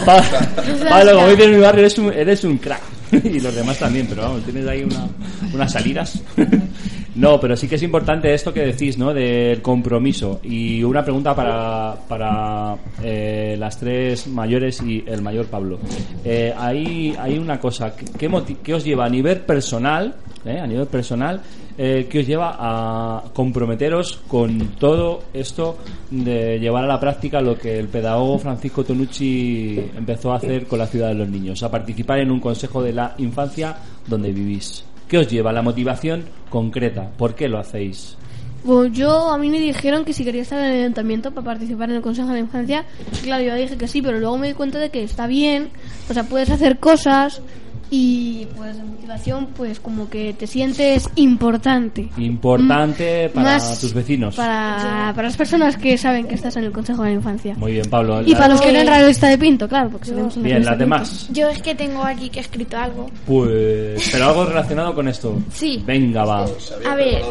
Pablo, 0.06 1.14
como 1.14 1.28
dices 1.30 1.46
en 1.46 1.52
mi 1.52 1.62
barrio, 1.62 1.82
eres 1.82 1.98
un, 1.98 2.14
eres 2.14 2.44
un 2.44 2.58
crack. 2.58 2.82
y 3.12 3.40
los 3.40 3.54
demás 3.54 3.78
también, 3.78 4.08
pero 4.08 4.22
vamos, 4.22 4.44
tienes 4.44 4.66
ahí 4.68 4.84
una, 4.84 5.08
unas 5.54 5.72
salidas. 5.72 6.22
no, 7.16 7.40
pero 7.40 7.58
sí 7.58 7.68
que 7.68 7.76
es 7.76 7.84
importante 7.84 8.34
esto 8.34 8.54
que 8.54 8.62
decís, 8.62 8.98
¿no? 8.98 9.14
Del 9.14 9.62
compromiso. 9.62 10.40
Y 10.44 10.82
una 10.84 11.04
pregunta 11.04 11.36
para, 11.36 11.96
para 12.08 12.76
eh, 13.04 13.56
las 13.60 13.78
tres 13.78 14.28
mayores 14.28 14.82
y 14.82 15.04
el 15.06 15.22
mayor 15.22 15.48
Pablo. 15.48 15.80
Eh, 16.24 16.54
hay, 16.58 17.16
hay 17.20 17.38
una 17.38 17.60
cosa, 17.60 17.96
¿qué, 17.96 18.06
qué 18.18 18.56
qué 18.64 18.74
os 18.74 18.84
lleva 18.84 19.06
a 19.06 19.10
nivel 19.10 19.42
personal, 19.42 20.16
eh, 20.46 20.60
a 20.60 20.68
nivel 20.68 20.88
personal, 20.88 21.42
eh, 21.78 22.08
qué 22.10 22.20
os 22.20 22.28
lleva 22.28 22.56
a 22.60 23.24
comprometeros 23.34 24.22
con 24.28 24.76
todo 24.80 25.24
esto 25.34 25.78
de 26.10 26.60
llevar 26.60 26.84
a 26.84 26.88
la 26.88 27.00
práctica 27.00 27.42
lo 27.42 27.58
que 27.58 27.80
el 27.80 27.88
pedagogo 27.88 28.40
Francisco 28.40 28.84
Tonucci 28.84 29.92
empezó 29.98 30.32
a 30.34 30.38
hacer 30.38 30.68
con 30.68 30.80
la 30.80 30.88
ciudad 30.88 31.10
de 31.10 31.16
los 31.16 31.30
niños, 31.30 31.64
a 31.64 31.72
participar 31.72 32.20
en 32.20 32.32
un 32.32 32.40
consejo 32.40 32.82
de 32.82 32.94
la 32.94 33.16
infancia 33.18 33.76
donde 34.08 34.32
vivís. 34.32 34.84
¿Qué 35.08 35.18
os 35.18 35.28
lleva 35.28 35.52
la 35.52 35.62
motivación 35.62 36.24
concreta? 36.50 37.10
¿Por 37.18 37.36
qué 37.36 37.50
lo 37.50 37.60
hacéis? 37.60 38.18
Bueno, 38.64 38.94
yo 38.94 39.30
a 39.30 39.38
mí 39.40 39.50
me 39.50 39.60
dijeron 39.60 40.06
que 40.06 40.14
si 40.14 40.24
quería 40.24 40.44
estar 40.44 40.60
en 40.60 40.72
el 40.72 40.82
ayuntamiento 40.82 41.32
para 41.32 41.46
participar 41.46 41.90
en 41.90 41.96
el 41.96 42.02
Consejo 42.02 42.28
de 42.28 42.36
la 42.36 42.40
Infancia, 42.42 42.86
claro, 43.24 43.44
yo 43.44 43.56
dije 43.56 43.76
que 43.76 43.88
sí, 43.88 44.02
pero 44.02 44.20
luego 44.20 44.38
me 44.38 44.48
di 44.48 44.54
cuenta 44.54 44.78
de 44.78 44.90
que 44.92 45.04
está 45.04 45.26
bien, 45.26 45.70
o 46.10 46.14
sea, 46.14 46.24
puedes 46.26 46.50
hacer 46.52 46.78
cosas 46.78 47.42
y 47.94 48.48
pues 48.56 48.76
la 48.78 48.84
motivación 48.86 49.48
pues 49.56 49.80
como 49.80 50.10
que 50.10 50.34
te 50.34 50.48
sientes 50.48 51.08
importante. 51.16 52.10
Importante 52.18 53.28
Mm, 53.30 53.34
para 53.34 53.46
más 53.58 53.80
tus 53.82 53.94
vecinos. 53.94 54.36
Para, 54.36 55.12
para 55.16 55.28
las 55.28 55.36
personas 55.38 55.76
que 55.78 55.98
saben 55.98 56.26
que 56.28 56.36
estás 56.36 56.56
en 56.56 56.64
el 56.64 56.72
Consejo 56.72 57.04
de 57.04 57.10
la 57.10 57.16
Infancia. 57.16 57.54
Muy 57.56 57.74
bien, 57.74 57.90
Pablo. 57.90 58.22
Y 58.22 58.32
La- 58.32 58.38
para 58.40 58.54
los 58.54 58.62
que 58.62 58.72
no 58.72 58.80
eran 58.80 58.96
realista 58.96 59.28
de 59.28 59.38
Pinto, 59.38 59.68
claro, 59.68 59.90
porque 59.90 60.08
sabemos 60.08 60.36
en 60.38 60.44
la 60.44 60.46
Bien, 60.48 60.56
revista 60.56 60.72
las 60.72 60.80
de 60.80 60.86
demás. 60.86 61.28
Yo 61.32 61.50
es 61.50 61.62
que 61.62 61.76
tengo 61.76 62.04
aquí 62.04 62.30
que 62.30 62.40
he 62.40 62.42
escrito 62.42 62.78
algo. 62.78 63.10
Pues, 63.28 64.10
pero 64.12 64.26
algo 64.30 64.46
relacionado 64.46 64.96
con 64.96 65.08
esto. 65.10 65.38
Sí. 65.54 65.84
Venga, 65.86 66.24
va. 66.24 66.46
A 66.90 66.96
ver. 66.96 67.22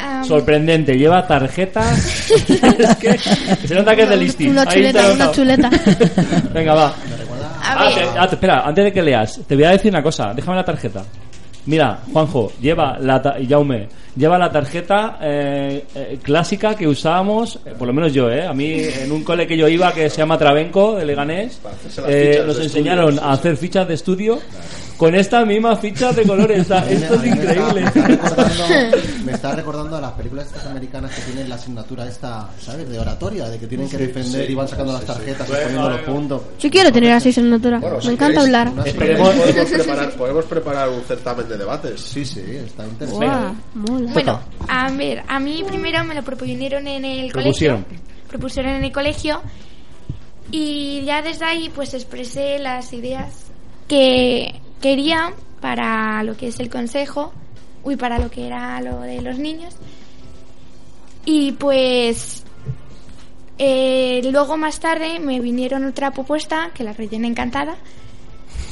Am, 0.00 0.24
Sorprendente, 0.24 0.96
lleva 0.98 1.26
tarjetas. 1.26 2.30
es 2.30 2.96
que, 2.96 3.18
se 3.66 3.74
nota 3.74 3.96
que 3.96 4.02
es 4.02 4.08
del 4.10 4.20
listing. 4.20 4.50
Una 4.50 4.66
chuleta, 4.66 5.12
una 5.12 5.30
chuleta. 5.32 5.70
Venga, 6.54 6.74
va. 6.74 6.94
A 7.68 7.72
Ah, 7.84 7.88
ver. 7.94 8.08
ah, 8.18 8.26
te- 8.28 8.34
espera, 8.36 8.62
antes 8.66 8.84
de 8.84 8.92
que 8.92 9.02
leas, 9.02 9.40
te 9.46 9.54
voy 9.54 9.64
a 9.64 9.70
decir 9.70 9.90
una 9.90 10.02
cosa. 10.02 10.32
Déjame 10.34 10.56
la 10.56 10.64
tarjeta. 10.64 11.04
Mira, 11.66 11.98
Juanjo, 12.12 12.52
lleva 12.62 12.96
la 12.98 13.20
ta- 13.20 13.38
y 13.38 13.46
Jaume, 13.46 13.88
lleva 14.16 14.38
la 14.38 14.50
tarjeta 14.50 15.18
eh, 15.20 15.84
eh, 15.94 16.18
clásica 16.22 16.74
que 16.74 16.88
usábamos, 16.88 17.56
eh, 17.66 17.74
por 17.78 17.86
lo 17.86 17.92
menos 17.92 18.14
yo, 18.14 18.30
¿eh? 18.30 18.46
A 18.46 18.54
mí, 18.54 18.72
en 18.72 19.12
un 19.12 19.22
cole 19.22 19.46
que 19.46 19.54
yo 19.56 19.68
iba 19.68 19.92
que 19.92 20.08
se 20.08 20.16
llama 20.18 20.38
Trabenco, 20.38 20.94
de 20.96 21.04
Leganés, 21.04 21.60
eh, 22.06 22.42
nos 22.46 22.58
enseñaron 22.58 23.18
a 23.18 23.32
hacer 23.32 23.56
fichas 23.58 23.86
de 23.86 23.94
estudio 23.94 24.38
con 24.98 25.14
estas 25.14 25.46
mismas 25.46 25.80
fichas 25.80 26.14
de 26.16 26.24
colores. 26.24 26.60
O 26.60 26.64
sea, 26.64 26.90
esto 26.90 27.14
es 27.14 27.26
increíble. 27.26 27.80
Me 27.80 27.86
está, 27.88 28.04
recordando, 28.06 28.96
me 29.24 29.32
está 29.32 29.52
recordando 29.54 29.96
a 29.96 30.00
las 30.00 30.12
películas 30.12 30.46
estas 30.48 30.66
americanas 30.66 31.14
que 31.14 31.22
tienen 31.22 31.48
la 31.48 31.54
asignatura 31.54 32.06
esta, 32.06 32.48
¿sabes? 32.60 32.88
De 32.88 32.98
oratoria, 32.98 33.48
de 33.48 33.58
que 33.58 33.66
tienen 33.68 33.88
que 33.88 33.96
defender 33.96 34.50
y 34.50 34.54
van 34.54 34.68
sacando 34.68 34.92
las 34.92 35.04
tarjetas 35.04 35.48
y 35.48 35.52
poniendo 35.52 35.88
los 35.90 36.00
puntos. 36.00 36.42
Yo 36.58 36.68
quiero 36.70 36.92
tener 36.92 37.12
así 37.12 37.28
asignatura, 37.30 37.78
Bueno, 37.78 37.96
me 37.96 38.02
si 38.02 38.08
encanta 38.08 38.40
queréis, 38.42 38.56
hablar. 38.56 38.86
Esperemos- 38.86 39.28
Podemos 39.38 39.70
preparar, 39.70 40.10
podemos 40.12 40.44
preparar 40.46 40.88
un 40.90 41.02
certamen 41.04 41.48
de 41.48 41.56
debates. 41.58 42.00
Sí, 42.00 42.24
sí, 42.24 42.40
está 42.40 42.84
interesante. 42.84 43.26
Guau, 43.26 43.54
mola. 43.74 44.12
Bueno, 44.12 44.40
a 44.68 44.90
ver, 44.90 45.22
a 45.28 45.38
mí 45.38 45.62
primero 45.66 46.02
me 46.04 46.14
lo 46.14 46.22
propusieron 46.22 46.86
en 46.88 47.04
el 47.04 47.30
Propusieron. 47.30 47.84
colegio. 47.84 48.04
Propusieron 48.28 48.72
en 48.72 48.84
el 48.84 48.92
colegio. 48.92 49.40
Y 50.50 51.02
ya 51.04 51.20
desde 51.22 51.44
ahí 51.44 51.70
pues 51.74 51.92
expresé 51.94 52.58
las 52.58 52.92
ideas 52.92 53.46
que 53.86 54.60
quería 54.80 55.32
para 55.60 56.22
lo 56.22 56.36
que 56.36 56.48
es 56.48 56.60
el 56.60 56.70
consejo. 56.70 57.32
Uy, 57.84 57.96
para 57.96 58.18
lo 58.18 58.30
que 58.30 58.46
era 58.46 58.80
lo 58.80 59.00
de 59.00 59.22
los 59.22 59.38
niños. 59.38 59.74
Y 61.24 61.52
pues 61.52 62.44
eh, 63.58 64.20
luego 64.30 64.56
más 64.56 64.80
tarde 64.80 65.18
me 65.18 65.40
vinieron 65.40 65.84
otra 65.84 66.12
propuesta 66.12 66.70
que 66.74 66.84
la 66.84 66.92
rellené 66.92 67.26
encantada, 67.28 67.76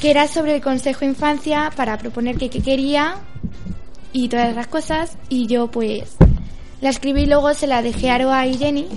que 0.01 0.09
era 0.09 0.27
sobre 0.27 0.55
el 0.55 0.61
Consejo 0.61 1.05
Infancia 1.05 1.71
para 1.75 1.97
proponer 1.97 2.37
que 2.37 2.49
qué 2.49 2.61
quería 2.61 3.15
y 4.13 4.29
todas 4.29 4.55
las 4.55 4.67
cosas. 4.67 5.17
Y 5.29 5.47
yo 5.47 5.69
pues 5.69 6.15
la 6.81 6.89
escribí 6.89 7.23
y 7.23 7.25
luego 7.25 7.53
se 7.53 7.67
la 7.67 7.81
dejé 7.81 8.09
a 8.09 8.15
Aroa 8.15 8.47
y 8.47 8.57
Jenny, 8.57 8.87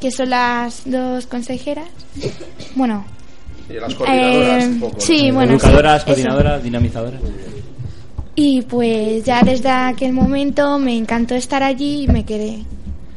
que 0.00 0.10
son 0.10 0.30
las 0.30 0.82
dos 0.84 1.26
consejeras. 1.26 1.88
Bueno, 2.74 3.04
Y 3.68 3.72
las 3.74 3.94
coordinadoras 3.94 4.64
Eh, 4.64 4.66
un 4.68 4.80
poco. 4.80 4.94
¿no? 4.94 5.00
sí, 5.00 5.30
bueno, 5.30 5.52
Educadoras, 5.52 6.02
sí, 6.02 6.06
coordinadoras, 6.06 6.62
dinamizadoras. 6.62 7.20
y 8.36 8.62
pues 8.62 9.24
ya 9.24 9.42
desde 9.42 9.68
aquel 9.70 10.12
momento 10.12 10.78
me 10.78 10.96
encantó 10.96 11.34
estar 11.34 11.62
allí 11.62 12.02
y 12.04 12.08
me 12.08 12.24
quedé 12.24 12.62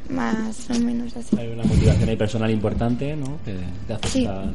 más 0.10 0.68
o 0.70 0.80
menos 0.80 1.16
así. 1.18 1.36
Hay 1.38 1.48
una 1.50 1.64
motivación 1.64 2.10
ahí 2.10 2.16
personal 2.16 2.52
importante, 2.52 3.16
¿no? 3.16 3.38
Que 3.44 3.56
te 3.88 3.94
hace 3.94 4.08
Sí. 4.10 4.20
estar. 4.22 4.46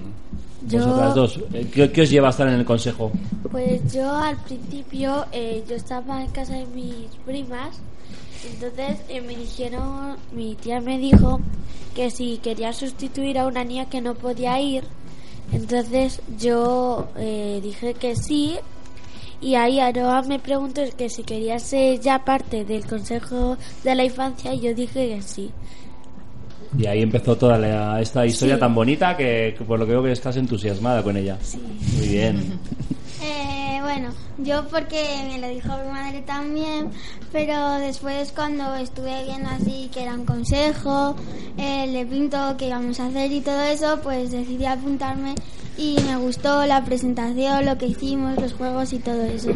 Yo- 0.68 0.78
Vosotras 0.78 1.14
dos, 1.16 1.40
eh, 1.54 1.66
¿qué, 1.74 1.90
qué 1.90 2.02
os 2.02 2.10
lleva 2.10 2.28
a 2.28 2.30
estar 2.30 2.46
en 2.46 2.54
el 2.54 2.64
consejo? 2.64 3.10
Pues 3.50 3.92
yo 3.92 4.08
al 4.16 4.36
principio 4.44 5.26
eh, 5.32 5.64
yo 5.68 5.74
estaba 5.74 6.22
en 6.22 6.30
casa 6.30 6.54
de 6.54 6.66
mis 6.66 7.08
primas, 7.26 7.80
entonces 8.48 8.98
eh, 9.08 9.20
me 9.20 9.34
dijeron, 9.34 10.16
mi 10.32 10.54
tía 10.54 10.80
me 10.80 10.98
dijo 10.98 11.40
que 11.96 12.10
si 12.12 12.38
quería 12.38 12.72
sustituir 12.72 13.38
a 13.40 13.46
una 13.48 13.64
niña 13.64 13.86
que 13.90 14.00
no 14.00 14.14
podía 14.14 14.60
ir, 14.60 14.84
entonces 15.52 16.20
yo 16.38 17.08
eh, 17.16 17.60
dije 17.62 17.94
que 17.94 18.16
sí 18.16 18.56
y 19.40 19.54
ahí 19.56 19.80
Aroa 19.80 20.22
me 20.22 20.38
preguntó 20.38 20.82
que 20.96 21.08
si 21.10 21.22
quería 21.24 21.58
ser 21.58 22.00
ya 22.00 22.24
parte 22.24 22.64
del 22.64 22.86
Consejo 22.86 23.56
de 23.84 23.94
la 23.94 24.04
Infancia 24.04 24.54
y 24.54 24.60
yo 24.60 24.74
dije 24.74 25.08
que 25.08 25.22
sí. 25.22 25.50
Y 26.78 26.86
ahí 26.86 27.02
empezó 27.02 27.36
toda 27.36 27.58
la- 27.58 28.00
esta 28.00 28.24
historia 28.24 28.54
Sí. 28.54 28.60
tan 28.60 28.74
bonita 28.74 29.14
que, 29.16 29.54
que 29.58 29.64
por 29.64 29.78
lo 29.78 29.84
que 29.84 29.92
veo 29.92 30.02
que 30.02 30.12
estás 30.12 30.36
entusiasmada 30.36 31.02
con 31.02 31.16
ella. 31.16 31.38
Muy 31.98 32.08
bien. 32.08 32.58
Eh, 33.24 33.61
bueno, 33.82 34.10
yo 34.38 34.66
porque 34.68 35.04
me 35.28 35.38
lo 35.38 35.48
dijo 35.48 35.68
mi 35.84 35.90
madre 35.90 36.22
también, 36.22 36.90
pero 37.32 37.72
después 37.78 38.32
cuando 38.32 38.74
estuve 38.76 39.24
viendo 39.24 39.50
así 39.50 39.90
que 39.92 40.02
era 40.02 40.14
un 40.14 40.24
consejo, 40.24 41.16
eh, 41.56 41.86
le 41.88 42.06
pinto 42.06 42.56
que 42.56 42.68
íbamos 42.68 42.98
a 43.00 43.06
hacer 43.06 43.30
y 43.32 43.40
todo 43.40 43.60
eso, 43.62 44.00
pues 44.02 44.30
decidí 44.30 44.64
apuntarme 44.64 45.34
y 45.76 45.96
me 46.06 46.16
gustó 46.16 46.66
la 46.66 46.84
presentación, 46.84 47.64
lo 47.64 47.78
que 47.78 47.86
hicimos, 47.86 48.38
los 48.40 48.52
juegos 48.52 48.92
y 48.92 48.98
todo 48.98 49.22
eso. 49.22 49.50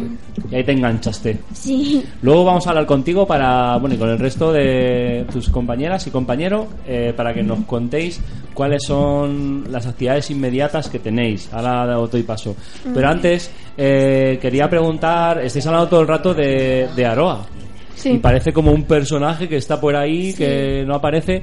Y 0.51 0.55
ahí 0.55 0.65
te 0.65 0.73
enganchaste. 0.73 1.39
Sí. 1.53 2.05
Luego 2.23 2.45
vamos 2.45 2.67
a 2.67 2.71
hablar 2.71 2.87
contigo 2.87 3.27
para, 3.27 3.77
bueno, 3.77 3.97
y 3.97 3.99
con 3.99 4.09
el 4.09 4.19
resto 4.19 4.53
de 4.53 5.27
tus 5.31 5.51
compañeras 5.51 6.07
y 6.07 6.11
compañeros, 6.11 6.67
eh, 6.87 7.13
para 7.17 7.35
que 7.35 7.43
nos 7.43 7.65
contéis 7.65 8.21
cuáles 8.57 8.85
son 8.85 9.71
las 9.71 9.87
actividades 9.87 10.31
inmediatas 10.31 10.89
que 10.89 10.99
tenéis. 10.99 11.53
Ahora 11.53 11.85
doy 11.85 12.23
paso. 12.23 12.57
Pero 12.93 13.07
antes, 13.07 13.51
eh, 13.77 14.39
quería 14.41 14.69
preguntar, 14.69 15.45
estáis 15.45 15.67
hablando 15.67 15.89
todo 15.89 16.01
el 16.01 16.09
rato 16.09 16.33
de, 16.33 16.89
de 16.97 17.07
Aroa. 17.07 17.47
Sí. 17.95 18.13
Y 18.13 18.19
parece 18.19 18.53
como 18.55 18.73
un 18.73 18.85
personaje 18.85 19.47
que 19.47 19.59
está 19.59 19.79
por 19.79 19.95
ahí, 19.95 20.33
que 20.33 20.85
no 20.87 20.95
aparece. 20.95 21.43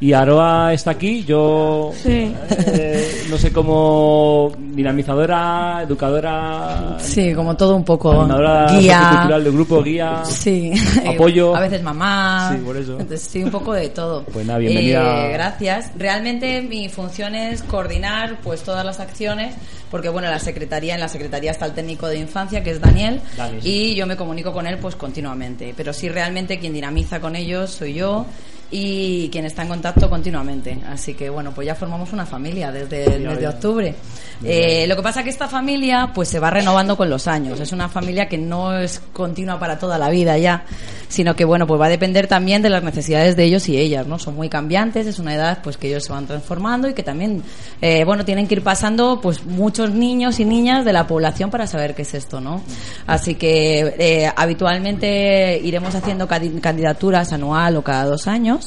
Y 0.00 0.12
Aroa 0.12 0.72
está 0.74 0.90
aquí, 0.90 1.24
yo 1.24 1.90
Sí. 1.94 2.34
eh, 2.50 3.24
no 3.30 3.38
sé 3.38 3.52
cómo 3.52 4.52
dinamizadora, 4.58 5.82
educadora, 5.82 6.96
Sí, 7.00 7.32
como 7.32 7.56
todo 7.56 7.76
un 7.76 7.84
poco. 7.84 8.26
Guía. 8.26 8.68
sociocultural 8.68 9.44
del 9.44 9.52
grupo, 9.52 9.82
guía, 9.82 10.22
Sí. 10.24 10.72
apoyo. 11.06 11.56
A 11.56 11.60
veces 11.60 11.82
mamá. 11.82 12.50
Sí, 12.52 12.58
por 12.64 12.76
eso. 12.76 12.92
Entonces, 12.92 13.22
sí, 13.22 13.42
un 13.42 13.50
poco 13.50 13.72
de 13.72 13.88
todo. 13.90 14.24
Pues 14.24 14.44
nada, 14.44 14.58
bienvenida. 14.58 15.28
Eh, 15.28 15.32
gracias. 15.32 15.90
Realmente 15.96 16.60
mi 16.60 16.88
función 16.88 17.34
es 17.34 17.62
coordinar 17.62 18.38
pues 18.42 18.62
todas 18.62 18.84
las 18.84 19.00
acciones, 19.00 19.54
porque 19.90 20.08
bueno, 20.10 20.28
la 20.28 20.38
secretaría, 20.40 20.94
en 20.94 21.00
la 21.00 21.08
secretaría 21.08 21.52
está 21.52 21.66
el 21.66 21.72
técnico 21.72 22.08
de 22.08 22.18
infancia, 22.18 22.62
que 22.62 22.72
es 22.72 22.80
Daniel, 22.80 23.20
sí. 23.62 23.68
y 23.92 23.94
yo 23.94 24.06
me 24.06 24.16
comunico 24.16 24.52
con 24.52 24.66
él 24.66 24.76
pues 24.78 24.96
continuamente. 24.96 25.72
Pero 25.76 25.92
sí, 25.92 26.08
realmente 26.10 26.58
quien 26.58 26.74
dinamiza 26.74 27.20
con 27.20 27.36
ellos 27.36 27.70
soy 27.70 27.94
yo 27.94 28.26
y 28.70 29.28
quien 29.30 29.44
está 29.44 29.62
en 29.62 29.68
contacto 29.68 30.08
continuamente. 30.10 30.78
Así 30.88 31.14
que 31.14 31.30
bueno, 31.30 31.52
pues 31.54 31.66
ya 31.66 31.74
formamos 31.74 32.12
una 32.12 32.26
familia 32.26 32.72
desde 32.72 33.16
el 33.16 33.26
mes 33.26 33.40
de 33.40 33.48
octubre. 33.48 33.94
Eh, 34.42 34.86
lo 34.88 34.96
que 34.96 35.02
pasa 35.02 35.22
que 35.22 35.30
esta 35.30 35.48
familia 35.48 36.10
pues 36.14 36.28
se 36.28 36.38
va 36.40 36.50
renovando 36.50 36.96
con 36.96 37.08
los 37.08 37.28
años. 37.28 37.60
Es 37.60 37.72
una 37.72 37.88
familia 37.88 38.28
que 38.28 38.38
no 38.38 38.76
es 38.76 39.00
continua 39.12 39.58
para 39.58 39.78
toda 39.78 39.96
la 39.96 40.10
vida 40.10 40.36
ya, 40.38 40.64
sino 41.08 41.36
que 41.36 41.44
bueno, 41.44 41.66
pues 41.66 41.80
va 41.80 41.86
a 41.86 41.90
depender 41.90 42.26
también 42.26 42.62
de 42.62 42.70
las 42.70 42.82
necesidades 42.82 43.36
de 43.36 43.44
ellos 43.44 43.68
y 43.68 43.78
ellas, 43.78 44.06
¿no? 44.06 44.18
Son 44.18 44.34
muy 44.34 44.48
cambiantes, 44.48 45.06
es 45.06 45.18
una 45.18 45.34
edad 45.34 45.60
pues 45.62 45.76
que 45.76 45.88
ellos 45.88 46.04
se 46.04 46.12
van 46.12 46.26
transformando 46.26 46.88
y 46.88 46.94
que 46.94 47.02
también 47.02 47.42
eh, 47.80 48.04
bueno, 48.04 48.24
tienen 48.24 48.46
que 48.46 48.54
ir 48.54 48.62
pasando 48.62 49.20
pues 49.20 49.44
muchos 49.44 49.90
niños 49.90 50.40
y 50.40 50.44
niñas 50.44 50.84
de 50.84 50.92
la 50.92 51.06
población 51.06 51.50
para 51.50 51.66
saber 51.66 51.94
qué 51.94 52.02
es 52.02 52.14
esto, 52.14 52.40
¿no? 52.40 52.62
Así 53.06 53.36
que 53.36 53.94
eh, 53.98 54.32
habitualmente 54.34 55.60
iremos 55.62 55.94
haciendo 55.94 56.26
candidaturas 56.26 57.32
anual 57.32 57.76
o 57.76 57.82
cada 57.82 58.04
dos 58.04 58.26
años. 58.26 58.63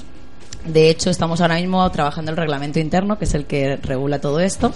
De 0.67 0.89
hecho, 0.89 1.09
estamos 1.09 1.41
ahora 1.41 1.55
mismo 1.55 1.89
trabajando 1.91 2.31
el 2.31 2.37
reglamento 2.37 2.79
interno, 2.79 3.17
que 3.17 3.25
es 3.25 3.33
el 3.33 3.45
que 3.45 3.77
regula 3.77 4.19
todo 4.19 4.39
esto. 4.39 4.73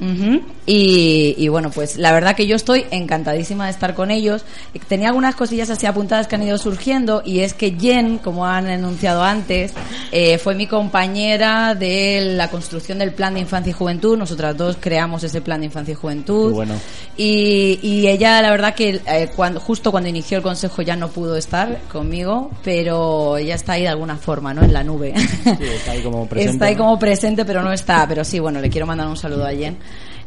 Ujú. 0.00 0.42
y, 0.66 1.34
y 1.36 1.48
bueno, 1.48 1.70
pues 1.70 1.96
la 1.96 2.12
verdad 2.12 2.36
que 2.36 2.46
yo 2.46 2.56
estoy 2.56 2.84
encantadísima 2.90 3.66
de 3.66 3.70
estar 3.70 3.94
con 3.94 4.10
ellos. 4.10 4.44
Tenía 4.88 5.08
algunas 5.08 5.34
cosillas 5.34 5.70
así 5.70 5.86
apuntadas 5.86 6.26
que 6.26 6.36
han 6.36 6.42
ido 6.42 6.58
surgiendo 6.58 7.22
y 7.24 7.40
es 7.40 7.54
que 7.54 7.72
Jen, 7.72 8.18
como 8.18 8.46
han 8.46 8.68
enunciado 8.68 9.22
antes, 9.22 9.72
eh, 10.12 10.38
fue 10.38 10.54
mi 10.54 10.66
compañera 10.66 11.74
de 11.74 12.34
la 12.36 12.48
construcción 12.48 12.98
del 12.98 13.12
plan 13.12 13.34
de 13.34 13.40
infancia 13.40 13.70
y 13.70 13.72
juventud. 13.72 14.16
Nosotras 14.16 14.56
dos 14.56 14.76
creamos 14.80 15.24
ese 15.24 15.40
plan 15.40 15.60
de 15.60 15.66
infancia 15.66 15.92
y 15.92 15.96
juventud. 15.96 16.52
Bueno. 16.52 16.74
Y, 17.16 17.78
y 17.82 18.06
ella, 18.08 18.40
la 18.42 18.50
verdad 18.50 18.74
que 18.74 19.00
eh, 19.06 19.30
cuando, 19.34 19.60
justo 19.60 19.90
cuando 19.90 20.08
inició 20.08 20.38
el 20.38 20.42
consejo 20.42 20.82
ya 20.82 20.96
no 20.96 21.08
pudo 21.08 21.36
estar 21.36 21.80
conmigo, 21.92 22.50
pero 22.62 23.36
ella 23.36 23.54
está 23.54 23.72
ahí 23.72 23.82
de 23.82 23.88
alguna 23.88 24.16
forma, 24.16 24.53
¿no? 24.54 24.62
En 24.62 24.72
la 24.72 24.84
nube. 24.84 25.12
Sí, 25.16 25.50
está 25.60 25.92
ahí 25.92 26.02
como 26.02 26.26
presente. 26.26 26.52
Está 26.54 26.66
ahí 26.66 26.76
como 26.76 26.98
presente, 26.98 27.44
pero 27.44 27.62
no 27.62 27.72
está. 27.72 28.06
Pero 28.08 28.24
sí, 28.24 28.38
bueno, 28.38 28.60
le 28.60 28.70
quiero 28.70 28.86
mandar 28.86 29.08
un 29.08 29.16
saludo 29.16 29.46
a 29.46 29.50
Jen. 29.50 29.76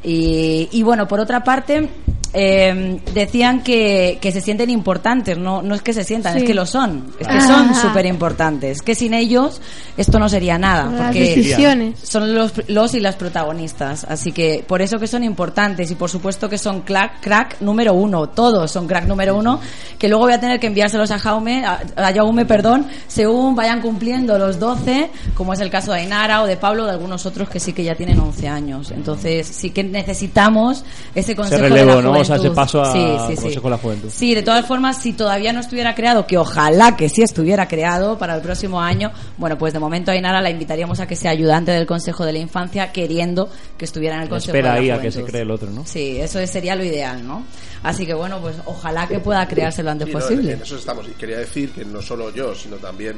Y, 0.04 0.70
y 0.72 0.84
bueno, 0.84 1.08
por 1.08 1.20
otra 1.20 1.44
parte, 1.44 1.90
eh, 2.34 3.00
decían 3.14 3.64
que, 3.64 4.20
que 4.22 4.32
se 4.32 4.42
sienten 4.42 4.70
importantes. 4.70 5.38
No, 5.38 5.62
no 5.62 5.74
es 5.74 5.82
que 5.82 5.94
se 5.94 6.04
sientan, 6.04 6.34
Sí. 6.34 6.40
es 6.40 6.46
que 6.46 6.54
lo 6.54 6.66
son. 6.66 7.12
Es 7.20 7.28
que 7.28 7.42
son 7.42 7.74
súper 7.74 8.06
importantes. 8.06 8.82
Que 8.82 8.96
sin 8.96 9.14
ellos 9.14 9.62
esto 9.96 10.20
no 10.20 10.30
sería 10.30 10.58
nada. 10.58 10.86
Las 10.92 11.02
porque 11.06 11.20
decisiones. 11.36 12.00
son 12.04 12.36
los, 12.36 12.54
los 12.70 12.94
y 12.94 13.00
las 13.00 13.16
protagonistas. 13.16 14.04
Así 14.08 14.32
que 14.34 14.64
por 14.68 14.82
eso 14.82 15.00
que 15.00 15.08
son 15.08 15.24
importantes 15.24 15.90
y 15.90 15.96
por 15.96 16.10
supuesto 16.10 16.48
que 16.50 16.58
son 16.58 16.82
crack, 16.82 17.22
crack 17.22 17.62
número 17.62 17.94
uno. 17.94 18.28
Todos 18.30 18.70
son 18.72 18.88
crack 18.88 19.06
número 19.06 19.36
uno. 19.36 19.60
Que 19.98 20.08
luego 20.10 20.26
voy 20.26 20.34
a 20.34 20.40
tener 20.40 20.60
que 20.60 20.68
enviárselos 20.68 21.10
a 21.12 21.18
Jaume, 21.20 21.66
a, 21.66 21.80
a 21.96 22.14
Jaume, 22.14 22.46
perdón, 22.46 22.86
según 23.08 23.56
vayan 23.56 23.82
cumpliendo 23.82 24.38
los 24.38 24.60
12, 24.60 25.10
como 25.34 25.54
es 25.54 25.60
el 25.62 25.72
caso 25.72 25.92
de 25.94 26.02
Ainara 26.02 26.44
o 26.44 26.46
de 26.46 26.58
Pablo, 26.58 26.86
de 26.86 26.92
algunos 26.92 27.26
otros 27.26 27.50
que 27.50 27.60
sí 27.60 27.74
que 27.74 27.84
ya 27.84 27.96
tienen 27.96 28.20
11 28.20 28.48
años. 28.48 28.92
Entonces 28.92 29.48
sí 29.48 29.72
que 29.72 29.87
necesitamos 29.88 30.84
ese 31.16 31.36
consejo 31.36 31.64
Ese 31.66 31.70
relevo, 31.70 31.90
de 31.92 31.96
la 31.98 32.02
¿no? 32.02 32.12
O 32.12 32.24
sea, 32.24 32.38
juventud. 32.38 32.46
ese 32.46 32.56
paso 32.56 32.82
a 32.82 32.92
Sí, 32.94 33.00
sí, 33.28 33.36
sí. 33.36 33.42
Consejo 33.44 33.64
de 33.68 33.70
la 33.72 33.78
Juventud. 33.78 34.10
Sí, 34.12 34.36
de 34.36 34.44
todas 34.44 34.66
formas, 34.66 34.98
si 35.02 35.14
todavía 35.14 35.54
no 35.54 35.60
estuviera 35.60 35.96
creado, 35.96 36.26
que 36.28 36.38
ojalá 36.38 36.96
que 36.96 37.10
sí 37.10 37.22
estuviera 37.22 37.68
creado 37.68 38.18
para 38.18 38.36
el 38.36 38.42
próximo 38.42 38.82
año, 38.82 39.12
bueno, 39.38 39.58
pues 39.58 39.74
de 39.74 39.80
momento 39.80 40.12
a 40.12 40.14
Ainara 40.14 40.42
la 40.42 40.50
invitaríamos 40.50 41.00
a 41.00 41.08
que 41.08 41.16
sea 41.16 41.32
ayudante 41.32 41.72
del 41.72 41.86
Consejo 41.86 42.26
de 42.26 42.34
la 42.34 42.40
Infancia, 42.40 42.92
queriendo 42.92 43.50
que 43.78 43.86
estuviera 43.86 44.16
en 44.16 44.24
el 44.24 44.30
Consejo 44.30 44.56
Espera 44.56 44.74
de 44.74 44.76
la 44.76 44.82
ahí 44.82 44.90
a 44.90 44.94
que 45.02 45.10
Juventud. 45.10 45.20
se 45.26 45.32
cree 45.32 45.42
el 45.44 45.52
otro, 45.52 45.70
¿no? 45.72 45.86
Sí, 45.86 46.18
eso 46.20 46.46
sería 46.48 46.76
lo 46.76 46.84
ideal, 46.84 47.26
¿no? 47.26 47.44
Así 47.84 48.06
que 48.06 48.14
bueno, 48.14 48.40
pues 48.40 48.56
ojalá 48.66 49.08
que 49.08 49.20
pueda 49.20 49.48
crearse 49.48 49.84
lo 49.84 49.92
antes 49.92 50.08
Sí, 50.08 50.14
no, 50.14 50.20
posible. 50.20 50.54
en 50.54 50.62
eso 50.62 50.76
estamos. 50.78 51.08
Y 51.08 51.12
quería 51.12 51.38
decir 51.40 51.72
que 51.72 51.86
no 51.86 52.02
solo 52.02 52.34
yo, 52.34 52.54
sino 52.56 52.78
también 52.78 53.16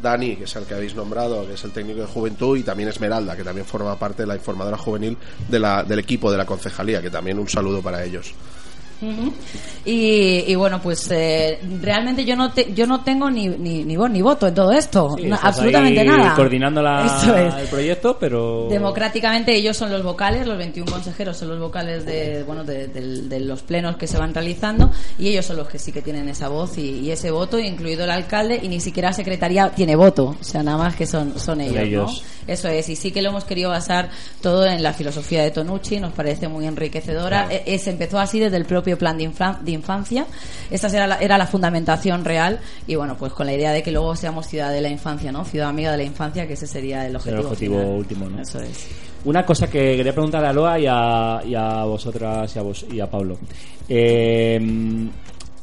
Dani, 0.00 0.36
que 0.36 0.44
es 0.44 0.56
el 0.56 0.64
que 0.64 0.74
habéis 0.74 0.94
nombrado, 0.94 1.46
que 1.46 1.54
es 1.54 1.64
el 1.64 1.72
técnico 1.72 2.00
de 2.00 2.06
juventud, 2.06 2.56
y 2.56 2.62
también 2.62 2.88
Esmeralda, 2.88 3.36
que 3.36 3.44
también 3.44 3.66
forma 3.66 3.98
parte 3.98 4.22
de 4.22 4.26
la 4.26 4.36
informadora 4.36 4.76
juvenil 4.76 5.16
de 5.48 5.58
la, 5.58 5.82
del 5.84 5.98
equipo 5.98 6.30
de 6.30 6.38
la 6.38 6.46
concejalía, 6.46 7.02
que 7.02 7.10
también 7.10 7.38
un 7.38 7.48
saludo 7.48 7.82
para 7.82 8.04
ellos. 8.04 8.34
Y, 9.84 10.44
y 10.48 10.54
bueno, 10.56 10.80
pues 10.82 11.08
eh, 11.12 11.58
realmente 11.80 12.24
yo 12.24 12.34
no 12.34 12.52
te- 12.52 12.72
yo 12.74 12.86
no 12.86 13.02
tengo 13.04 13.30
ni, 13.30 13.46
ni, 13.48 13.84
ni 13.84 13.96
voz 13.96 14.10
ni 14.10 14.20
voto 14.22 14.48
en 14.48 14.54
todo 14.54 14.72
esto, 14.72 15.14
Sí, 15.16 15.26
No, 15.26 15.36
estás 15.36 15.50
absolutamente 15.50 16.04
nada. 16.04 16.34
Coordinando 16.34 16.82
la- 16.82 17.04
es. 17.06 17.54
el 17.62 17.68
proyecto, 17.68 18.16
pero. 18.18 18.66
Democráticamente 18.68 19.54
ellos 19.54 19.76
son 19.76 19.90
los 19.92 20.02
vocales, 20.02 20.46
los 20.46 20.58
21 20.58 20.90
consejeros 20.90 21.36
son 21.36 21.48
los 21.50 21.60
vocales 21.60 22.04
de, 22.04 22.42
bueno, 22.44 22.64
de, 22.64 22.88
del- 22.88 23.28
de 23.28 23.40
los 23.40 23.62
plenos 23.62 23.96
que 23.96 24.06
se 24.06 24.18
van 24.18 24.34
realizando 24.34 24.90
y 25.18 25.28
ellos 25.28 25.46
son 25.46 25.56
los 25.58 25.68
que 25.68 25.78
sí 25.78 25.92
que 25.92 26.02
tienen 26.02 26.28
esa 26.28 26.48
voz 26.48 26.78
y, 26.78 27.00
y 27.00 27.10
ese 27.10 27.30
voto, 27.30 27.58
incluido 27.58 28.04
el 28.04 28.10
alcalde, 28.10 28.58
y 28.62 28.68
ni 28.68 28.80
siquiera 28.80 29.10
la 29.10 29.14
secretaría 29.14 29.70
tiene 29.70 29.94
voto, 29.94 30.36
o 30.40 30.44
sea, 30.44 30.62
nada 30.62 30.78
más 30.78 30.96
que 30.96 31.06
son, 31.06 31.38
son 31.38 31.60
ellos, 31.60 31.76
ellos. 31.82 32.22
¿no? 32.46 32.52
Eso 32.52 32.68
es, 32.68 32.88
y 32.88 32.96
sí 32.96 33.10
que 33.10 33.22
lo 33.22 33.30
hemos 33.30 33.44
querido 33.44 33.70
basar 33.70 34.08
todo 34.40 34.64
en 34.66 34.82
la 34.82 34.92
filosofía 34.92 35.42
de 35.42 35.50
Tonucci, 35.50 35.98
nos 35.98 36.12
parece 36.12 36.46
muy 36.48 36.66
enriquecedora. 36.66 37.48
E- 37.50 37.62
e- 37.66 37.78
se 37.78 37.90
empezó 37.90 38.18
así 38.20 38.38
desde 38.38 38.56
el 38.56 38.64
propio 38.66 38.85
plan 38.94 39.18
de, 39.18 39.30
de 39.62 39.70
infancia, 39.72 40.26
esta 40.70 40.86
era 40.88 41.06
la, 41.06 41.16
era 41.16 41.36
la 41.38 41.46
fundamentación 41.46 42.24
real 42.24 42.60
y 42.86 42.94
bueno, 42.94 43.16
pues 43.18 43.32
con 43.32 43.46
la 43.46 43.54
idea 43.54 43.72
de 43.72 43.82
que 43.82 43.90
luego 43.90 44.14
seamos 44.14 44.46
ciudad 44.46 44.70
de 44.70 44.80
la 44.80 44.88
infancia, 44.88 45.32
¿no? 45.32 45.44
Ciudad 45.44 45.68
amiga 45.68 45.90
de 45.90 45.96
la 45.96 46.04
infancia, 46.04 46.46
que 46.46 46.52
ese 46.52 46.66
sería 46.66 47.04
el 47.04 47.10
el 47.10 47.16
objetivo. 47.16 47.78
final. 47.80 47.96
último, 47.96 48.28
¿no? 48.28 48.40
Eso 48.40 48.60
es. 48.60 48.88
Una 49.24 49.44
cosa 49.44 49.68
que 49.68 49.96
quería 49.96 50.12
preguntar 50.12 50.44
a 50.44 50.52
Loa 50.52 50.78
y 50.78 50.86
a, 50.88 51.40
y 51.44 51.54
a 51.54 51.84
vosotras 51.84 52.54
y 52.54 52.58
a, 52.58 52.62
vos, 52.62 52.86
y 52.88 53.00
a 53.00 53.10
Pablo. 53.10 53.38
Eh, 53.88 54.54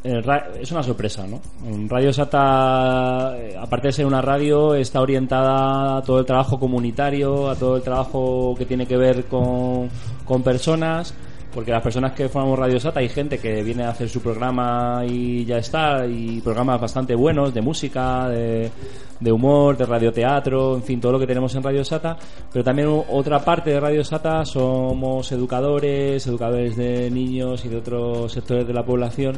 el 0.03 0.23
es 0.59 0.69
una 0.71 0.83
sorpresa, 0.83 1.25
¿no? 1.25 1.39
Radio 1.87 2.11
Sata, 2.11 3.37
eh, 3.37 3.55
aparte 3.57 3.87
de 3.87 3.93
ser 3.93 4.05
una 4.05 4.21
radio, 4.21 4.75
está 4.75 4.99
orientada 4.99 5.97
a 5.97 6.01
todo 6.01 6.19
el 6.19 6.25
trabajo 6.25 6.59
comunitario, 6.59 7.49
a 7.49 7.55
todo 7.55 7.77
el 7.77 7.83
trabajo 7.83 8.53
que 8.57 8.65
tiene 8.65 8.85
que 8.85 8.97
ver 8.97 9.25
con, 9.25 9.87
con 10.25 10.43
personas, 10.43 11.13
porque 11.53 11.71
las 11.71 11.81
personas 11.81 12.13
que 12.13 12.29
formamos 12.29 12.59
Radio 12.59 12.79
Sata 12.79 12.99
hay 12.99 13.09
gente 13.09 13.37
que 13.37 13.63
viene 13.63 13.83
a 13.83 13.89
hacer 13.89 14.09
su 14.09 14.21
programa 14.21 15.03
y 15.07 15.45
ya 15.45 15.57
está, 15.57 16.05
y 16.07 16.41
programas 16.41 16.81
bastante 16.81 17.15
buenos 17.15 17.53
de 17.53 17.61
música, 17.61 18.27
de, 18.29 18.71
de 19.19 19.31
humor, 19.31 19.77
de 19.77 19.85
radioteatro, 19.85 20.75
en 20.75 20.83
fin, 20.83 20.99
todo 20.99 21.13
lo 21.13 21.19
que 21.19 21.27
tenemos 21.27 21.53
en 21.55 21.63
Radio 21.63 21.83
Sata, 21.85 22.17
pero 22.51 22.63
también 22.63 22.89
otra 23.09 23.39
parte 23.39 23.69
de 23.69 23.79
Radio 23.79 24.03
Sata 24.03 24.45
somos 24.45 25.31
educadores, 25.31 26.25
educadores 26.27 26.75
de 26.75 27.09
niños 27.11 27.63
y 27.65 27.69
de 27.69 27.77
otros 27.77 28.31
sectores 28.31 28.67
de 28.67 28.73
la 28.73 28.83
población 28.83 29.37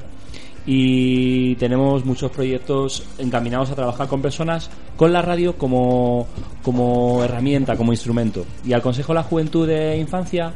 y 0.65 1.55
tenemos 1.55 2.05
muchos 2.05 2.31
proyectos 2.31 3.03
encaminados 3.19 3.69
a 3.69 3.75
trabajar 3.75 4.07
con 4.07 4.21
personas 4.21 4.69
con 4.95 5.13
la 5.13 5.21
radio 5.21 5.57
como, 5.57 6.27
como 6.63 7.23
herramienta, 7.23 7.77
como 7.77 7.93
instrumento. 7.93 8.45
Y 8.65 8.73
al 8.73 8.81
Consejo 8.81 9.13
de 9.13 9.19
la 9.19 9.23
Juventud 9.23 9.67
de 9.67 9.97
Infancia 9.97 10.53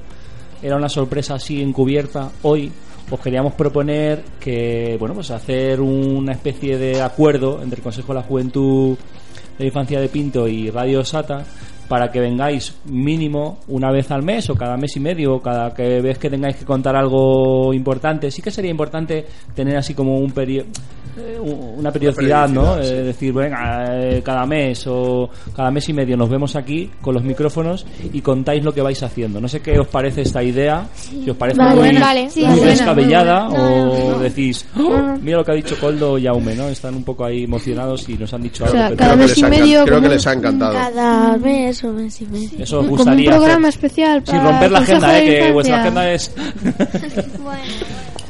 era 0.62 0.76
una 0.76 0.90
sorpresa 0.90 1.36
así 1.36 1.62
encubierta. 1.62 2.32
Hoy 2.44 2.72
os 3.10 3.20
queríamos 3.20 3.54
proponer 3.54 4.24
que, 4.40 4.98
bueno, 5.00 5.16
pues 5.16 5.32
hacer 5.32 5.82
una 5.82 6.34
especie 6.34 6.78
de 6.78 7.02
acuerdo 7.02 7.62
entre 7.62 7.78
el 7.78 7.84
Consejo 7.84 8.14
de 8.14 8.20
la 8.20 8.26
Juventud 8.26 8.98
de 9.58 9.66
Infancia 9.66 10.00
de 10.00 10.10
Pinto 10.10 10.48
y 10.48 10.70
Radio 10.70 11.04
Sata 11.04 11.44
para 11.88 12.12
que 12.12 12.20
vengáis 12.20 12.76
mínimo 12.86 13.58
una 13.68 13.92
vez 13.92 14.12
al 14.12 14.22
mes 14.22 14.48
o 14.52 14.56
cada 14.56 14.78
mes 14.78 14.96
y 14.96 15.00
medio 15.00 15.42
cada 15.42 15.74
que 15.74 16.02
vez 16.02 16.20
que 16.20 16.30
tengáis 16.30 16.56
que 16.56 16.64
contar 16.64 16.96
algo 16.96 17.74
importante. 17.74 18.30
Sí 18.30 18.42
que 18.42 18.52
sería 18.52 18.70
importante 18.70 19.26
tener 19.56 19.76
así 19.76 19.96
como 19.96 20.20
un 20.20 20.32
periodo 20.32 20.68
una 21.42 21.92
periodicidad, 21.92 22.48
¿no? 22.50 22.82
sí. 22.84 22.90
Eh, 22.92 23.04
decir, 23.04 23.34
venga, 23.34 23.86
eh, 23.98 24.22
cada 24.24 24.46
mes 24.46 24.86
o 24.88 25.30
cada 25.56 25.72
mes 25.72 25.88
y 25.90 25.94
medio 25.94 26.16
nos 26.18 26.30
vemos 26.30 26.56
aquí 26.56 26.90
con 27.02 27.14
los 27.14 27.24
micrófonos 27.24 27.86
y 28.14 28.22
contáis 28.22 28.64
lo 28.64 28.74
que 28.74 28.82
vais 28.82 29.02
haciendo. 29.04 29.40
No 29.42 29.48
sé 29.48 29.62
qué 29.62 29.80
os 29.80 29.88
parece 29.88 30.22
esta 30.22 30.44
idea, 30.44 30.88
si 30.94 31.30
os 31.30 31.38
parece 31.38 31.58
Vale, 31.60 31.92
muy, 31.92 32.00
vale. 32.00 32.30
Sí, 32.30 32.44
muy 32.46 32.58
buena, 32.58 32.72
descabellada 32.72 33.50
muy 33.50 33.58
o 33.60 34.20
decís, 34.20 34.66
"Oh, 34.78 35.18
mira 35.22 35.38
lo 35.38 35.44
que 35.46 35.52
ha 35.52 35.56
dicho 35.56 35.76
Coldo 35.80 36.18
y 36.18 36.28
Aume, 36.28 36.56
¿no? 36.56 36.68
Están 36.68 36.96
un 36.96 37.04
poco 37.04 37.26
ahí 37.26 37.44
emocionados 37.44 38.08
y 38.10 38.14
nos 38.18 38.34
han 38.34 38.42
dicho 38.44 38.64
O 38.64 38.68
algo. 38.68 38.78
sea, 38.78 38.96
cada 38.96 38.98
Creo 38.98 39.12
que 39.12 39.18
mes 39.18 39.30
les 39.30 39.38
y 39.38 39.44
medio. 39.44 39.86
creo 39.86 40.02
que 40.02 40.10
les 40.10 40.28
ha 40.28 40.34
encantado. 40.34 40.74
Cada 40.74 41.38
mes 41.38 41.84
o 41.84 41.94
mes 41.94 42.22
y 42.22 42.26
mes. 42.28 42.54
Eso 42.54 42.80
os 42.80 42.86
Como 42.86 42.92
un 42.92 42.98
gustaría 42.98 43.32
programa 43.32 43.68
hacer. 43.68 43.86
especial 43.86 44.24
Sin 44.26 44.36
para 44.38 44.52
romper 44.52 44.72
la 44.72 44.80
agenda, 44.80 45.20
¿eh? 45.20 45.26
que 45.26 45.52
vuestra 45.52 45.82
agenda 45.82 46.12
es... 46.12 46.32
Bueno, 47.44 47.62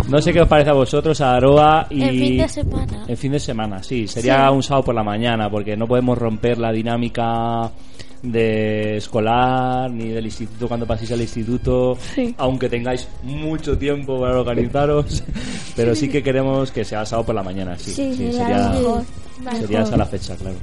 No 0.10 0.22
sé 0.22 0.34
qué 0.34 0.42
os 0.42 0.48
parece 0.48 0.70
a 0.72 0.74
vosotros, 0.74 1.20
a 1.22 1.36
Aroa 1.36 1.88
y... 1.90 2.02
En 2.04 2.10
fin 2.10 2.38
de 2.38 2.50
semana. 2.50 3.06
En 3.08 3.18
fin 3.18 3.32
de 3.32 3.40
semana, 3.40 3.84
sí. 3.84 4.08
Sería 4.08 4.48
Sí. 4.50 4.54
un 4.56 4.64
sábado 4.64 4.86
por 4.86 4.96
la 4.96 5.04
mañana, 5.04 5.50
porque 5.50 5.78
no 5.78 5.88
podemos 5.88 6.18
romper 6.18 6.58
la 6.58 6.72
dinámica 6.72 7.70
de 8.22 8.98
escolar 8.98 9.90
ni 9.92 10.10
del 10.10 10.26
instituto 10.26 10.68
cuando 10.68 10.86
paséis 10.86 11.10
al 11.14 11.22
instituto 11.22 11.98
Sí. 12.16 12.36
aunque 12.38 12.68
tengáis 12.68 13.08
mucho 13.24 13.78
tiempo 13.78 14.20
para 14.20 14.38
organizaros 14.42 15.24
pero 15.78 15.96
sí 15.96 16.10
que 16.10 16.22
queremos 16.22 16.70
que 16.70 16.84
sea 16.84 17.06
sábado 17.06 17.28
por 17.28 17.36
la 17.36 17.44
mañana 17.44 17.78
sí, 17.78 17.92
Sí, 17.92 18.14
sí, 18.18 18.34
sería 18.34 18.74
sería, 19.58 19.82
esa 19.84 19.96
la 19.96 20.06
fecha 20.06 20.36
claro 20.36 20.58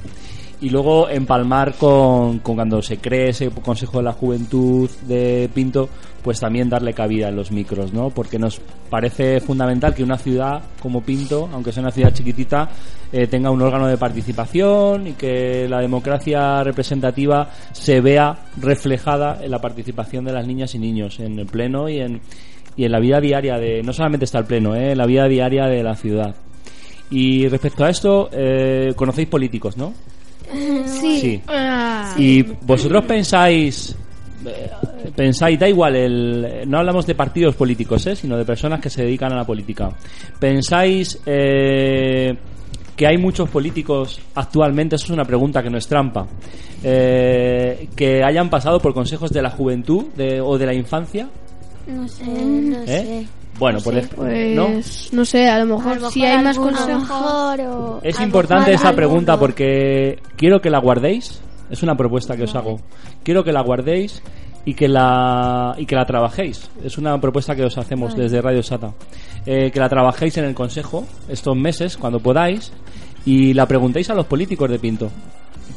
y 0.59 0.69
luego 0.69 1.07
empalmar 1.09 1.75
con, 1.75 2.39
con 2.39 2.55
cuando 2.55 2.81
se 2.81 2.97
cree 2.97 3.29
ese 3.29 3.49
Consejo 3.49 3.97
de 3.97 4.03
la 4.03 4.13
Juventud 4.13 4.89
de 5.07 5.49
Pinto, 5.53 5.89
pues 6.23 6.39
también 6.39 6.69
darle 6.69 6.93
cabida 6.93 7.29
en 7.29 7.35
los 7.35 7.51
micros, 7.51 7.93
¿no? 7.93 8.09
Porque 8.09 8.39
nos 8.39 8.59
parece 8.89 9.39
fundamental 9.39 9.93
que 9.93 10.03
una 10.03 10.17
ciudad 10.17 10.61
como 10.81 11.01
Pinto, 11.01 11.47
aunque 11.53 11.71
sea 11.71 11.83
una 11.83 11.91
ciudad 11.91 12.13
chiquitita, 12.13 12.69
eh, 13.11 13.27
tenga 13.27 13.51
un 13.51 13.61
órgano 13.61 13.87
de 13.87 13.97
participación 13.97 15.07
y 15.07 15.13
que 15.13 15.67
la 15.69 15.79
democracia 15.79 16.63
representativa 16.63 17.49
se 17.71 18.01
vea 18.01 18.37
reflejada 18.59 19.39
en 19.41 19.51
la 19.51 19.61
participación 19.61 20.25
de 20.25 20.33
las 20.33 20.45
niñas 20.47 20.75
y 20.75 20.79
niños 20.79 21.19
en 21.19 21.39
el 21.39 21.45
pleno 21.45 21.87
y 21.87 21.99
en, 21.99 22.19
y 22.75 22.85
en 22.85 22.91
la 22.91 22.99
vida 22.99 23.21
diaria 23.21 23.57
de, 23.57 23.83
no 23.83 23.93
solamente 23.93 24.25
está 24.25 24.39
el 24.39 24.45
pleno, 24.45 24.75
¿eh? 24.75 24.91
en 24.91 24.97
la 24.97 25.05
vida 25.05 25.27
diaria 25.27 25.65
de 25.67 25.83
la 25.83 25.95
ciudad. 25.95 26.35
Y 27.09 27.47
respecto 27.47 27.85
a 27.85 27.89
esto, 27.89 28.29
eh, 28.33 28.93
conocéis 28.95 29.29
políticos, 29.29 29.77
¿no? 29.77 29.93
Sí. 30.51 31.19
Sí. 31.21 31.41
Ah. 31.47 32.13
Y 32.17 32.41
vosotros 32.41 33.03
pensáis, 33.05 33.95
eh, 34.45 34.69
pensáis, 35.15 35.59
da 35.59 35.67
igual, 35.67 35.95
el, 35.95 36.63
no 36.67 36.79
hablamos 36.79 37.05
de 37.05 37.15
partidos 37.15 37.55
políticos, 37.55 38.05
¿eh? 38.07 38.15
sino 38.15 38.37
de 38.37 38.45
personas 38.45 38.79
que 38.79 38.89
se 38.89 39.03
dedican 39.03 39.33
a 39.33 39.35
la 39.37 39.45
política. 39.45 39.89
¿Pensáis 40.39 41.19
eh, 41.25 42.35
que 42.95 43.07
hay 43.07 43.17
muchos 43.17 43.49
políticos 43.49 44.19
actualmente, 44.35 44.95
eso 44.95 45.05
es 45.05 45.11
una 45.11 45.25
pregunta 45.25 45.61
que 45.61 45.69
no 45.69 45.77
es 45.77 45.87
trampa, 45.87 46.25
eh, 46.83 47.87
que 47.95 48.23
hayan 48.23 48.49
pasado 48.49 48.79
por 48.79 48.93
consejos 48.93 49.31
de 49.31 49.41
la 49.41 49.49
juventud 49.49 50.05
de- 50.15 50.41
o 50.41 50.57
de 50.57 50.65
la 50.65 50.73
infancia? 50.73 51.27
No 51.87 52.07
sé, 52.07 52.25
no 52.25 52.77
¿Eh? 52.85 53.25
Bueno. 53.59 53.79
Pues 53.83 55.09
no 55.11 55.25
sé, 55.25 55.47
a 55.47 55.59
lo 55.59 55.77
mejor, 55.77 55.93
A 55.93 55.99
lo 55.99 56.09
si 56.11 56.23
hay 56.23 56.43
más 56.43 56.57
consejos. 56.57 57.99
Es 58.03 58.19
importante 58.19 58.73
esa 58.73 58.93
pregunta 58.93 59.33
alguno. 59.33 59.47
porque 59.47 60.19
quiero 60.35 60.61
que 60.61 60.69
la 60.69 60.79
guardéis. 60.79 61.41
Es 61.69 61.83
una 61.83 61.95
propuesta 61.95 62.37
que 62.37 62.43
os 62.43 62.55
hago. 62.55 62.79
Quiero 63.23 63.43
que 63.43 63.51
la 63.51 63.61
guardéis 63.61 64.21
y 64.63 64.73
que 64.73 64.87
la 64.87 65.75
y 65.77 65.85
que 65.85 65.95
la 65.95 66.05
trabajéis. 66.05 66.69
Es 66.83 66.97
una 66.97 67.19
propuesta 67.19 67.55
que 67.55 67.63
os 67.65 67.77
hacemos 67.77 68.11
Vale. 68.11 68.23
desde 68.23 68.41
Radio 68.41 68.63
Sata. 68.63 68.93
Eh, 69.45 69.71
que 69.71 69.79
la 69.79 69.89
trabajéis 69.89 70.37
en 70.37 70.45
el 70.45 70.53
consejo 70.53 71.05
estos 71.27 71.55
meses 71.55 71.97
cuando 71.97 72.19
podáis 72.19 72.71
y 73.25 73.53
la 73.53 73.65
preguntéis 73.65 74.09
a 74.09 74.13
los 74.13 74.25
políticos 74.25 74.69
de 74.69 74.79
Pinto. 74.79 75.09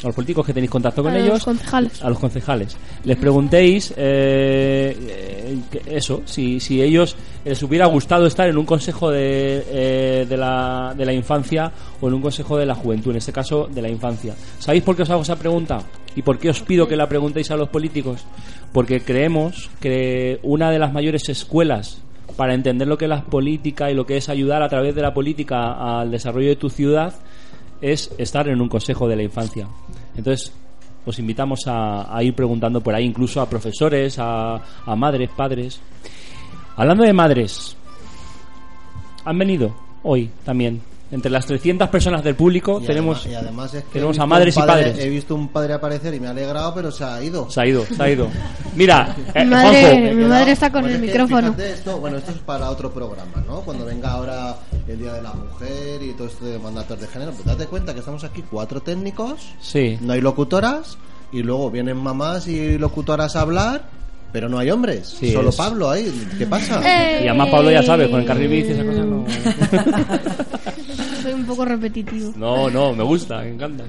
A 0.03 0.07
los 0.07 0.15
políticos 0.15 0.47
que 0.47 0.55
tenéis 0.55 0.71
contacto 0.71 1.03
con 1.03 1.13
A 1.13 1.19
los 1.19 1.27
ellos, 1.27 1.45
concejales. 1.45 2.03
a 2.03 2.09
los 2.09 2.19
concejales. 2.19 2.77
Les 3.05 3.17
preguntéis 3.17 3.93
eh, 3.97 4.97
eh, 4.99 5.83
eso, 5.87 6.23
si, 6.25 6.59
si 6.61 6.81
ellos 6.81 7.17
les 7.45 7.63
hubiera 7.63 7.87
gustado 7.87 8.27
estar 8.27 8.49
en 8.49 8.57
un 8.57 8.65
consejo 8.65 9.11
de, 9.11 9.65
eh, 9.69 10.27
de, 10.29 10.37
la, 10.37 10.95
de 10.97 11.05
la 11.05 11.13
infancia 11.13 11.71
o 12.01 12.09
en 12.09 12.15
un 12.15 12.23
consejo 12.23 12.57
de 12.57 12.67
la 12.67 12.75
juventud, 12.75 13.11
en 13.11 13.19
este 13.19 13.33
caso 13.33 13.69
de 13.71 13.83
la 13.83 13.89
infancia. 13.89 14.35
¿Sabéis 14.59 14.83
por 14.83 14.97
qué 14.97 15.03
os 15.03 15.11
hago 15.11 15.23
esa 15.23 15.37
pregunta? 15.37 15.83
¿Y 16.17 16.23
por 16.23 16.39
qué 16.39 16.51
os 16.51 16.61
pido 16.63 16.89
que 16.89 16.97
la 16.97 17.09
preguntéis 17.09 17.51
a 17.51 17.57
los 17.57 17.69
políticos? 17.69 18.25
Porque 18.73 19.01
creemos 19.01 19.71
que 19.81 20.41
una 20.43 20.71
de 20.71 20.79
las 20.79 20.93
mayores 20.93 21.29
escuelas 21.29 22.03
para 22.37 22.55
entender 22.55 22.89
lo 22.89 22.97
que 22.97 23.05
es 23.05 23.09
la 23.09 23.23
política 23.23 23.91
y 23.91 23.95
lo 23.95 24.07
que 24.07 24.17
es 24.17 24.29
ayudar 24.29 24.63
a 24.63 24.69
través 24.69 24.95
de 24.95 25.03
la 25.03 25.13
política 25.13 26.01
al 26.01 26.11
desarrollo 26.11 26.49
de 26.49 26.57
tu 26.57 26.71
ciudad 26.71 27.13
es 27.81 28.13
estar 28.19 28.49
en 28.49 28.61
un 28.61 28.69
consejo 28.69 29.09
de 29.09 29.17
la 29.17 29.23
infancia. 29.23 29.67
Entonces, 30.17 30.53
os 31.05 31.19
invitamos 31.19 31.61
a, 31.67 32.15
a 32.15 32.23
ir 32.23 32.35
preguntando 32.35 32.81
por 32.81 32.95
ahí, 32.95 33.05
incluso 33.05 33.41
a 33.41 33.49
profesores, 33.49 34.19
a, 34.19 34.57
a 34.85 34.97
madres, 34.97 35.31
padres. 35.35 35.81
Hablando 36.77 37.05
de 37.05 37.13
madres, 37.13 37.77
han 39.25 39.39
venido 39.39 39.75
hoy 40.03 40.31
también. 40.45 40.81
Entre 41.13 41.29
las 41.31 41.45
300 41.45 41.89
personas 41.89 42.23
del 42.23 42.37
público 42.37 42.79
Y 42.81 42.87
tenemos, 42.87 43.19
además- 43.27 43.33
y 43.33 43.45
además 43.45 43.75
es 43.75 43.83
que 43.83 43.89
he 43.89 43.93
tenemos 43.95 44.19
a 44.21 44.27
madres 44.27 44.57
un 44.57 44.63
y 44.63 44.67
padre- 44.67 44.85
padres. 44.91 45.05
He 45.05 45.09
visto 45.09 45.35
un 45.35 45.49
padre 45.49 45.73
aparecer 45.75 46.15
y 46.15 46.21
me 46.21 46.29
ha 46.29 46.31
alegrado, 46.31 46.73
pero 46.75 46.93
se 46.93 47.03
ha 47.03 47.21
ido. 47.23 47.51
Se 47.51 47.61
ha 47.61 47.67
ido, 47.67 47.85
se 47.85 48.01
ha 48.03 48.09
ido. 48.11 48.29
Mira, 48.77 49.17
eh, 49.35 49.45
Mi 49.45 49.51
madre- 49.51 49.81
Juanjo, 49.81 49.97
mi 49.97 50.15
Me 50.15 50.25
he 50.25 50.29
madre 50.29 50.53
está 50.53 50.71
con 50.71 50.83
Pues 50.83 50.95
el 50.95 51.03
es 51.03 51.07
micrófono. 51.09 51.55
esto, 51.59 51.99
bueno, 51.99 52.19
esto 52.19 52.31
es 52.31 52.39
para 52.39 52.71
otro 52.71 52.93
programa, 52.93 53.43
¿no? 53.47 53.61
Cuando 53.63 53.85
venga 53.85 54.13
ahora 54.13 54.57
el 54.87 54.99
Día 55.01 55.13
de 55.15 55.23
la 55.23 55.33
Mujer 55.33 56.01
y 56.03 56.13
todo 56.13 56.29
esto 56.29 56.45
de 56.45 56.59
mandatos 56.61 57.01
de 57.01 57.07
género, 57.09 57.33
pues 57.33 57.45
date 57.45 57.67
cuenta 57.67 57.93
que 57.93 57.99
estamos 57.99 58.23
aquí 58.23 58.45
cuatro 58.49 58.81
técnicos, 58.81 59.53
Sí. 59.61 59.99
no 60.01 60.13
hay 60.13 60.21
locutoras, 60.21 60.97
y 61.33 61.43
luego 61.43 61.71
vienen 61.73 61.97
mamás 61.97 62.47
y 62.47 62.79
locutoras 62.79 63.35
a 63.35 63.41
hablar, 63.41 63.83
pero 64.33 64.49
no 64.49 64.59
hay 64.59 64.71
hombres. 64.71 65.09
Sí, 65.19 65.33
Solo 65.33 65.51
es- 65.51 65.57
Pablo 65.57 65.91
ahí. 65.91 66.13
¿Qué 66.39 66.47
pasa? 66.47 66.81
Eh. 66.85 67.25
Y 67.25 67.29
además 67.29 67.49
Pablo 67.51 67.71
ya 67.71 67.83
sabe, 67.83 68.11
con 68.11 68.21
el 68.21 68.27
carril 68.27 68.49
bici 68.49 68.69
y 68.69 68.73
esas 68.73 68.85
cosas 68.87 69.07
no... 69.07 69.25
Soy 71.23 71.33
un 71.35 71.45
poco 71.45 71.65
repetitivo. 71.65 72.33
No, 72.37 72.71
no, 72.71 72.93
me 72.95 73.05
gusta, 73.05 73.39
me 73.39 73.51
encanta. 73.51 73.85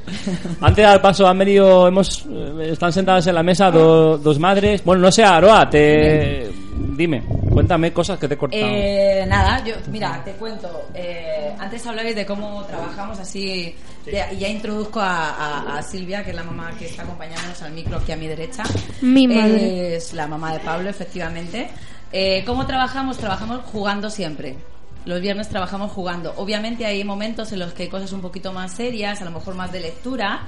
Antes 0.59 0.75
de 0.77 0.81
dar 0.83 1.01
paso 1.01 1.25
han 1.27 1.37
venido, 1.37 1.87
hemos, 1.87 2.25
eh, 2.29 2.69
están 2.71 2.91
sentadas 2.91 3.25
en 3.27 3.35
la 3.35 3.43
mesa 3.43 3.71
do- 3.71 4.17
dos 4.17 4.37
madres. 4.37 4.83
Bueno, 4.83 5.03
no 5.03 5.11
sé, 5.11 5.23
Aroa, 5.23 5.69
te, 5.69 6.49
dime, 6.97 7.23
cuéntame 7.49 7.93
cosas 7.93 8.19
que 8.19 8.27
te 8.27 8.33
he 8.33 8.37
cortado. 8.37 8.61
Eh, 8.65 9.25
nada, 9.29 9.63
yo, 9.63 9.75
mira, 9.89 10.21
te 10.25 10.33
cuento. 10.33 10.87
Eh, 10.93 11.53
antes 11.57 11.85
hablabais 11.87 12.15
de 12.15 12.25
cómo 12.25 12.63
trabajamos 12.65 13.17
así, 13.19 13.73
ya- 14.05 14.31
y 14.33 14.39
ya 14.39 14.47
introduzco 14.47 14.99
a, 14.99 15.29
a- 15.29 15.77
a 15.77 15.83
Silvia, 15.83 16.23
que 16.23 16.31
es 16.31 16.35
la 16.35 16.43
mamá 16.43 16.71
que 16.77 16.85
está 16.87 17.03
acompañándonos 17.03 17.61
al 17.61 17.71
micro 17.73 17.97
aquí 17.97 18.11
a 18.11 18.17
mi 18.17 18.27
derecha. 18.27 18.63
Mi 19.01 19.27
madre. 19.27 19.95
Es 19.95 20.13
la 20.13 20.27
mamá 20.27 20.53
de 20.53 20.59
Pablo, 20.59 20.89
efectivamente. 20.89 21.69
Eh, 22.11 22.43
¿Cómo 22.45 22.65
trabajamos? 22.65 23.17
Trabajamos 23.17 23.61
jugando 23.71 24.09
siempre. 24.09 24.57
Los 25.05 25.19
viernes 25.21 25.49
trabajamos 25.49 25.91
jugando. 25.91 26.33
Obviamente 26.37 26.85
hay 26.85 27.03
momentos 27.03 27.51
en 27.53 27.59
los 27.59 27.73
que 27.73 27.83
hay 27.83 27.89
cosas 27.89 28.11
un 28.11 28.21
poquito 28.21 28.53
más 28.53 28.71
serias, 28.73 29.21
a 29.21 29.25
lo 29.25 29.31
mejor 29.31 29.55
más 29.55 29.71
de 29.71 29.79
lectura, 29.79 30.41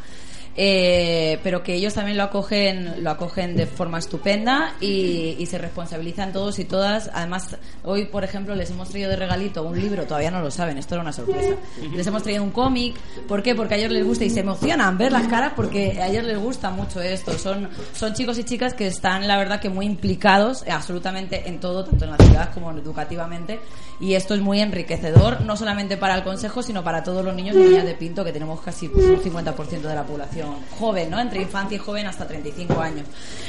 eh, 0.55 1.39
pero 1.41 1.63
que 1.63 1.73
ellos 1.73 1.95
también 1.95 2.17
lo 2.17 2.23
acogen, 2.23 3.03
lo 3.03 3.09
acogen 3.09 3.55
de 3.55 3.65
forma 3.65 3.97
estupenda 3.97 4.75
y, 4.79 5.35
y 5.39 5.45
se 5.47 5.57
responsabilizan 5.57 6.31
todos 6.31 6.59
y 6.59 6.65
todas. 6.65 7.09
Además, 7.13 7.57
hoy, 7.83 8.05
por 8.05 8.23
ejemplo, 8.23 8.53
les 8.53 8.69
hemos 8.69 8.89
traído 8.89 9.09
de 9.09 9.15
regalito 9.15 9.63
un 9.63 9.79
libro, 9.79 10.03
todavía 10.05 10.29
no 10.29 10.41
lo 10.41 10.51
saben, 10.51 10.77
esto 10.77 10.95
era 10.95 11.01
una 11.01 11.13
sorpresa. 11.13 11.55
Les 11.95 12.05
hemos 12.05 12.21
traído 12.21 12.43
un 12.43 12.51
cómic, 12.51 12.95
¿por 13.27 13.41
qué? 13.41 13.55
Porque 13.55 13.73
a 13.73 13.77
ellos 13.77 13.91
les 13.91 14.05
gusta 14.05 14.25
y 14.25 14.29
se 14.29 14.41
emocionan 14.41 14.97
ver 14.97 15.11
las 15.11 15.27
caras 15.27 15.53
porque 15.55 15.99
a 16.01 16.07
ellos 16.07 16.23
les 16.23 16.37
gusta 16.37 16.69
mucho 16.69 17.01
esto. 17.01 17.37
Son, 17.37 17.69
son 17.93 18.13
chicos 18.13 18.37
y 18.37 18.43
chicas 18.43 18.73
que 18.73 18.87
están, 18.87 19.27
la 19.27 19.37
verdad, 19.37 19.59
que 19.59 19.69
muy 19.69 19.87
implicados 19.87 20.63
absolutamente 20.69 21.49
en 21.49 21.59
todo, 21.59 21.83
tanto 21.83 22.05
en 22.05 22.11
la 22.11 22.17
ciudad 22.17 22.53
como 22.53 22.71
educativamente. 22.71 23.59
Y 23.99 24.15
esto 24.15 24.33
es 24.33 24.41
muy 24.41 24.59
enriquecedor, 24.59 25.41
no 25.41 25.55
solamente 25.55 25.97
para 25.97 26.15
el 26.15 26.23
Consejo, 26.23 26.61
sino 26.61 26.83
para 26.83 27.03
todos 27.03 27.23
los 27.23 27.33
niños 27.33 27.55
y 27.55 27.59
niñas 27.59 27.85
de 27.85 27.93
Pinto, 27.93 28.23
que 28.23 28.31
tenemos 28.33 28.59
casi 28.61 28.87
un 28.87 29.21
50% 29.21 29.81
de 29.81 29.95
la 29.95 30.03
población 30.03 30.42
joven, 30.79 31.09
¿no? 31.09 31.19
Entre 31.19 31.41
infancia 31.41 31.75
y 31.75 31.79
joven 31.79 32.07
hasta 32.07 32.27
35 32.27 32.79
años. 32.81 33.05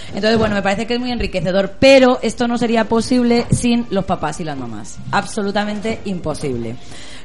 Entonces, 0.09 0.39
bueno, 0.39 0.55
me 0.55 0.63
parece 0.63 0.87
que 0.87 0.95
es 0.95 1.01
muy 1.01 1.11
enriquecedor, 1.11 1.77
pero 1.79 2.19
esto 2.23 2.49
no 2.49 2.59
sería 2.59 2.89
posible 2.89 3.47
sin 3.51 3.87
los 3.91 4.05
papás 4.05 4.41
y 4.41 4.45
las 4.45 4.57
mamás. 4.57 4.99
Absolutamente 5.11 6.01
imposible. 6.05 6.77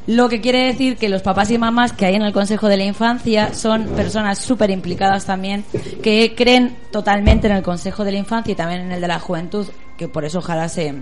Lo 0.08 0.28
que 0.28 0.42
quiere 0.42 0.66
decir 0.66 0.98
que 0.98 1.10
los 1.10 1.22
papás 1.22 1.52
y 1.52 1.58
mamás 1.58 1.94
que 1.94 2.06
hay 2.06 2.16
en 2.16 2.24
el 2.24 2.34
Consejo 2.34 2.68
de 2.68 2.78
la 2.78 2.86
Infancia 2.86 3.54
son 3.54 3.86
personas 3.90 4.40
súper 4.40 4.72
implicadas 4.72 5.26
también, 5.26 5.64
que 6.02 6.34
creen 6.36 6.76
totalmente 6.92 7.48
en 7.48 7.54
el 7.54 7.64
Consejo 7.64 8.04
de 8.04 8.14
la 8.14 8.18
Infancia 8.18 8.52
y 8.52 8.56
también 8.56 8.82
en 8.82 8.92
el 8.92 9.02
de 9.02 9.08
la 9.08 9.20
Juventud, 9.20 9.68
que 9.98 10.08
por 10.08 10.26
eso 10.26 10.40
ojalá 10.40 10.68
se, 10.68 10.96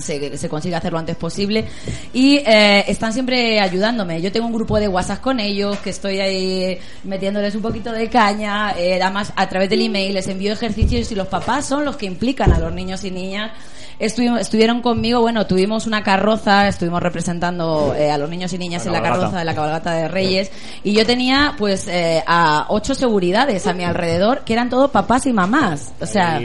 se, 0.00 0.36
se 0.36 0.48
consiga 0.48 0.78
hacer 0.78 0.92
lo 0.92 0.98
antes 0.98 1.16
posible 1.16 1.64
y 2.12 2.36
eh, 2.36 2.84
están 2.88 3.12
siempre 3.12 3.60
ayudándome. 3.60 4.20
Yo 4.20 4.32
tengo 4.32 4.46
un 4.46 4.52
grupo 4.52 4.78
de 4.78 4.88
WhatsApp 4.88 5.20
con 5.20 5.40
ellos 5.40 5.78
que 5.78 5.90
estoy 5.90 6.20
ahí 6.20 6.78
metiéndoles 7.04 7.54
un 7.54 7.62
poquito 7.62 7.92
de 7.92 8.08
caña, 8.08 8.72
eh, 8.78 9.00
además 9.02 9.32
a 9.36 9.48
través 9.48 9.70
del 9.70 9.82
email 9.82 10.14
les 10.14 10.28
envío 10.28 10.52
ejercicios 10.52 11.10
y 11.12 11.14
los 11.14 11.28
papás 11.28 11.66
son 11.66 11.84
los 11.84 11.96
que 11.96 12.06
implican 12.06 12.52
a 12.52 12.58
los 12.58 12.72
niños 12.72 13.04
y 13.04 13.10
niñas. 13.10 13.52
Estuvimos, 13.98 14.40
estuvieron 14.40 14.80
conmigo, 14.80 15.20
bueno, 15.20 15.46
tuvimos 15.46 15.86
una 15.86 16.04
carroza, 16.04 16.68
estuvimos 16.68 17.02
representando 17.02 17.94
eh, 17.96 18.10
a 18.10 18.18
los 18.18 18.30
niños 18.30 18.52
y 18.52 18.58
niñas 18.58 18.84
La 18.84 18.88
en 18.88 18.92
la 18.92 18.98
cabalgata. 19.00 19.20
carroza 19.20 19.38
de 19.40 19.44
la 19.44 19.54
cabalgata 19.54 19.92
de 19.92 20.08
Reyes 20.08 20.50
y 20.84 20.92
yo 20.92 21.04
tenía 21.04 21.54
pues 21.58 21.88
eh, 21.88 22.22
a 22.26 22.66
ocho 22.68 22.94
seguridades 22.94 23.66
a 23.66 23.72
mi 23.74 23.82
alrededor 23.82 24.40
que 24.44 24.52
eran 24.52 24.70
todos 24.70 24.90
papás 24.90 25.26
y 25.26 25.32
mamás. 25.32 25.92
O 26.00 26.06
sea, 26.06 26.40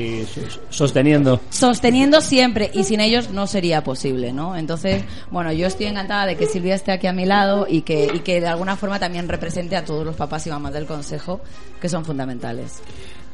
sosteniendo. 0.69 1.39
sosteniendo 1.49 2.21
siempre 2.21 2.71
y 2.73 2.83
sin 2.85 2.99
ellos 2.99 3.29
no 3.29 3.45
sería 3.45 3.83
posible, 3.83 4.33
¿no? 4.33 4.55
Entonces, 4.55 5.03
bueno, 5.29 5.51
yo 5.51 5.67
estoy 5.67 5.85
encantada 5.85 6.25
de 6.25 6.35
que 6.35 6.47
Silvia 6.47 6.73
esté 6.73 6.91
aquí 6.91 7.05
a 7.05 7.13
mi 7.13 7.25
lado 7.25 7.67
y 7.69 7.81
que, 7.83 8.09
y 8.13 8.19
que 8.19 8.41
de 8.41 8.47
alguna 8.47 8.75
forma 8.77 8.99
también 8.99 9.29
represente 9.29 9.75
a 9.75 9.85
todos 9.85 10.05
los 10.05 10.15
papás 10.15 10.47
y 10.47 10.49
mamás 10.49 10.73
del 10.73 10.87
Consejo, 10.87 11.39
que 11.79 11.87
son 11.87 12.03
fundamentales. 12.03 12.81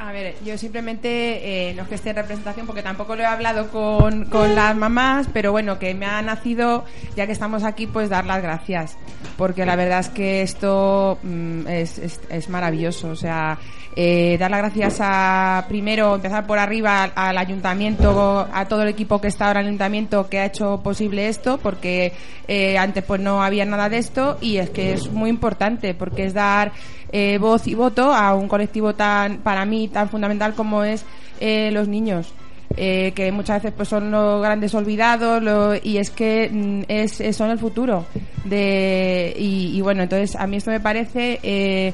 A 0.02 0.14
ver, 0.14 0.34
yo 0.46 0.58
simplemente, 0.58 1.70
eh, 1.70 1.74
no 1.74 1.84
es 1.84 1.90
que 1.90 1.96
esté 1.96 2.12
en 2.12 2.16
representación, 2.16 2.66
porque 2.66 2.82
tampoco 2.82 3.18
lo 3.18 3.24
he 3.24 3.26
hablado 3.26 3.70
con, 3.70 4.26
con 4.26 4.56
las 4.56 4.74
mamás, 4.74 5.28
pero 5.34 5.52
bueno, 5.52 5.78
que 5.78 5.94
me 5.94 6.06
ha 6.06 6.22
nacido, 6.22 6.86
ya 7.18 7.26
que 7.26 7.34
estamos 7.34 7.66
aquí, 7.66 7.86
pues 7.86 8.10
dar 8.10 8.26
las 8.26 8.42
gracias. 8.42 8.98
Porque 9.38 9.66
la 9.66 9.76
verdad 9.76 10.00
es 10.00 10.08
que 10.08 10.42
esto 10.42 11.20
mm, 11.22 11.68
es, 11.68 11.98
es, 11.98 12.22
es 12.30 12.48
maravilloso. 12.48 13.10
O 13.10 13.16
sea, 13.18 13.60
eh, 13.94 14.38
dar 14.40 14.50
las 14.52 14.62
gracias 14.62 15.00
a, 15.02 15.66
primero, 15.68 16.16
empezar 16.16 16.48
por 16.48 16.60
arriba 16.60 17.04
al, 17.04 17.12
al 17.16 17.38
ayuntamiento, 17.38 18.48
a 18.54 18.66
todo 18.70 18.84
el 18.84 18.88
equipo 18.88 19.20
que 19.20 19.28
está 19.28 19.48
ahora 19.48 19.60
en 19.60 19.66
el 19.66 19.70
ayuntamiento 19.72 20.30
que 20.30 20.40
ha 20.40 20.46
hecho 20.46 20.80
posible 20.82 21.28
esto, 21.28 21.58
porque 21.58 22.14
eh, 22.48 22.78
antes 22.78 23.04
pues 23.04 23.20
no 23.20 23.44
había 23.44 23.66
nada 23.66 23.90
de 23.90 23.98
esto 23.98 24.38
y 24.40 24.58
es 24.58 24.70
que 24.70 24.94
es 24.94 25.12
muy 25.12 25.30
importante, 25.30 25.94
porque 25.94 26.24
es 26.24 26.34
dar 26.34 26.72
eh, 27.12 27.38
voz 27.40 27.68
y 27.68 27.76
voto 27.76 28.14
a 28.14 28.36
un 28.36 28.48
colectivo 28.48 28.94
tan, 28.96 29.38
para 29.40 29.66
mí, 29.66 29.88
tan 29.88 30.10
fundamental 30.10 30.54
como 30.54 30.84
es 30.84 31.06
eh, 31.40 31.70
los 31.72 31.88
niños. 31.88 32.34
eh, 32.78 33.12
que 33.16 33.32
muchas 33.32 33.62
veces 33.64 33.74
pues 33.76 33.90
son 33.90 34.12
los 34.12 34.42
grandes 34.44 34.74
olvidados 34.76 35.42
lo- 35.42 35.76
y 35.76 35.98
es 35.98 36.12
que 36.12 36.50
mm, 36.52 36.82
es, 36.88 37.36
son 37.36 37.50
el 37.50 37.58
futuro 37.58 38.06
de 38.46 39.34
y, 39.38 39.82
bueno 39.82 40.04
entonces 40.04 40.36
a 40.36 40.46
mí 40.48 40.58
esto 40.58 40.70
me 40.72 40.80
parece 40.80 41.40
eh, 41.44 41.92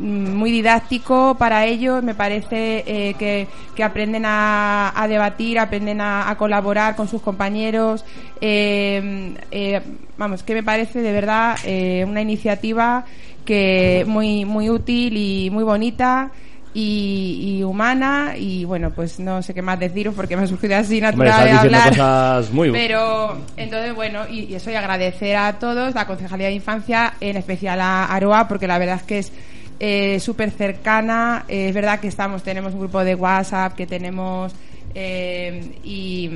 muy 0.00 0.50
didáctico 0.50 1.36
para 1.38 1.66
ellos 1.66 2.02
me 2.02 2.14
parece 2.14 2.84
eh, 2.86 3.14
que, 3.18 3.46
que 3.74 3.84
aprenden 3.84 4.24
a, 4.24 4.92
a 4.94 5.06
debatir 5.08 5.58
aprenden 5.58 6.00
a, 6.00 6.28
a 6.30 6.36
colaborar 6.36 6.96
con 6.96 7.08
sus 7.08 7.20
compañeros. 7.22 8.04
Eh, 8.40 9.34
eh, 9.50 9.80
vamos 10.16 10.42
que 10.42 10.54
me 10.54 10.62
parece 10.62 11.02
de 11.02 11.12
verdad 11.12 11.56
eh, 11.64 12.04
una 12.08 12.22
iniciativa 12.22 13.04
que 13.44 14.04
muy 14.06 14.44
muy 14.44 14.70
útil 14.70 15.16
y 15.16 15.50
muy 15.50 15.64
bonita 15.64 16.30
y, 16.72 17.58
y 17.58 17.64
humana. 17.64 18.34
Y 18.38 18.64
bueno 18.64 18.90
pues 18.90 19.20
no 19.20 19.42
sé 19.42 19.52
qué 19.52 19.62
más 19.62 19.78
deciros 19.78 20.14
porque 20.14 20.36
me 20.36 20.44
ha 20.44 20.46
surgido 20.46 20.76
así 20.76 21.00
natural 21.00 21.44
de 21.44 21.50
hablar. 21.50 21.88
cosas 21.90 22.50
muy 22.52 22.70
pero 22.72 23.38
entonces 23.56 23.94
bueno 23.94 24.26
y, 24.28 24.44
y 24.44 24.54
eso 24.54 24.70
y 24.70 24.74
agradecer 24.74 25.36
a 25.36 25.58
todos 25.58 25.94
la 25.94 26.06
concejalía 26.06 26.46
de 26.46 26.54
infancia 26.54 27.14
en 27.20 27.36
especial 27.36 27.80
a 27.80 28.06
Aroa 28.06 28.48
porque 28.48 28.66
la 28.66 28.78
verdad 28.78 28.96
es 28.96 29.02
que 29.02 29.18
es 29.18 29.32
eh, 29.80 30.20
súper 30.20 30.50
cercana 30.50 31.44
eh, 31.48 31.68
es 31.68 31.74
verdad 31.74 32.00
que 32.00 32.08
estamos 32.08 32.42
tenemos 32.42 32.74
un 32.74 32.80
grupo 32.80 33.02
de 33.02 33.14
WhatsApp 33.14 33.74
que 33.74 33.86
tenemos 33.86 34.52
eh, 34.94 35.78
y 35.82 36.30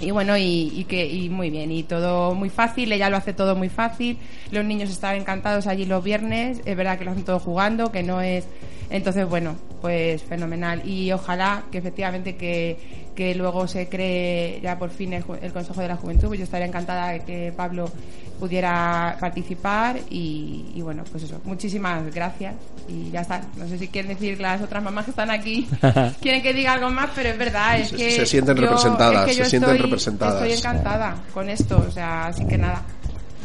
y 0.00 0.12
bueno, 0.12 0.36
y, 0.38 0.72
y 0.74 0.84
que 0.84 1.06
y 1.06 1.28
muy 1.28 1.50
bien, 1.50 1.70
y 1.70 1.82
todo 1.82 2.34
muy 2.34 2.48
fácil, 2.48 2.90
ella 2.90 3.10
lo 3.10 3.18
hace 3.18 3.34
todo 3.34 3.54
muy 3.54 3.68
fácil. 3.68 4.18
Los 4.50 4.64
niños 4.64 4.88
están 4.88 5.16
encantados 5.16 5.66
allí 5.66 5.84
los 5.84 6.02
viernes, 6.02 6.62
es 6.64 6.74
verdad 6.74 6.98
que 6.98 7.04
lo 7.04 7.10
hacen 7.10 7.24
todo 7.24 7.38
jugando, 7.38 7.92
que 7.92 8.02
no 8.02 8.22
es. 8.22 8.46
Entonces, 8.88 9.28
bueno, 9.28 9.56
pues 9.80 10.22
fenomenal. 10.22 10.82
Y 10.88 11.10
ojalá 11.12 11.64
que 11.70 11.78
efectivamente 11.78 12.36
que, 12.36 13.10
que 13.14 13.34
luego 13.34 13.66
se 13.68 13.88
cree 13.88 14.60
ya 14.62 14.78
por 14.78 14.90
fin 14.90 15.12
el, 15.12 15.24
el 15.42 15.52
Consejo 15.52 15.80
de 15.80 15.88
la 15.88 15.96
Juventud. 15.96 16.28
Pues 16.28 16.38
yo 16.38 16.44
estaría 16.44 16.66
encantada 16.66 17.08
de 17.10 17.20
que 17.20 17.52
Pablo 17.56 17.90
pudiera 18.38 19.16
participar 19.20 19.98
y, 20.08 20.64
y 20.74 20.80
bueno, 20.82 21.04
pues 21.10 21.24
eso, 21.24 21.40
muchísimas 21.44 22.12
gracias. 22.14 22.54
Y 22.88 23.10
ya 23.10 23.20
está. 23.20 23.42
No 23.56 23.68
sé 23.68 23.78
si 23.78 23.88
quieren 23.88 24.10
decir 24.14 24.40
las 24.40 24.62
otras 24.62 24.82
mamás 24.82 25.04
que 25.04 25.10
están 25.10 25.30
aquí, 25.30 25.68
quieren 26.20 26.42
que 26.42 26.54
diga 26.54 26.72
algo 26.72 26.90
más, 26.90 27.10
pero 27.14 27.28
es 27.28 27.38
verdad, 27.38 27.78
es 27.78 27.88
Se- 27.90 27.96
que. 27.96 28.10
se 28.12 28.26
sienten 28.26 28.56
yo- 28.56 28.62
representadas, 28.62 29.28
es 29.28 29.32
que 29.32 29.38
yo 29.38 29.44
se 29.44 29.50
sienten 29.50 29.70
estoy- 29.72 29.82
representadas. 29.82 30.34
Estoy 30.42 30.52
encantada 30.58 31.16
con 31.34 31.48
esto, 31.50 31.84
o 31.86 31.90
sea, 31.90 32.26
así 32.28 32.46
que 32.46 32.56
nada, 32.56 32.82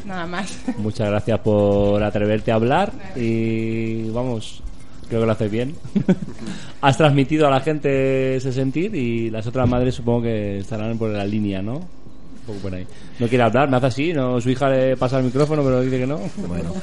nada 0.06 0.26
más. 0.26 0.58
Muchas 0.78 1.10
gracias 1.10 1.40
por 1.42 2.02
atreverte 2.02 2.52
a 2.52 2.56
hablar 2.56 2.92
y 3.18 4.10
vamos, 4.12 4.64
creo 5.08 5.22
que 5.22 5.26
lo 5.26 5.32
haces 5.32 5.52
bien. 5.52 5.76
Has 6.82 6.98
transmitido 6.98 7.48
a 7.48 7.50
la 7.50 7.62
gente 7.62 8.36
ese 8.36 8.52
sentir 8.52 8.96
y 8.96 9.30
las 9.30 9.48
otras 9.48 9.68
madres 9.68 9.96
supongo 9.96 10.24
que 10.24 10.60
estarán 10.60 10.98
por 10.98 11.10
la 11.10 11.26
línea, 11.26 11.62
¿no? 11.62 11.74
Un 11.76 12.48
poco 12.48 12.60
por 12.60 12.76
ahí. 12.76 12.86
No 13.18 13.28
quiere 13.28 13.44
hablar, 13.44 13.70
me 13.70 13.78
hace 13.78 13.88
así, 13.88 14.14
no, 14.14 14.40
su 14.40 14.50
hija 14.52 14.70
le 14.70 14.96
pasa 14.98 15.18
el 15.18 15.26
micrófono 15.26 15.64
pero 15.64 15.82
dice 15.82 15.98
que 15.98 16.06
no. 16.06 16.20
Bueno, 16.48 16.74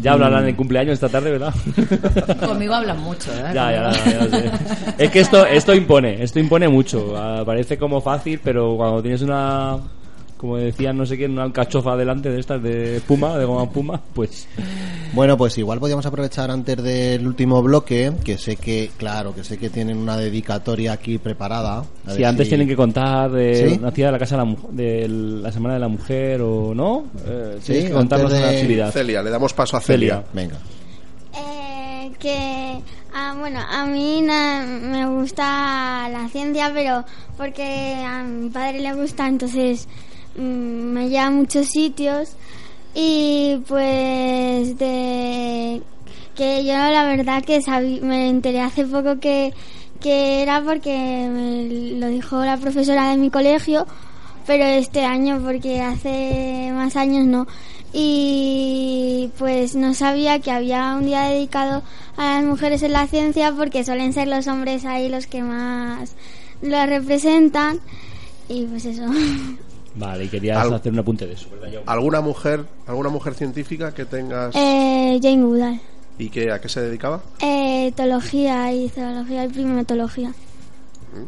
ya 0.00 0.12
hablarán 0.12 0.46
en 0.48 0.54
cumpleaños 0.54 0.92
esta 0.94 1.08
tarde, 1.08 1.32
¿verdad? 1.32 1.52
Conmigo 2.46 2.74
hablan 2.74 3.00
mucho, 3.00 3.32
¿eh? 3.32 3.50
Ya, 3.52 3.72
ya, 3.72 3.92
ya 3.92 4.28
sé. 4.28 4.50
Es 4.98 5.10
que 5.10 5.20
esto, 5.20 5.44
esto 5.46 5.74
impone, 5.74 6.22
esto 6.22 6.38
impone 6.38 6.68
mucho. 6.68 7.14
Ah, 7.16 7.42
Parece 7.44 7.78
como 7.78 8.00
fácil, 8.00 8.38
pero 8.44 8.76
cuando 8.76 9.02
tienes 9.02 9.22
una, 9.22 9.78
como 10.42 10.56
decían 10.58 10.96
no 10.98 11.06
sé 11.06 11.16
quién, 11.16 11.30
una 11.32 11.44
alcachofa 11.44 11.96
delante 11.96 12.28
de 12.28 12.38
estas 12.40 12.62
de 12.62 13.00
puma, 13.06 13.38
de 13.38 13.44
goma 13.46 13.70
puma, 13.70 13.98
pues 14.12 14.46
Bueno, 15.14 15.36
pues 15.38 15.56
igual 15.58 15.78
podríamos 15.78 16.04
aprovechar 16.04 16.50
antes 16.50 16.82
del 16.82 17.26
último 17.26 17.62
bloque, 17.62 18.12
que 18.24 18.36
sé 18.38 18.56
que, 18.56 18.90
claro, 18.96 19.34
que 19.34 19.44
sé 19.44 19.56
que 19.58 19.70
tienen 19.70 19.98
una 19.98 20.16
dedicatoria 20.16 20.92
aquí 20.94 21.18
preparada. 21.18 21.84
A 22.06 22.10
si 22.10 22.18
ver 22.18 22.26
antes 22.26 22.46
si- 22.46 22.50
tienen 22.50 22.66
que 22.66 22.74
contar 22.76 23.30
de 23.30 23.68
¿Sí? 23.70 23.78
una 23.78 23.88
actividad 23.88 24.08
de 24.08 24.12
la 24.12 24.18
casa 24.18 24.36
de 24.70 25.08
la, 25.08 25.46
de 25.48 25.52
semana 25.52 25.74
de 25.74 25.80
la 25.80 25.88
mujer 25.88 26.40
o 26.42 26.74
no, 26.74 27.04
eh, 27.26 27.58
Sí, 27.62 27.74
que 27.74 27.90
contarnos 27.90 28.32
antes 28.32 28.42
una 28.42 28.50
de- 28.52 28.56
actividad. 28.58 28.90
Celia, 28.90 29.22
le 29.22 29.30
damos 29.30 29.52
paso 29.54 29.76
a 29.76 29.80
Celia. 29.80 30.24
Celia. 30.32 30.32
Venga. 30.32 30.56
Eh, 31.34 32.10
que 32.18 32.80
ah, 33.14 33.34
bueno 33.38 33.60
a 33.60 33.86
mí 33.86 34.20
na- 34.22 34.64
me 34.66 35.06
gusta 35.08 36.08
la 36.10 36.28
ciencia 36.30 36.70
pero 36.74 37.04
porque 37.36 37.94
a 38.04 38.22
mi 38.22 38.50
padre 38.50 38.80
le 38.80 38.92
gusta 38.94 39.28
entonces 39.28 39.88
mm, 40.36 40.40
me 40.42 41.08
lleva 41.08 41.26
a 41.26 41.30
muchos 41.30 41.66
sitios. 41.68 42.30
Y 42.94 43.58
pues 43.68 44.78
de 44.78 45.82
que 46.36 46.64
yo 46.64 46.72
la 46.74 47.04
verdad 47.04 47.42
que 47.44 47.60
sabí- 47.62 48.00
me 48.00 48.28
enteré 48.28 48.60
hace 48.60 48.84
poco 48.84 49.18
que 49.20 49.52
que 50.00 50.42
era 50.42 50.60
porque 50.62 50.90
me 51.30 51.94
lo 52.00 52.08
dijo 52.08 52.44
la 52.44 52.56
profesora 52.56 53.10
de 53.10 53.16
mi 53.18 53.30
colegio 53.30 53.86
pero 54.46 54.64
este 54.64 55.04
año 55.04 55.40
porque 55.44 55.80
hace 55.80 56.70
más 56.74 56.96
años 56.96 57.24
no. 57.26 57.46
Y 57.92 59.30
pues 59.38 59.76
no 59.76 59.94
sabía 59.94 60.40
que 60.40 60.50
había 60.50 60.94
un 60.96 61.06
día 61.06 61.22
dedicado 61.28 61.82
a 62.16 62.34
las 62.40 62.44
mujeres 62.44 62.82
en 62.82 62.92
la 62.92 63.06
ciencia 63.06 63.52
porque 63.56 63.84
suelen 63.84 64.12
ser 64.12 64.26
los 64.28 64.48
hombres 64.48 64.84
ahí 64.84 65.08
los 65.08 65.26
que 65.28 65.42
más 65.42 66.14
lo 66.62 66.84
representan. 66.86 67.78
Y 68.48 68.64
pues 68.64 68.84
eso 68.86 69.04
Vale, 69.94 70.24
y 70.24 70.28
querías 70.28 70.58
Al- 70.58 70.72
hacer 70.74 70.92
un 70.92 70.98
apunte 71.00 71.26
de 71.26 71.34
eso. 71.34 71.48
¿Alguna 71.86 72.20
mujer, 72.20 72.64
alguna 72.86 73.10
mujer 73.10 73.34
científica 73.34 73.92
que 73.92 74.04
tengas 74.06 74.54
eh, 74.56 75.18
Jane 75.22 75.42
Goodall 75.42 75.80
y 76.18 76.28
que 76.30 76.50
a 76.50 76.60
qué 76.60 76.68
se 76.68 76.80
dedicaba? 76.80 77.20
eh, 77.40 77.88
etología 77.88 78.72
y 78.72 78.88
zoología 78.88 79.44
y 79.44 79.48
primatología 79.48 80.32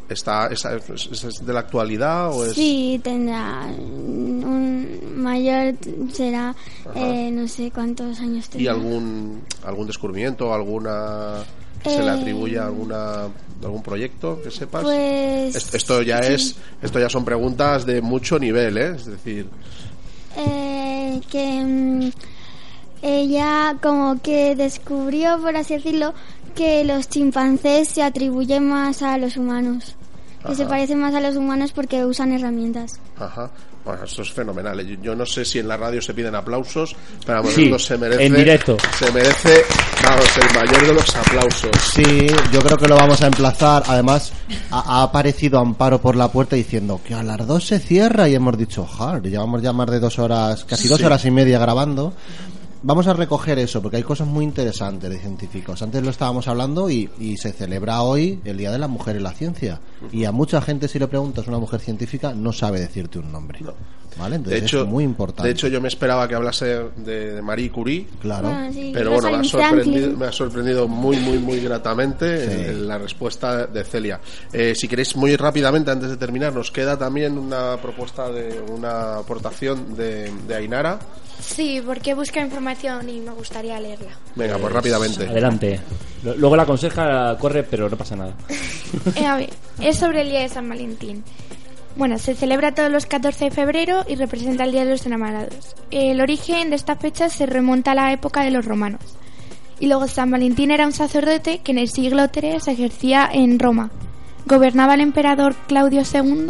¿Está, 0.09 0.47
esa- 0.47 0.77
es, 0.77 1.09
es 1.25 1.45
de 1.45 1.53
la 1.53 1.61
actualidad 1.61 2.33
o 2.33 2.47
es 2.47 2.55
sí 2.55 2.99
tendrá 3.05 3.67
un 3.67 4.99
mayor 5.17 5.75
será 6.13 6.55
eh, 6.95 7.31
no 7.31 7.47
sé 7.49 7.71
cuántos 7.71 8.19
años 8.21 8.47
y 8.47 8.51
tendrá 8.53 8.73
algún 8.73 9.43
algún 9.65 9.87
descubrimiento, 9.87 10.55
alguna 10.55 11.43
que 11.85 11.91
se 11.91 12.03
le 12.03 12.09
Eh, 12.09 12.11
atribuye 12.11 12.59
a 12.59 12.65
alguna 12.67 13.29
algún 13.63 13.83
proyecto 13.83 14.43
que 14.43 14.51
sepas? 14.51 14.83
Pues, 14.83 15.55
Est- 15.57 15.75
esto 15.75 16.03
ya 16.03 16.23
sí. 16.23 16.33
es 16.35 16.57
esto 16.83 16.99
ya 16.99 17.09
son 17.09 17.25
preguntas 17.25 17.87
de 17.87 18.03
mucho 18.03 18.39
nivel, 18.39 18.77
¿eh? 18.77 18.95
Es 18.97 19.07
decir, 19.07 19.47
eh, 20.37 21.21
que 21.31 21.63
mm, 21.65 22.11
ella 23.03 23.77
como 23.83 24.21
que 24.21 24.55
descubrió, 24.57 25.39
por 25.41 25.57
así 25.57 25.75
decirlo, 25.75 26.15
que 26.55 26.85
los 26.85 27.09
chimpancés 27.09 27.89
se 27.89 28.03
atribuyen 28.03 28.69
más 28.69 29.03
a 29.03 29.17
los 29.19 29.37
humanos. 29.37 29.95
Que 30.47 30.55
se 30.55 30.67
parecen 30.67 30.99
más 31.01 31.15
a 31.15 31.21
los 31.21 31.37
humanos 31.37 31.73
porque 31.73 32.05
usan 32.05 32.33
herramientas. 32.33 33.01
ajá. 33.19 33.51
Bueno, 33.85 34.05
esto 34.05 34.23
es 34.23 34.33
fenomenal. 34.33 34.81
Yo, 34.87 34.97
yo 35.03 35.15
no 35.15 35.27
sé 35.27 35.45
si 35.45 35.59
en 35.59 35.69
la 35.69 35.77
radio 35.77 36.01
se 36.01 36.15
piden 36.15 36.35
aplausos, 36.35 36.97
pero 37.27 37.39
vamos, 37.39 37.55
Sí, 37.55 37.73
se 37.79 37.99
merece 37.99 38.25
en 38.25 38.35
directo. 38.35 38.77
Se 38.99 39.13
merece, 39.13 39.63
vamos, 40.03 40.27
el 40.39 40.55
mayor 40.55 40.87
de 40.87 40.95
los 40.95 41.17
aplausos. 41.17 41.71
Sí, 41.93 42.27
yo 42.53 42.61
creo 42.61 42.79
que 42.79 42.89
lo 42.89 42.97
vamos 42.97 43.21
a 43.23 43.27
emplazar. 43.27 43.83
Además, 43.87 44.33
ha, 44.71 45.01
ha 45.01 45.03
aparecido 45.03 45.59
Amparo 45.59 46.01
por 46.01 46.17
la 46.17 46.29
puerta 46.29 46.57
diciendo 46.57 47.01
que 47.07 47.15
a 47.15 47.23
las 47.23 47.47
dos 47.47 47.67
se 47.67 47.79
cierra 47.79 48.29
y 48.29 48.35
hemos 48.35 48.57
dicho, 48.57 48.87
jar, 48.87 49.23
llevamos 49.23 49.61
ya 49.61 49.73
más 49.73 49.91
de 49.91 50.01
dos 50.01 50.19
horas, 50.19 50.65
casi 50.65 50.89
dos 50.89 51.03
horas 51.03 51.25
y 51.27 51.31
media 51.31 51.59
grabando. 51.59 52.15
Vamos 52.87 53.07
a 53.07 53.15
recoger 53.15 53.59
eso 53.59 53.81
porque 53.81 53.97
hay 53.97 54.03
cosas 54.03 54.29
muy 54.29 54.45
interesantes 54.45 55.09
de 55.09 55.19
científicos. 55.19 55.81
Antes 55.81 56.03
lo 56.03 56.11
estábamos 56.11 56.47
hablando 56.49 56.91
y, 56.91 57.09
y 57.19 57.39
se 57.39 57.51
celebra 57.53 58.03
hoy 58.03 58.41
el 58.45 58.59
Día 58.59 58.71
de 58.71 58.79
la 58.79 58.89
Mujer 58.89 59.17
en 59.17 59.23
la 59.23 59.33
Ciencia. 59.33 59.81
Y 60.13 60.27
a 60.27 60.33
mucha 60.33 60.61
gente 60.61 60.87
si 60.87 60.99
le 60.99 61.09
preguntas 61.09 61.47
una 61.47 61.59
mujer 61.59 61.81
científica 61.81 62.35
no 62.35 62.53
sabe 62.53 62.81
decirte 62.81 63.19
un 63.19 63.33
nombre. 63.33 63.61
¿Vale? 64.19 64.39
De 64.39 64.59
hecho, 64.59 64.83
es 64.83 64.87
muy 64.87 65.03
importante. 65.03 65.49
de 65.49 65.55
hecho, 65.55 65.67
yo 65.67 65.81
me 65.81 65.89
esperaba 65.89 66.29
que 66.29 66.35
hablase 66.35 66.67
de, 66.97 67.33
de 67.33 67.43
Marie 67.43 67.71
Curie. 67.71 68.07
Claro. 68.21 68.49
Bueno, 68.49 68.73
sí, 68.73 68.91
Pero 68.95 69.11
bueno, 69.13 69.31
me 69.31 69.37
ha, 69.39 69.45
sorprendido, 69.45 70.17
me 70.17 70.27
ha 70.27 70.33
sorprendido 70.33 70.87
muy, 70.87 71.17
muy, 71.17 71.39
muy 71.39 71.61
gratamente 71.61 72.45
Sí. 72.45 72.81
la 72.87 72.99
respuesta 72.99 73.67
de 73.67 73.83
Celia. 73.83 74.21
Eh, 74.53 74.75
si 74.77 74.87
queréis, 74.89 75.17
muy 75.17 75.35
rápidamente, 75.37 75.91
antes 75.91 76.11
de 76.11 76.17
terminar, 76.17 76.55
nos 76.55 76.71
queda 76.71 76.97
también 76.99 77.39
una 77.39 77.77
propuesta 77.79 78.29
de 78.31 78.63
una 78.71 79.17
aportación 79.17 79.97
de, 79.97 80.31
de 80.47 80.55
Ainara. 80.55 80.99
Sí, 81.47 81.83
porque 81.85 82.15
busca 82.15 82.41
información 82.41 83.09
y 83.09 83.21
me 83.21 83.31
gustaría 83.33 83.79
leerla. 83.79 84.11
Venga, 84.35 84.59
pues 84.59 84.73
rápidamente. 84.73 85.27
Adelante. 85.27 85.81
Lo- 86.23 86.35
Luego 86.37 86.57
la 86.57 86.65
conseja 86.67 87.37
corre, 87.39 87.63
pero 87.65 87.89
no 87.89 87.97
pasa 87.97 88.17
nada. 88.17 88.35
Eh, 89.17 89.27
a 89.27 89.37
ver, 89.37 89.51
es 89.81 89.97
sobre 89.97 90.23
el 90.23 90.29
día 90.31 90.41
de 90.41 90.49
San 90.49 90.69
Valentín. 90.69 91.25
Bueno, 91.97 92.19
se 92.19 92.35
celebra 92.35 92.75
todos 92.75 92.91
los 92.91 93.07
14 93.07 93.47
de 93.47 93.51
febrero 93.51 94.05
y 94.09 94.15
representa 94.15 94.65
el 94.65 94.73
Día 94.73 94.85
de 94.85 94.93
los 94.93 95.05
Enamorados. 95.07 95.75
El 95.91 96.21
origen 96.21 96.71
de 96.71 96.77
esta 96.77 96.97
fecha 96.97 97.29
se 97.29 97.47
remonta 97.47 97.93
a 97.93 97.95
la 97.95 98.13
época 98.13 98.43
de 98.43 98.51
los 98.53 98.65
romanos. 98.65 99.01
Y 99.81 99.87
luego 99.89 100.07
San 100.09 100.31
Valentín 100.31 100.71
era 100.71 100.87
un 100.87 100.93
sacerdote 100.93 101.59
que 101.59 101.73
en 101.73 101.79
el 101.79 101.89
siglo 101.89 102.25
III 102.35 102.61
se 102.61 102.73
ejercía 102.73 103.29
en 103.33 103.59
Roma. 103.59 103.91
Gobernaba 104.47 104.95
el 104.95 105.01
emperador 105.01 105.55
Claudio 105.67 106.03
II, 106.03 106.47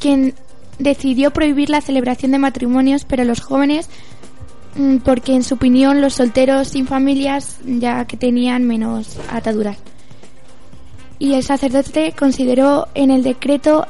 quien 0.00 0.34
decidió 0.78 1.30
prohibir 1.32 1.70
la 1.70 1.80
celebración 1.80 2.32
de 2.32 2.38
matrimonios, 2.38 3.04
pero 3.04 3.24
los 3.24 3.40
jóvenes, 3.40 3.88
mm, 4.76 4.98
porque 4.98 5.34
en 5.34 5.42
su 5.42 5.54
opinión 5.54 6.00
los 6.00 6.14
solteros 6.14 6.68
sin 6.68 6.86
familias 6.86 7.58
ya 7.64 8.04
que 8.06 8.16
tenían 8.16 8.64
menos 8.64 9.18
ataduras 9.30 9.78
y 11.18 11.34
el 11.34 11.42
sacerdote 11.42 12.12
consideró 12.12 12.88
en 12.94 13.10
el 13.10 13.22
decreto 13.22 13.86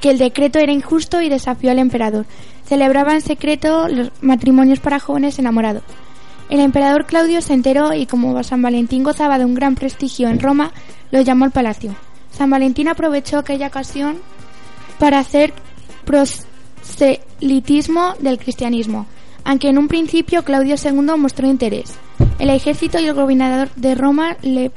que 0.00 0.10
el 0.10 0.18
decreto 0.18 0.58
era 0.58 0.72
injusto 0.72 1.20
y 1.20 1.28
desafió 1.28 1.70
al 1.70 1.78
emperador. 1.78 2.26
Celebraba 2.66 3.14
en 3.14 3.20
secreto 3.20 3.88
los 3.88 4.10
matrimonios 4.20 4.80
para 4.80 4.98
jóvenes 4.98 5.38
enamorados. 5.38 5.82
El 6.48 6.60
emperador 6.60 7.06
Claudio 7.06 7.40
se 7.40 7.54
enteró 7.54 7.94
y 7.94 8.06
como 8.06 8.42
San 8.42 8.62
Valentín 8.62 9.04
gozaba 9.04 9.38
de 9.38 9.44
un 9.44 9.54
gran 9.54 9.74
prestigio 9.74 10.28
en 10.28 10.40
Roma, 10.40 10.72
lo 11.10 11.20
llamó 11.20 11.44
al 11.44 11.50
palacio. 11.50 11.94
San 12.30 12.50
Valentín 12.50 12.88
aprovechó 12.88 13.38
aquella 13.38 13.68
ocasión 13.68 14.16
para 15.02 15.18
hacer 15.18 15.52
proselitismo 16.04 18.14
del 18.20 18.38
cristianismo, 18.38 19.06
aunque 19.44 19.68
en 19.68 19.78
un 19.78 19.88
principio 19.88 20.44
Claudio 20.44 20.76
II 20.80 21.16
mostró 21.18 21.48
interés. 21.48 21.96
El 22.38 22.50
ejército 22.50 23.00
y 23.00 23.06
el 23.06 23.14
gobernador 23.14 23.68
de 23.74 23.96
Roma 23.96 24.36
le 24.42 24.70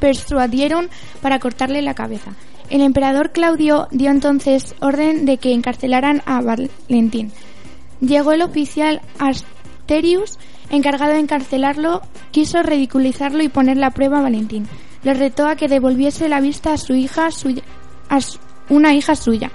persuadieron 0.00 0.88
para 1.20 1.40
cortarle 1.40 1.82
la 1.82 1.92
cabeza. 1.92 2.32
El 2.70 2.80
emperador 2.80 3.32
Claudio 3.32 3.86
dio 3.90 4.10
entonces 4.10 4.74
orden 4.80 5.26
de 5.26 5.36
que 5.36 5.52
encarcelaran 5.52 6.22
a 6.24 6.40
Valentín. 6.40 7.30
Llegó 8.00 8.32
el 8.32 8.40
oficial 8.40 9.02
Asterius, 9.18 10.38
encargado 10.70 11.12
de 11.12 11.18
encarcelarlo, 11.18 12.00
quiso 12.30 12.62
ridiculizarlo 12.62 13.42
y 13.42 13.50
ponerle 13.50 13.84
a 13.84 13.90
prueba 13.90 14.20
a 14.20 14.22
Valentín. 14.22 14.66
Le 15.02 15.12
retó 15.12 15.46
a 15.46 15.56
que 15.56 15.68
devolviese 15.68 16.30
la 16.30 16.40
vista 16.40 16.72
a 16.72 16.78
su 16.78 16.94
hija 16.94 17.28
a 18.08 18.20
su- 18.22 18.38
una 18.70 18.94
hija 18.94 19.16
suya, 19.16 19.50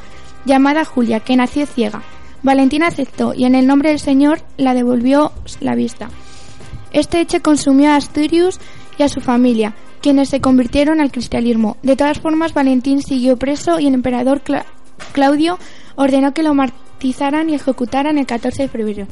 llamada 0.46 0.86
Julia, 0.86 1.20
que 1.20 1.36
nació 1.36 1.66
ciega. 1.66 2.02
Valentín 2.42 2.84
aceptó 2.84 3.34
y 3.34 3.46
en 3.46 3.56
el 3.56 3.68
nombre 3.68 3.90
del 3.90 4.00
Señor 4.00 4.42
la 4.58 4.74
devolvió 4.74 5.32
la 5.62 5.76
vista. 5.76 6.10
Este 6.92 7.20
hecho 7.22 7.42
consumió 7.42 7.92
a 7.92 7.96
Asturius 7.96 8.60
y 8.98 9.04
a 9.04 9.10
su 9.10 9.22
familia, 9.22 9.74
quienes 10.02 10.30
se 10.30 10.42
convirtieron 10.42 11.00
al 11.00 11.12
cristianismo. 11.12 11.78
De 11.82 11.96
todas 11.96 12.20
formas, 12.20 12.54
Valentín 12.54 13.02
siguió 13.02 13.38
preso 13.38 13.80
y 13.80 13.88
el 13.88 13.94
emperador 13.94 14.44
Cla- 14.44 14.66
Claudio 15.14 15.58
ordenó 15.96 16.34
que 16.34 16.44
lo 16.44 16.54
martizaran 16.54 17.50
y 17.50 17.56
ejecutaran 17.56 18.18
el 18.18 18.26
14 18.26 18.64
de 18.64 18.70
febrero. 18.70 19.08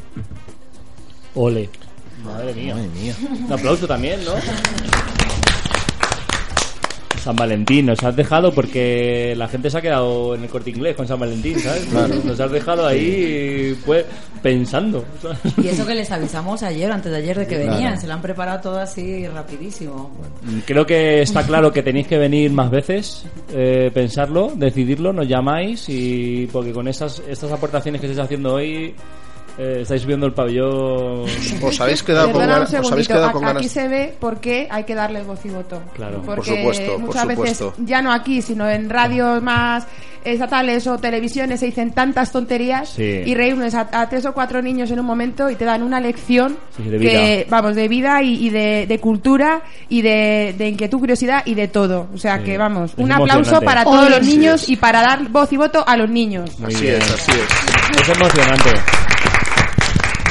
Ole. 1.36 1.70
Madre 2.26 2.54
mía. 2.54 2.76
Un 3.46 3.52
aplauso 3.52 3.88
también, 3.88 4.24
¿no? 4.26 4.34
San 7.22 7.36
Valentín, 7.36 7.86
nos 7.86 8.04
has 8.04 8.16
dejado 8.16 8.52
porque 8.54 9.34
la 9.38 9.48
gente 9.48 9.70
se 9.70 9.78
ha 9.78 9.82
quedado 9.82 10.36
en 10.36 10.44
el 10.44 10.50
corte 10.50 10.72
inglés 10.72 10.96
con 10.96 11.08
San 11.08 11.20
Valentín, 11.20 11.60
¿sabes? 11.60 11.86
Claro. 11.86 12.16
Nos 12.26 12.40
has 12.40 12.52
dejado 12.52 12.86
ahí 12.88 13.78
pues 13.86 14.06
pensando. 14.42 15.06
Y 15.62 15.68
eso 15.68 15.86
que 15.86 15.94
les 15.96 16.10
avisamos 16.12 16.64
ayer 16.64 16.90
o 16.90 16.94
antes 16.94 17.12
de 17.12 17.18
ayer 17.20 17.38
de 17.38 17.48
que 17.48 17.56
Claro. 17.56 17.72
venían, 17.74 18.00
se 18.02 18.08
lo 18.08 18.14
han 18.14 18.22
preparado 18.22 18.60
todo 18.62 18.80
así 18.80 19.28
rapidísimo. 19.28 20.12
Creo 20.66 20.86
que 20.86 21.22
está 21.22 21.44
claro 21.46 21.72
que 21.72 21.84
tenéis 21.84 22.08
que 22.08 22.18
venir 22.18 22.52
más 22.52 22.72
veces, 22.72 23.26
eh, 23.54 23.92
pensarlo, 23.94 24.52
decidirlo, 24.56 25.14
nos 25.14 25.28
llamáis 25.28 25.86
y 25.90 26.48
porque 26.52 26.72
con 26.72 26.88
esas 26.88 27.22
estas 27.28 27.52
aportaciones 27.52 28.02
que 28.02 28.08
estáis 28.08 28.26
haciendo 28.26 28.56
hoy 28.56 28.96
eh, 29.58 29.80
estáis 29.82 30.02
subiendo 30.02 30.26
el 30.26 30.34
pabellón. 30.34 31.26
Os 31.62 31.82
habéis 31.82 32.04
quedado 32.04 32.32
con 32.32 32.42
ganas. 32.42 32.70
Os 32.70 32.74
habéis 32.74 32.86
segundito, 32.86 33.14
quedado 33.14 33.28
a- 33.30 33.32
con 33.34 33.46
aquí 33.46 33.68
se 33.70 33.88
ve 33.88 34.16
por 34.20 34.40
qué 34.40 34.68
hay 34.70 34.84
que 34.84 34.96
darle 34.96 35.24
voz 35.24 35.44
y 35.46 35.50
voto. 35.50 35.82
Claro. 35.96 36.22
Por 36.22 36.36
Porque 36.38 36.58
supuesto, 36.58 36.92
por 36.94 37.00
muchas 37.02 37.28
veces, 37.28 37.58
supuesto. 37.58 37.84
ya 37.86 38.02
no 38.02 38.12
aquí, 38.12 38.42
sino 38.42 38.70
en 38.70 38.90
radios 38.90 39.42
más 39.42 39.86
estatales 40.24 40.86
o 40.86 41.00
televisiones 41.00 41.60
se 41.60 41.66
dicen 41.66 41.94
tantas 41.94 42.32
tonterías 42.32 42.90
Sí. 42.90 43.24
y 43.26 43.34
reúnes 43.34 43.74
a, 43.74 43.88
a 43.92 44.08
tres 44.08 44.24
o 44.28 44.34
cuatro 44.34 44.62
niños 44.62 44.92
en 44.92 45.00
un 45.00 45.06
momento 45.08 45.50
y 45.50 45.56
te 45.56 45.66
dan 45.66 45.82
una 45.82 46.00
lección 46.00 46.58
Sí, 46.78 46.84
de 46.84 47.00
que, 47.00 47.38
vida. 47.40 47.46
vamos, 47.50 47.76
de 47.76 47.88
vida 47.88 48.22
y, 48.22 48.46
y 48.46 48.50
de, 48.52 48.86
de 48.88 49.00
cultura 49.00 49.64
y 49.90 50.04
de, 50.04 50.54
de 50.56 50.68
inquietud, 50.70 51.00
curiosidad 51.00 51.42
y 51.46 51.56
de 51.56 51.68
todo. 51.70 52.08
O 52.14 52.18
sea 52.20 52.38
Sí. 52.38 52.44
que, 52.44 52.58
vamos, 52.60 52.92
Es 52.94 53.00
un 53.00 53.12
aplauso 53.12 53.62
para 53.62 53.84
todos 53.84 54.10
los 54.12 54.20
Así 54.20 54.38
niños 54.38 54.70
y 54.70 54.76
para 54.76 55.02
dar 55.02 55.28
voz 55.30 55.52
y 55.54 55.58
voto 55.58 55.84
a 55.88 55.98
los 55.98 56.10
niños. 56.10 56.60
Muy 56.60 56.72
Así 56.72 56.84
bien. 56.84 56.98
es, 57.02 57.12
así 57.12 57.32
es. 57.32 58.02
Es 58.02 58.10
emocionante. 58.16 58.70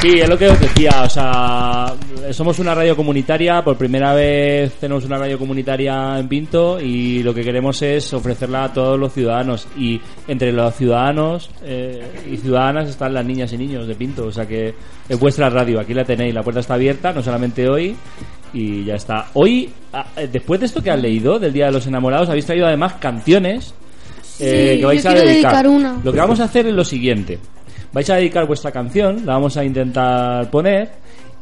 Sí, 0.01 0.19
es 0.19 0.29
lo 0.31 0.39
que 0.39 0.49
os 0.49 0.59
decía, 0.59 1.03
o 1.05 1.11
sea, 1.11 1.95
somos 2.33 2.59
una 2.59 2.75
radio 2.75 2.97
comunitaria, 2.97 3.63
por 3.63 3.77
primera 3.77 4.15
vez 4.15 4.73
tenemos 4.81 5.05
una 5.05 5.19
radio 5.19 5.39
comunitaria 5.39 6.19
en 6.19 6.27
Pinto 6.27 6.81
y 6.81 7.23
lo 7.23 7.35
que 7.35 7.43
queremos 7.43 7.83
es 7.83 8.15
ofrecerla 8.15 8.65
a 8.65 8.73
todos 8.73 8.99
los 8.99 9.13
ciudadanos 9.13 9.69
y 9.77 10.01
entre 10.27 10.53
los 10.53 10.75
ciudadanos 10.75 11.51
eh, 11.63 12.01
y 12.31 12.39
ciudadanas 12.39 12.89
están 12.89 13.13
las 13.13 13.27
niñas 13.27 13.53
y 13.53 13.59
niños 13.59 13.87
de 13.87 13.95
Pinto, 13.95 14.25
o 14.29 14.33
sea 14.33 14.47
que 14.47 14.75
es 15.07 15.21
vuestra 15.21 15.51
radio, 15.51 15.79
aquí 15.79 15.93
la 15.93 16.05
tenéis, 16.05 16.33
la 16.35 16.43
puerta 16.43 16.61
está 16.61 16.75
abierta, 16.75 17.13
no 17.13 17.23
solamente 17.23 17.69
hoy 17.69 17.95
y 18.55 18.85
ya 18.85 18.95
está. 18.95 19.27
Hoy, 19.35 19.71
ah, 19.93 20.07
eh, 20.17 20.31
después 20.33 20.61
de 20.61 20.67
esto 20.67 20.83
que 20.83 20.91
has 20.91 21.01
leído 21.01 21.39
del 21.39 21.53
Día 21.53 21.67
de 21.67 21.73
los 21.73 21.87
Enamorados, 21.87 22.31
habéis 22.31 22.47
traído 22.47 22.67
además 22.67 22.95
canciones 22.95 23.75
eh, 24.39 24.73
Sí, 24.73 24.81
que 24.81 24.87
vais 24.87 25.03
yo 25.03 25.11
a 25.11 25.13
dedicar. 25.13 25.35
dedicar 25.35 25.69
una. 25.69 26.01
Lo 26.03 26.11
que 26.11 26.19
vamos 26.19 26.41
a 26.41 26.45
hacer 26.45 26.67
es 26.67 26.73
lo 26.73 26.85
siguiente. 26.85 27.39
Vais 27.93 28.09
a 28.09 28.15
dedicar 28.15 28.47
vuestra 28.47 28.71
canción, 28.71 29.27
la 29.27 29.35
vamos 29.35 29.57
a 29.57 29.65
intentar 29.65 30.49
poner 30.51 30.91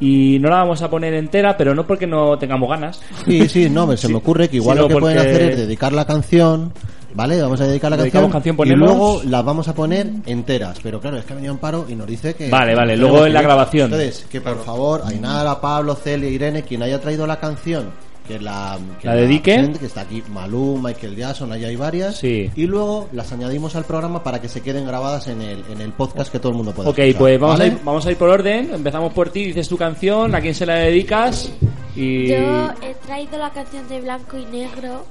y 0.01 0.39
no 0.39 0.49
la 0.49 0.57
vamos 0.59 0.81
a 0.83 0.89
poner 0.89 1.13
entera, 1.15 1.57
pero 1.57 1.75
no 1.75 1.87
porque 1.87 2.07
no 2.07 2.39
tengamos 2.39 2.71
ganas. 2.71 3.01
Sí, 3.27 3.49
sí, 3.49 3.69
no, 3.69 3.97
se 3.97 4.09
me 4.09 4.17
ocurre 4.17 4.49
que 4.49 4.57
igual 4.57 4.79
lo 4.79 4.89
que 4.89 4.97
pueden 4.97 5.19
hacer 5.19 5.43
es 5.43 5.57
dedicar 5.59 5.93
la 5.93 6.07
canción, 6.07 6.73
¿vale? 7.15 7.41
Vamos 7.43 7.61
a 7.61 7.67
dedicar 7.67 7.91
la 7.91 7.99
canción, 7.99 8.31
canción, 8.31 8.57
y 8.65 8.71
luego 8.71 9.21
las 9.25 9.45
vamos 9.45 9.69
a 9.69 9.75
poner 9.75 10.11
enteras. 10.27 10.79
Pero 10.83 11.01
claro, 11.01 11.19
es 11.19 11.25
que 11.25 11.33
ha 11.33 11.37
venido 11.37 11.53
Amparo 11.53 11.87
y 11.89 11.95
nos 11.95 12.07
dice 12.07 12.35
que... 12.35 12.49
Vale, 12.49 12.75
vale, 12.75 12.97
luego 12.97 13.27
en 13.27 13.35
la 13.35 13.43
grabación. 13.43 13.93
Entonces, 13.93 14.27
que 14.31 14.41
por 14.41 14.65
favor, 14.65 15.03
Ainara, 15.05 15.61
Pablo, 15.61 15.97
Celia, 15.97 16.31
Irene, 16.31 16.63
quien 16.63 16.83
haya 16.83 17.01
traído 17.01 17.27
la 17.27 17.41
canción, 17.41 17.91
que 18.29 18.39
la, 18.39 18.79
que 19.01 19.09
La 19.09 19.15
dedique. 19.15 19.55
presente, 19.55 19.79
que 19.81 19.87
está 19.87 20.03
aquí 20.03 20.23
Malú, 20.31 20.79
Michael 20.81 21.17
Jackson, 21.17 21.51
ahí 21.51 21.65
hay 21.65 21.75
varias. 21.77 22.19
Sí. 22.19 22.51
Y 22.55 22.67
luego 22.67 23.09
las 23.13 23.33
añadimos 23.33 23.75
al 23.75 23.85
programa 23.85 24.23
para 24.23 24.41
que 24.41 24.49
se 24.49 24.61
queden 24.61 24.87
grabadas 24.87 25.27
en 25.29 25.41
el, 25.43 25.65
en 25.73 25.81
el 25.81 25.93
podcast 25.93 26.31
que 26.31 26.39
todo 26.39 26.53
el 26.53 26.59
mundo 26.59 26.73
pueda 26.73 26.91
Ok, 26.91 26.99
escuchar, 26.99 27.19
pues 27.19 27.41
vamos, 27.41 27.59
¿vale? 27.59 27.71
a 27.71 27.75
ir, 27.75 27.81
vamos 27.85 28.07
a 28.07 28.11
ir 28.13 28.17
por 28.19 28.29
orden. 28.29 28.71
Empezamos 28.75 29.13
por 29.13 29.31
ti, 29.31 29.47
dices 29.47 29.69
tu 29.69 29.77
canción, 29.77 30.35
a 30.35 30.41
quién 30.41 30.55
se 30.55 30.67
la 30.67 30.75
dedicas 30.77 31.51
y... 31.97 32.29
Yo 32.29 32.71
he 32.83 32.95
traído 33.07 33.39
la 33.39 33.51
canción 33.51 33.89
de 33.89 34.01
Blanco 34.01 34.37
y 34.39 34.45
Negro, 34.45 35.05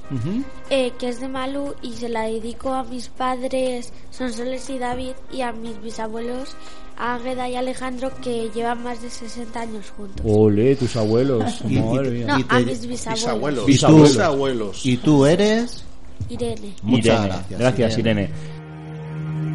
eh, 0.70 0.92
que 0.98 1.08
es 1.08 1.20
de 1.20 1.28
Malú, 1.28 1.74
y 1.82 1.92
se 1.92 2.08
la 2.08 2.22
dedico 2.22 2.72
a 2.72 2.84
mis 2.84 3.08
padres, 3.08 3.92
Sonsoles 4.10 4.70
y 4.70 4.78
David, 4.78 5.12
y 5.32 5.42
a 5.42 5.52
mis 5.52 5.80
bisabuelos, 5.82 6.56
Águeda 6.98 7.48
y 7.48 7.54
Alejandro, 7.56 8.10
que 8.22 8.50
llevan 8.54 8.82
más 8.82 9.00
de 9.00 9.08
60 9.10 9.60
años 9.60 9.92
juntos. 9.96 10.26
Ole, 10.28 10.74
tus 10.76 10.96
abuelos, 10.96 11.60
Y- 11.68 11.78
madre 11.80 12.10
mía. 12.10 12.26
No, 12.26 12.38
y 12.40 12.44
te- 12.44 12.54
a 12.56 12.58
mis 12.60 12.86
bisabuelos. 12.86 13.68
Y 13.68 13.78
tú, 13.78 14.02
Bisabuelos. 14.02 14.84
y 14.86 14.96
tú 14.96 15.24
eres... 15.26 15.84
Irene. 16.28 16.74
Muchas 16.82 17.06
Irene. 17.06 17.26
gracias. 17.28 17.60
Gracias, 17.60 17.98
Irene. 17.98 18.30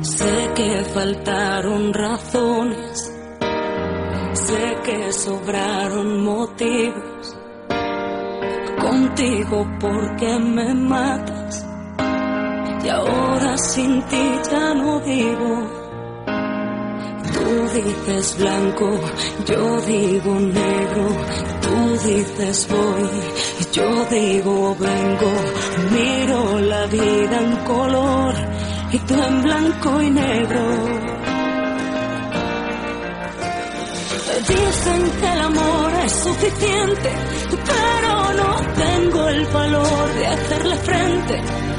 Sé 0.02 0.50
que 0.56 0.84
faltaron 0.94 1.94
razones, 1.94 3.12
sé 4.34 4.76
que 4.86 5.12
sobraron 5.14 6.24
motivos. 6.24 7.36
Contigo 8.82 9.66
porque 9.80 10.40
me 10.40 10.74
matas 10.74 11.66
y 12.84 12.90
ahora 12.90 13.58
sin 13.58 14.02
ti 14.08 14.40
ya 14.52 14.74
no 14.74 15.00
vivo. 15.02 15.83
Tú 17.34 17.70
dices 17.74 18.38
blanco, 18.38 19.00
yo 19.46 19.82
digo 19.82 20.40
negro, 20.40 21.08
tú 21.62 22.08
dices 22.08 22.68
voy, 22.70 23.10
yo 23.72 24.06
digo 24.06 24.76
vengo, 24.80 25.32
miro 25.92 26.60
la 26.60 26.86
vida 26.88 27.40
en 27.42 27.56
color 27.66 28.36
y 28.92 29.00
tú 29.00 29.14
en 29.16 29.44
blanco 29.44 30.02
y 30.02 30.10
negro. 30.10 31.14
Dicen 34.48 35.12
que 35.20 35.32
el 35.32 35.42
amor 35.42 35.94
es 36.06 36.12
suficiente, 36.12 37.10
pero 37.66 38.34
no 38.34 38.74
tengo 38.76 39.30
el 39.30 39.46
valor 39.48 40.14
de 40.16 40.28
hacerle 40.28 40.76
frente. 40.78 41.73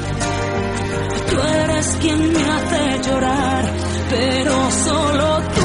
Tú 1.35 1.41
eres 1.41 1.97
quien 1.99 2.31
me 2.31 2.39
hace 2.39 3.09
llorar, 3.09 3.65
pero 4.09 4.71
solo 4.71 5.41
tú 5.53 5.64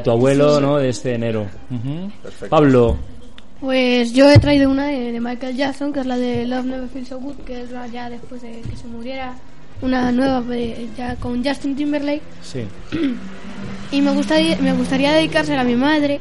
De... 0.00 0.04
tu 0.04 0.10
abuelo, 0.10 0.56
Sí. 0.56 0.62
¿no? 0.62 0.76
De 0.78 0.88
este 0.88 1.14
enero. 1.14 1.46
Ujú. 1.70 2.10
Pablo, 2.48 2.96
Pues 3.60 4.12
yo 4.12 4.30
he 4.30 4.38
traído 4.38 4.70
una 4.70 4.86
de, 4.86 5.12
de 5.12 5.20
Michael 5.20 5.56
Jackson, 5.56 5.92
que 5.92 6.00
es 6.00 6.06
la 6.06 6.16
de 6.16 6.46
Love 6.46 6.64
Never 6.64 6.88
Feels 6.88 7.08
So 7.08 7.18
Good, 7.20 7.36
que 7.46 7.62
es 7.62 7.70
la 7.70 7.86
ya 7.86 8.08
después 8.10 8.42
de 8.42 8.60
que 8.62 8.76
se 8.76 8.86
muriera. 8.86 9.34
Una 9.82 10.12
nueva 10.12 10.42
eh, 10.54 10.88
ya 10.96 11.16
con 11.16 11.42
Justin 11.44 11.74
Timberlake. 11.76 12.22
sí. 12.42 12.64
Y 13.92 14.00
me 14.02 14.12
gustaría, 14.12 14.56
me 14.58 14.72
gustaría 14.72 15.12
dedicársela 15.12 15.62
a 15.62 15.64
mi 15.64 15.74
madre, 15.74 16.20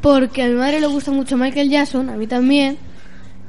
porque 0.00 0.42
a 0.42 0.46
mi 0.48 0.54
madre 0.54 0.80
le 0.80 0.86
gusta 0.86 1.10
mucho 1.10 1.36
Michael 1.36 1.68
Jackson, 1.68 2.08
a 2.10 2.16
mí 2.16 2.26
también. 2.26 2.76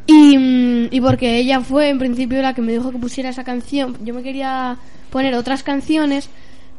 Y, 0.08 0.38
mm, 0.38 0.88
y 0.92 1.02
porque 1.02 1.38
ella 1.38 1.62
fue 1.62 1.90
en 1.90 2.00
principio 2.00 2.42
la 2.42 2.54
que 2.54 2.62
me 2.62 2.72
dijo 2.72 2.92
que 2.92 2.98
pusiera 2.98 3.30
esa 3.30 3.44
canción. 3.44 3.96
Yo 4.04 4.14
me 4.14 4.24
quería 4.24 4.78
poner 5.12 5.36
otras 5.36 5.62
canciones, 5.64 6.30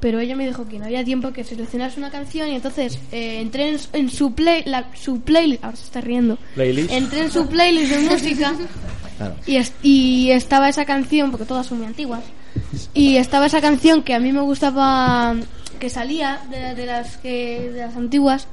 pero 0.05 0.20
ella 0.20 0.36
me 0.36 0.47
dijo 0.47 0.68
que 0.68 0.78
no 0.78 0.85
había 0.85 1.02
tiempo 1.02 1.32
que 1.32 1.44
seleccionase 1.44 1.98
una 1.98 2.10
canción 2.10 2.47
y 2.51 2.56
entonces 2.56 2.98
eh, 3.10 3.40
entré 3.40 3.70
en, 3.70 3.78
su- 3.78 3.89
en 3.94 4.10
su 4.10 4.35
play, 4.35 4.62
la, 4.66 4.85
su 4.94 5.22
playlist, 5.22 5.64
ahora 5.64 5.76
se 5.78 5.85
está 5.85 6.02
riendo. 6.02 6.36
Playlist. 6.55 6.93
Entré 6.93 7.20
en 7.22 7.31
su 7.31 7.47
playlist 7.48 7.90
de 7.90 8.10
música 8.10 8.52
Claro. 9.16 9.35
y, 9.47 9.56
es- 9.56 9.72
y 9.82 10.31
estaba 10.31 10.68
esa 10.68 10.85
canción, 10.85 11.31
porque 11.31 11.47
todas 11.47 11.64
son 11.64 11.78
muy 11.78 11.86
antiguas, 11.86 12.20
y 12.93 13.16
estaba 13.16 13.47
esa 13.47 13.62
canción 13.62 14.02
que 14.02 14.12
a 14.12 14.18
mí 14.20 14.31
me 14.31 14.43
gustaba, 14.43 15.36
que 15.81 15.89
salía 15.89 16.40
de, 16.51 16.74
de 16.74 16.85
las 16.85 17.16
que 17.16 17.70
de 17.72 17.78
las 17.81 17.97
antiguas, 17.97 18.47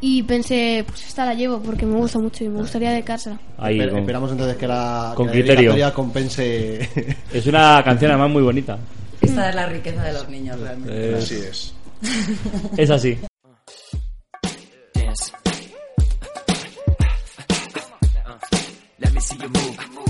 y 0.00 0.22
pensé, 0.22 0.84
pues 0.88 1.06
esta 1.06 1.26
la 1.26 1.34
llevo 1.34 1.60
porque 1.60 1.84
me 1.84 1.96
gusta 1.98 2.18
mucho 2.18 2.44
y 2.44 2.48
me 2.48 2.60
gustaría 2.60 2.92
dedicársela. 2.92 3.38
Ahí, 3.58 3.76
Esper- 3.78 3.90
con- 3.90 3.98
Esperamos 3.98 4.32
entonces 4.32 4.56
que 4.56 4.66
la, 4.66 5.12
con 5.14 5.26
que 5.28 5.40
la 5.40 5.54
criterio. 5.54 5.92
compense. 5.92 6.88
Es 7.34 7.46
una 7.46 7.82
canción 7.84 8.10
además 8.12 8.30
muy 8.30 8.42
bonita. 8.42 8.78
Esta 9.28 9.48
es 9.50 9.54
la 9.54 9.66
riqueza 9.66 10.02
de 10.04 10.12
los 10.12 10.28
niños 10.28 10.60
realmente. 10.60 11.18
Es- 11.18 11.24
Así 11.24 11.34
es. 11.36 11.74
Es 12.76 12.90
así. 12.90 13.18
Dance. 14.94 15.32
Let 18.98 19.12
me 19.12 19.20
see 19.20 19.36
you 19.38 19.48
move. 19.48 20.07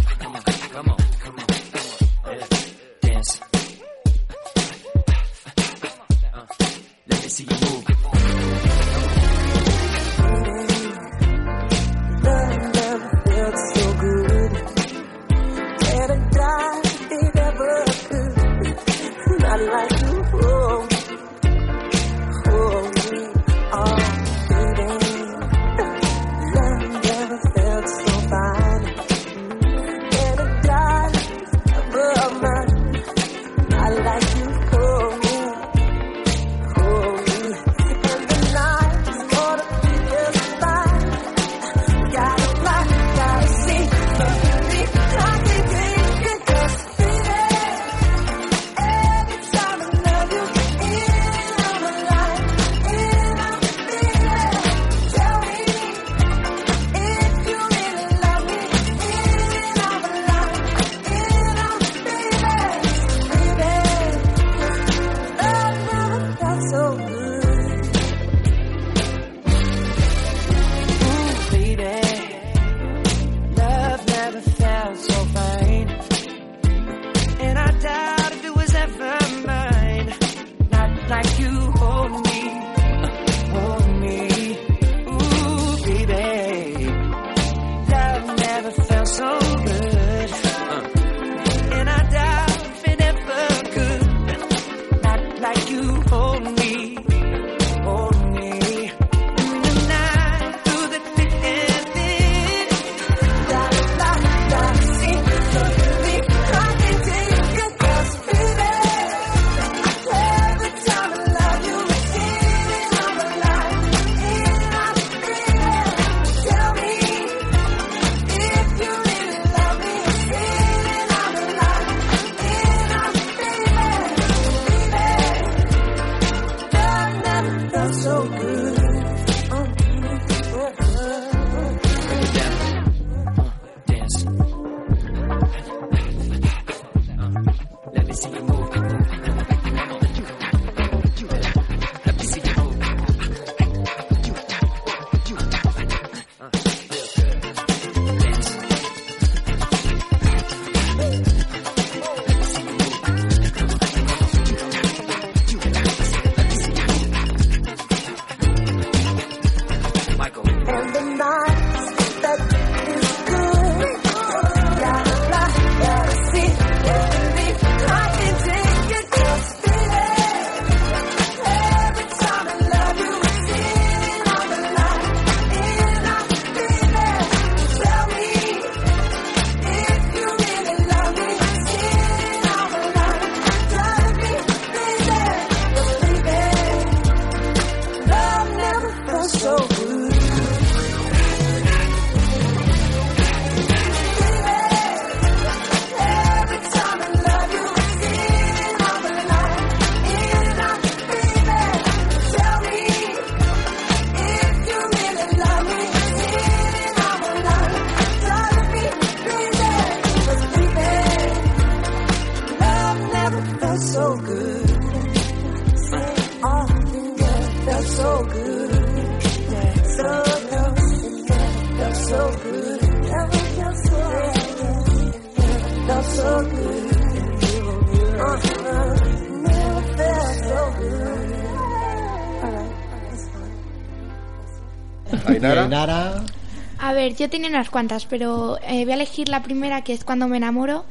Ver, 237.09 237.17
yo 237.17 237.29
tenía 237.31 237.49
unas 237.49 237.71
cuantas, 237.71 238.07
pero 238.07 238.59
eh, 238.67 238.85
voy 238.85 238.93
a 238.93 238.95
elegir 238.97 239.29
la 239.29 239.43
primera, 239.43 239.83
que 239.83 239.93
es 239.93 240.05
cuando 240.05 240.29
me 240.29 240.37
enamoro, 240.37 240.85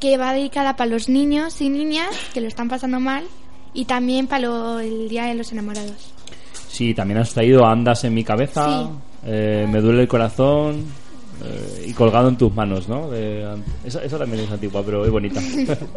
que 0.00 0.16
va 0.16 0.32
dedicada 0.32 0.76
para 0.76 0.90
los 0.90 1.08
niños 1.08 1.60
y 1.60 1.68
niñas 1.68 2.08
que 2.32 2.40
lo 2.40 2.48
están 2.48 2.68
pasando 2.68 3.00
mal 3.00 3.24
y 3.74 3.84
también 3.84 4.26
para 4.26 4.42
lo- 4.46 4.80
el 4.80 5.08
Día 5.08 5.24
de 5.24 5.34
los 5.34 5.50
Enamorados. 5.52 6.12
Sí, 6.68 6.94
también 6.94 7.18
has 7.18 7.32
traído 7.34 7.66
Andas 7.66 8.04
en 8.04 8.14
mi 8.14 8.22
cabeza, 8.24 8.82
Sí. 8.84 8.88
eh, 9.26 9.66
Me 9.70 9.80
duele 9.80 10.02
el 10.02 10.08
corazón 10.08 10.84
eh, 11.44 11.84
y 11.88 11.92
Colgado 11.92 12.28
en 12.28 12.36
tus 12.36 12.52
manos, 12.54 12.88
¿no? 12.88 13.12
Esa, 13.84 14.02
esa 14.04 14.18
también 14.18 14.44
es 14.44 14.50
antigua, 14.50 14.82
pero 14.84 15.04
es 15.04 15.10
bonita. 15.10 15.40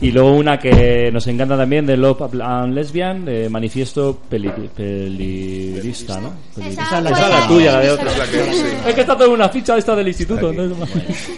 y 0.00 0.10
luego 0.12 0.32
una 0.32 0.58
que 0.58 1.10
nos 1.12 1.26
encanta 1.26 1.56
también 1.56 1.84
de 1.86 1.96
Love 1.96 2.22
and 2.40 2.74
Lesbian, 2.74 3.24
de 3.24 3.48
Manifiesto 3.48 4.18
peli, 4.28 4.50
Peligrista, 4.76 6.20
¿no? 6.20 6.32
Peligrista. 6.54 6.82
Esa 6.84 6.98
es 6.98 7.04
la 7.04 7.10
Esa 7.10 7.22
es 7.24 7.30
la 7.30 7.46
tuya. 7.46 7.48
tuya, 7.48 7.72
la 7.72 7.80
de 7.80 7.90
otra. 7.90 8.12
es 8.12 8.18
la 8.18 8.24
que- 8.26 8.52
sí. 8.52 8.66
Es 8.88 8.94
que 8.94 9.00
está 9.00 9.16
toda 9.16 9.28
una 9.28 9.48
ficha 9.48 9.76
esta 9.76 9.96
del 9.96 10.08
instituto. 10.08 10.50
entonces- 10.50 11.28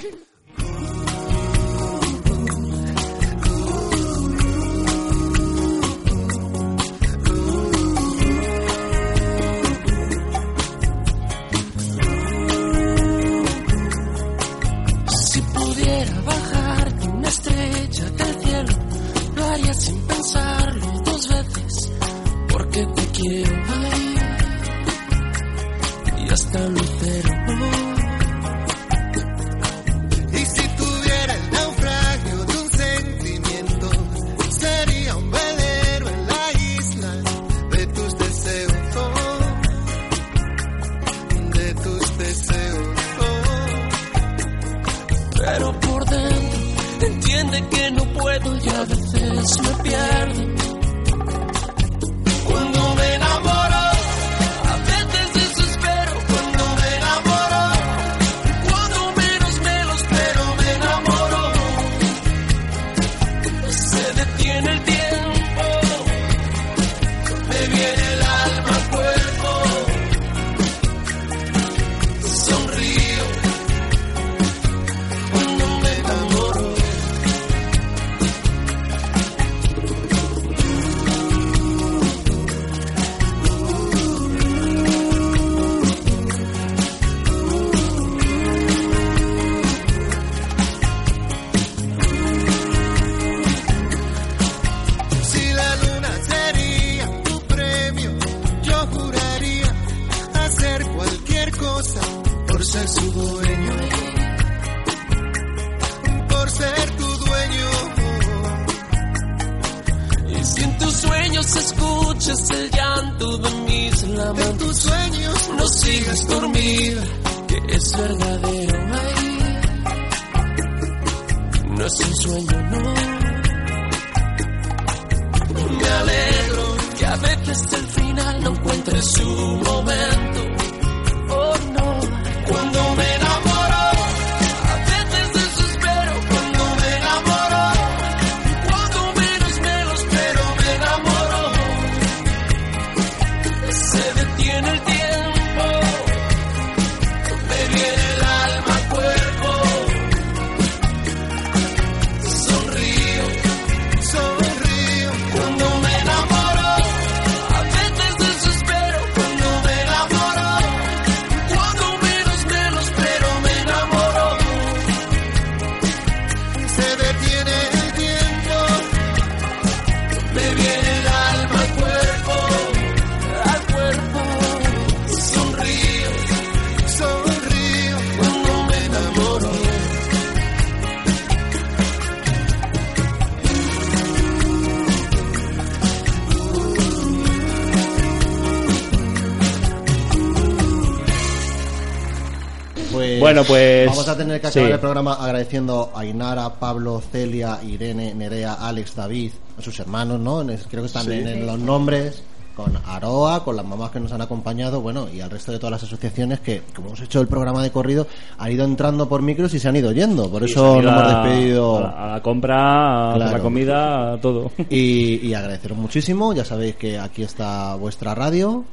Bueno, 193.31 193.45
pues, 193.47 193.87
Vamos 193.89 194.09
a 194.09 194.17
tener 194.17 194.41
que 194.41 194.47
acabar 194.49 194.69
sí. 194.69 194.73
el 194.75 194.81
programa 194.81 195.15
agradeciendo 195.15 195.93
a 195.95 196.05
Inara, 196.05 196.49
Pablo, 196.55 197.01
Celia, 197.13 197.61
Irene, 197.63 198.13
Nerea, 198.13 198.55
Alex, 198.55 198.97
David, 198.97 199.31
a 199.57 199.63
sus 199.63 199.79
hermanos, 199.79 200.19
¿no? 200.19 200.45
Creo 200.69 200.83
que 200.83 200.87
están 200.89 201.05
Sí. 201.05 201.13
en, 201.13 201.29
en 201.29 201.47
los 201.47 201.59
nombres, 201.59 202.25
con 202.57 202.73
Aroa, 202.87 203.45
con 203.45 203.55
las 203.55 203.65
mamás 203.65 203.93
que 203.93 204.01
nos 204.01 204.11
han 204.11 204.21
acompañado, 204.21 204.81
bueno, 204.81 205.07
y 205.09 205.21
al 205.21 205.31
resto 205.31 205.53
de 205.53 205.59
todas 205.61 205.71
las 205.71 205.83
asociaciones 205.85 206.41
que, 206.41 206.63
como 206.75 206.89
hemos 206.89 207.01
hecho 207.03 207.21
el 207.21 207.29
programa 207.29 207.63
de 207.63 207.71
corrido, 207.71 208.09
han 208.37 208.51
ido 208.51 208.65
entrando 208.65 209.09
por 209.09 209.23
micros 209.23 209.55
y 209.55 209.61
se 209.61 209.69
han 209.69 209.77
ido 209.77 209.93
yendo. 209.93 210.29
Por 210.29 210.43
eso 210.43 210.83
nos 210.83 210.93
hemos 210.93 211.07
despedido. 211.09 211.79
A 211.79 211.81
la, 211.83 211.89
a 211.91 212.13
la 212.17 212.23
compra, 212.23 213.13
a 213.13 213.15
Claro. 213.15 213.31
la 213.31 213.39
comida, 213.39 214.13
a 214.15 214.21
todo. 214.21 214.51
Y, 214.69 215.25
y 215.29 215.35
agradeceros 215.35 215.79
muchísimo. 215.79 216.33
Ya 216.35 216.45
sabéis 216.45 216.75
que 216.75 216.99
aquí 216.99 217.23
está 217.23 217.77
vuestra 217.77 218.13
radio. 218.13 218.65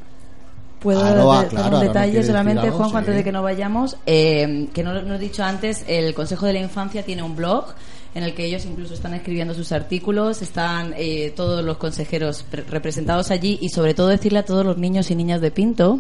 Puedo 0.88 1.04
Aroa, 1.04 1.36
dar 1.36 1.48
claro, 1.50 1.80
un 1.80 1.84
detalle 1.84 2.24
solamente, 2.24 2.72
Juanjo, 2.72 2.96
antes 2.96 3.14
de 3.14 3.22
que 3.22 3.34
no 3.34 3.44
vayamos, 3.44 3.98
eh, 4.06 4.70
que 4.74 4.84
no 4.84 5.16
he 5.16 5.20
dicho 5.20 5.44
antes, 5.44 5.84
el 5.86 6.14
Consejo 6.14 6.46
de 6.46 6.54
la 6.54 6.60
Infancia 6.60 7.04
tiene 7.04 7.24
un 7.24 7.36
blog 7.36 7.74
en 8.18 8.24
el 8.24 8.34
que 8.34 8.46
ellos 8.46 8.66
incluso 8.66 8.94
están 8.94 9.14
escribiendo 9.14 9.54
sus 9.54 9.72
artículos, 9.72 10.42
están 10.42 10.94
eh, 10.98 11.32
todos 11.36 11.64
los 11.64 11.78
consejeros 11.78 12.44
pre- 12.50 12.64
representados 12.64 13.32
allí 13.32 13.60
y 13.62 13.70
sobre 13.70 13.94
todo 13.94 14.08
decirle 14.08 14.40
a 14.40 14.44
todos 14.46 14.66
los 14.66 14.78
niños 14.78 15.12
y 15.12 15.16
niñas 15.16 15.40
de 15.40 15.52
Pinto 15.52 16.00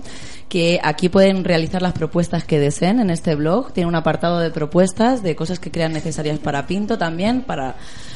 que 0.49 0.79
aquí 0.83 1.09
pueden 1.09 1.43
realizar 1.43 1.81
las 1.81 1.93
propuestas 1.93 2.43
que 2.43 2.59
deseen 2.59 2.99
en 2.99 3.09
este 3.09 3.35
blog. 3.35 3.71
Tiene 3.73 3.87
un 3.87 3.95
apartado 3.95 4.39
de 4.39 4.49
propuestas, 4.49 5.21
de 5.23 5.35
cosas 5.35 5.59
que 5.59 5.71
crean 5.71 5.93
necesarias 5.93 6.39
para 6.39 6.65
Pinto 6.67 6.97
también, 6.97 7.41
para 7.41 7.75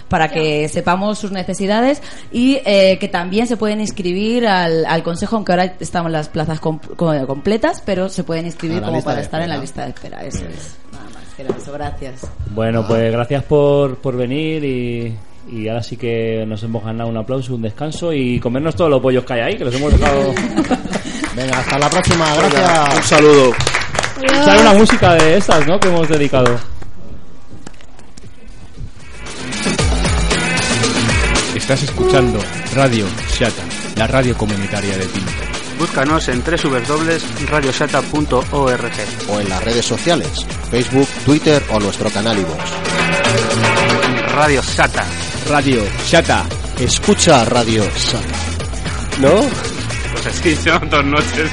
para 0.09 0.27
que 0.29 0.67
sepamos 0.67 1.19
sus 1.19 1.31
necesidades 1.31 2.01
y 2.33 2.59
eh, 2.65 2.97
que 2.99 3.07
también 3.07 3.47
se 3.47 3.55
pueden 3.55 3.79
inscribir 3.79 4.45
al, 4.45 4.85
al 4.85 5.03
consejo, 5.03 5.37
aunque 5.37 5.53
ahora 5.53 5.75
estamos 5.79 6.11
las 6.11 6.27
plazas 6.27 6.59
com- 6.59 6.79
co- 6.97 7.25
completas, 7.27 7.81
pero 7.85 8.09
se 8.09 8.25
pueden 8.25 8.45
inscribir 8.45 8.81
como 8.81 9.01
para 9.03 9.21
estar 9.21 9.41
en 9.41 9.49
la 9.49 9.57
lista 9.57 9.83
de 9.83 9.89
espera. 9.91 10.25
Eso 10.25 10.43
es. 10.47 10.75
Gracias. 11.71 12.29
Bueno, 12.53 12.85
pues 12.87 13.11
gracias 13.11 13.43
por, 13.43 13.95
por 13.97 14.15
venir 14.15 14.63
y, 14.63 15.17
y 15.51 15.67
ahora 15.67 15.81
sí 15.83 15.97
que 15.97 16.45
nos 16.47 16.61
hemos 16.63 16.83
ganado 16.83 17.09
un 17.09 17.17
aplauso, 17.17 17.55
un 17.55 17.61
descanso 17.61 18.13
y 18.13 18.39
comernos 18.39 18.75
todos 18.75 18.89
los 18.89 19.01
pollos 19.01 19.23
que 19.25 19.33
hay 19.33 19.39
ahí, 19.41 19.57
que 19.57 19.65
los 19.65 19.75
hemos 19.75 19.91
dejado. 19.91 20.33
Venga, 21.35 21.59
hasta 21.59 21.79
la 21.79 21.89
próxima. 21.89 22.25
Gracias. 22.35 22.97
Un 22.97 23.03
saludo. 23.03 23.51
Sale 24.45 24.61
una 24.61 24.73
música 24.73 25.13
de 25.15 25.37
esas, 25.37 25.65
¿no? 25.65 25.79
Que 25.79 25.87
hemos 25.87 26.07
dedicado. 26.07 26.55
Estás 31.55 31.83
escuchando 31.83 32.39
Radio 32.75 33.05
Shata, 33.29 33.63
la 33.95 34.07
radio 34.07 34.37
comunitaria 34.37 34.97
de 34.97 35.05
Pinto. 35.05 35.50
Búscanos 35.81 36.27
en 36.27 36.43
www.radiosata.org 36.43 38.91
o 39.29 39.39
en 39.39 39.49
las 39.49 39.63
redes 39.63 39.83
sociales, 39.83 40.45
Facebook, 40.69 41.07
Twitter 41.25 41.63
o 41.71 41.79
nuestro 41.79 42.11
canal 42.11 42.37
iVoox. 42.37 42.69
Radio 44.35 44.61
Sata. 44.61 45.03
Radio 45.49 45.81
Shata. 46.05 46.45
Escucha 46.79 47.43
Radio 47.45 47.83
Sata. 47.97 48.27
¿No? 49.21 49.41
Pues 50.11 50.27
así 50.27 50.55
son 50.55 50.87
dos 50.87 51.03
noches. 51.03 51.49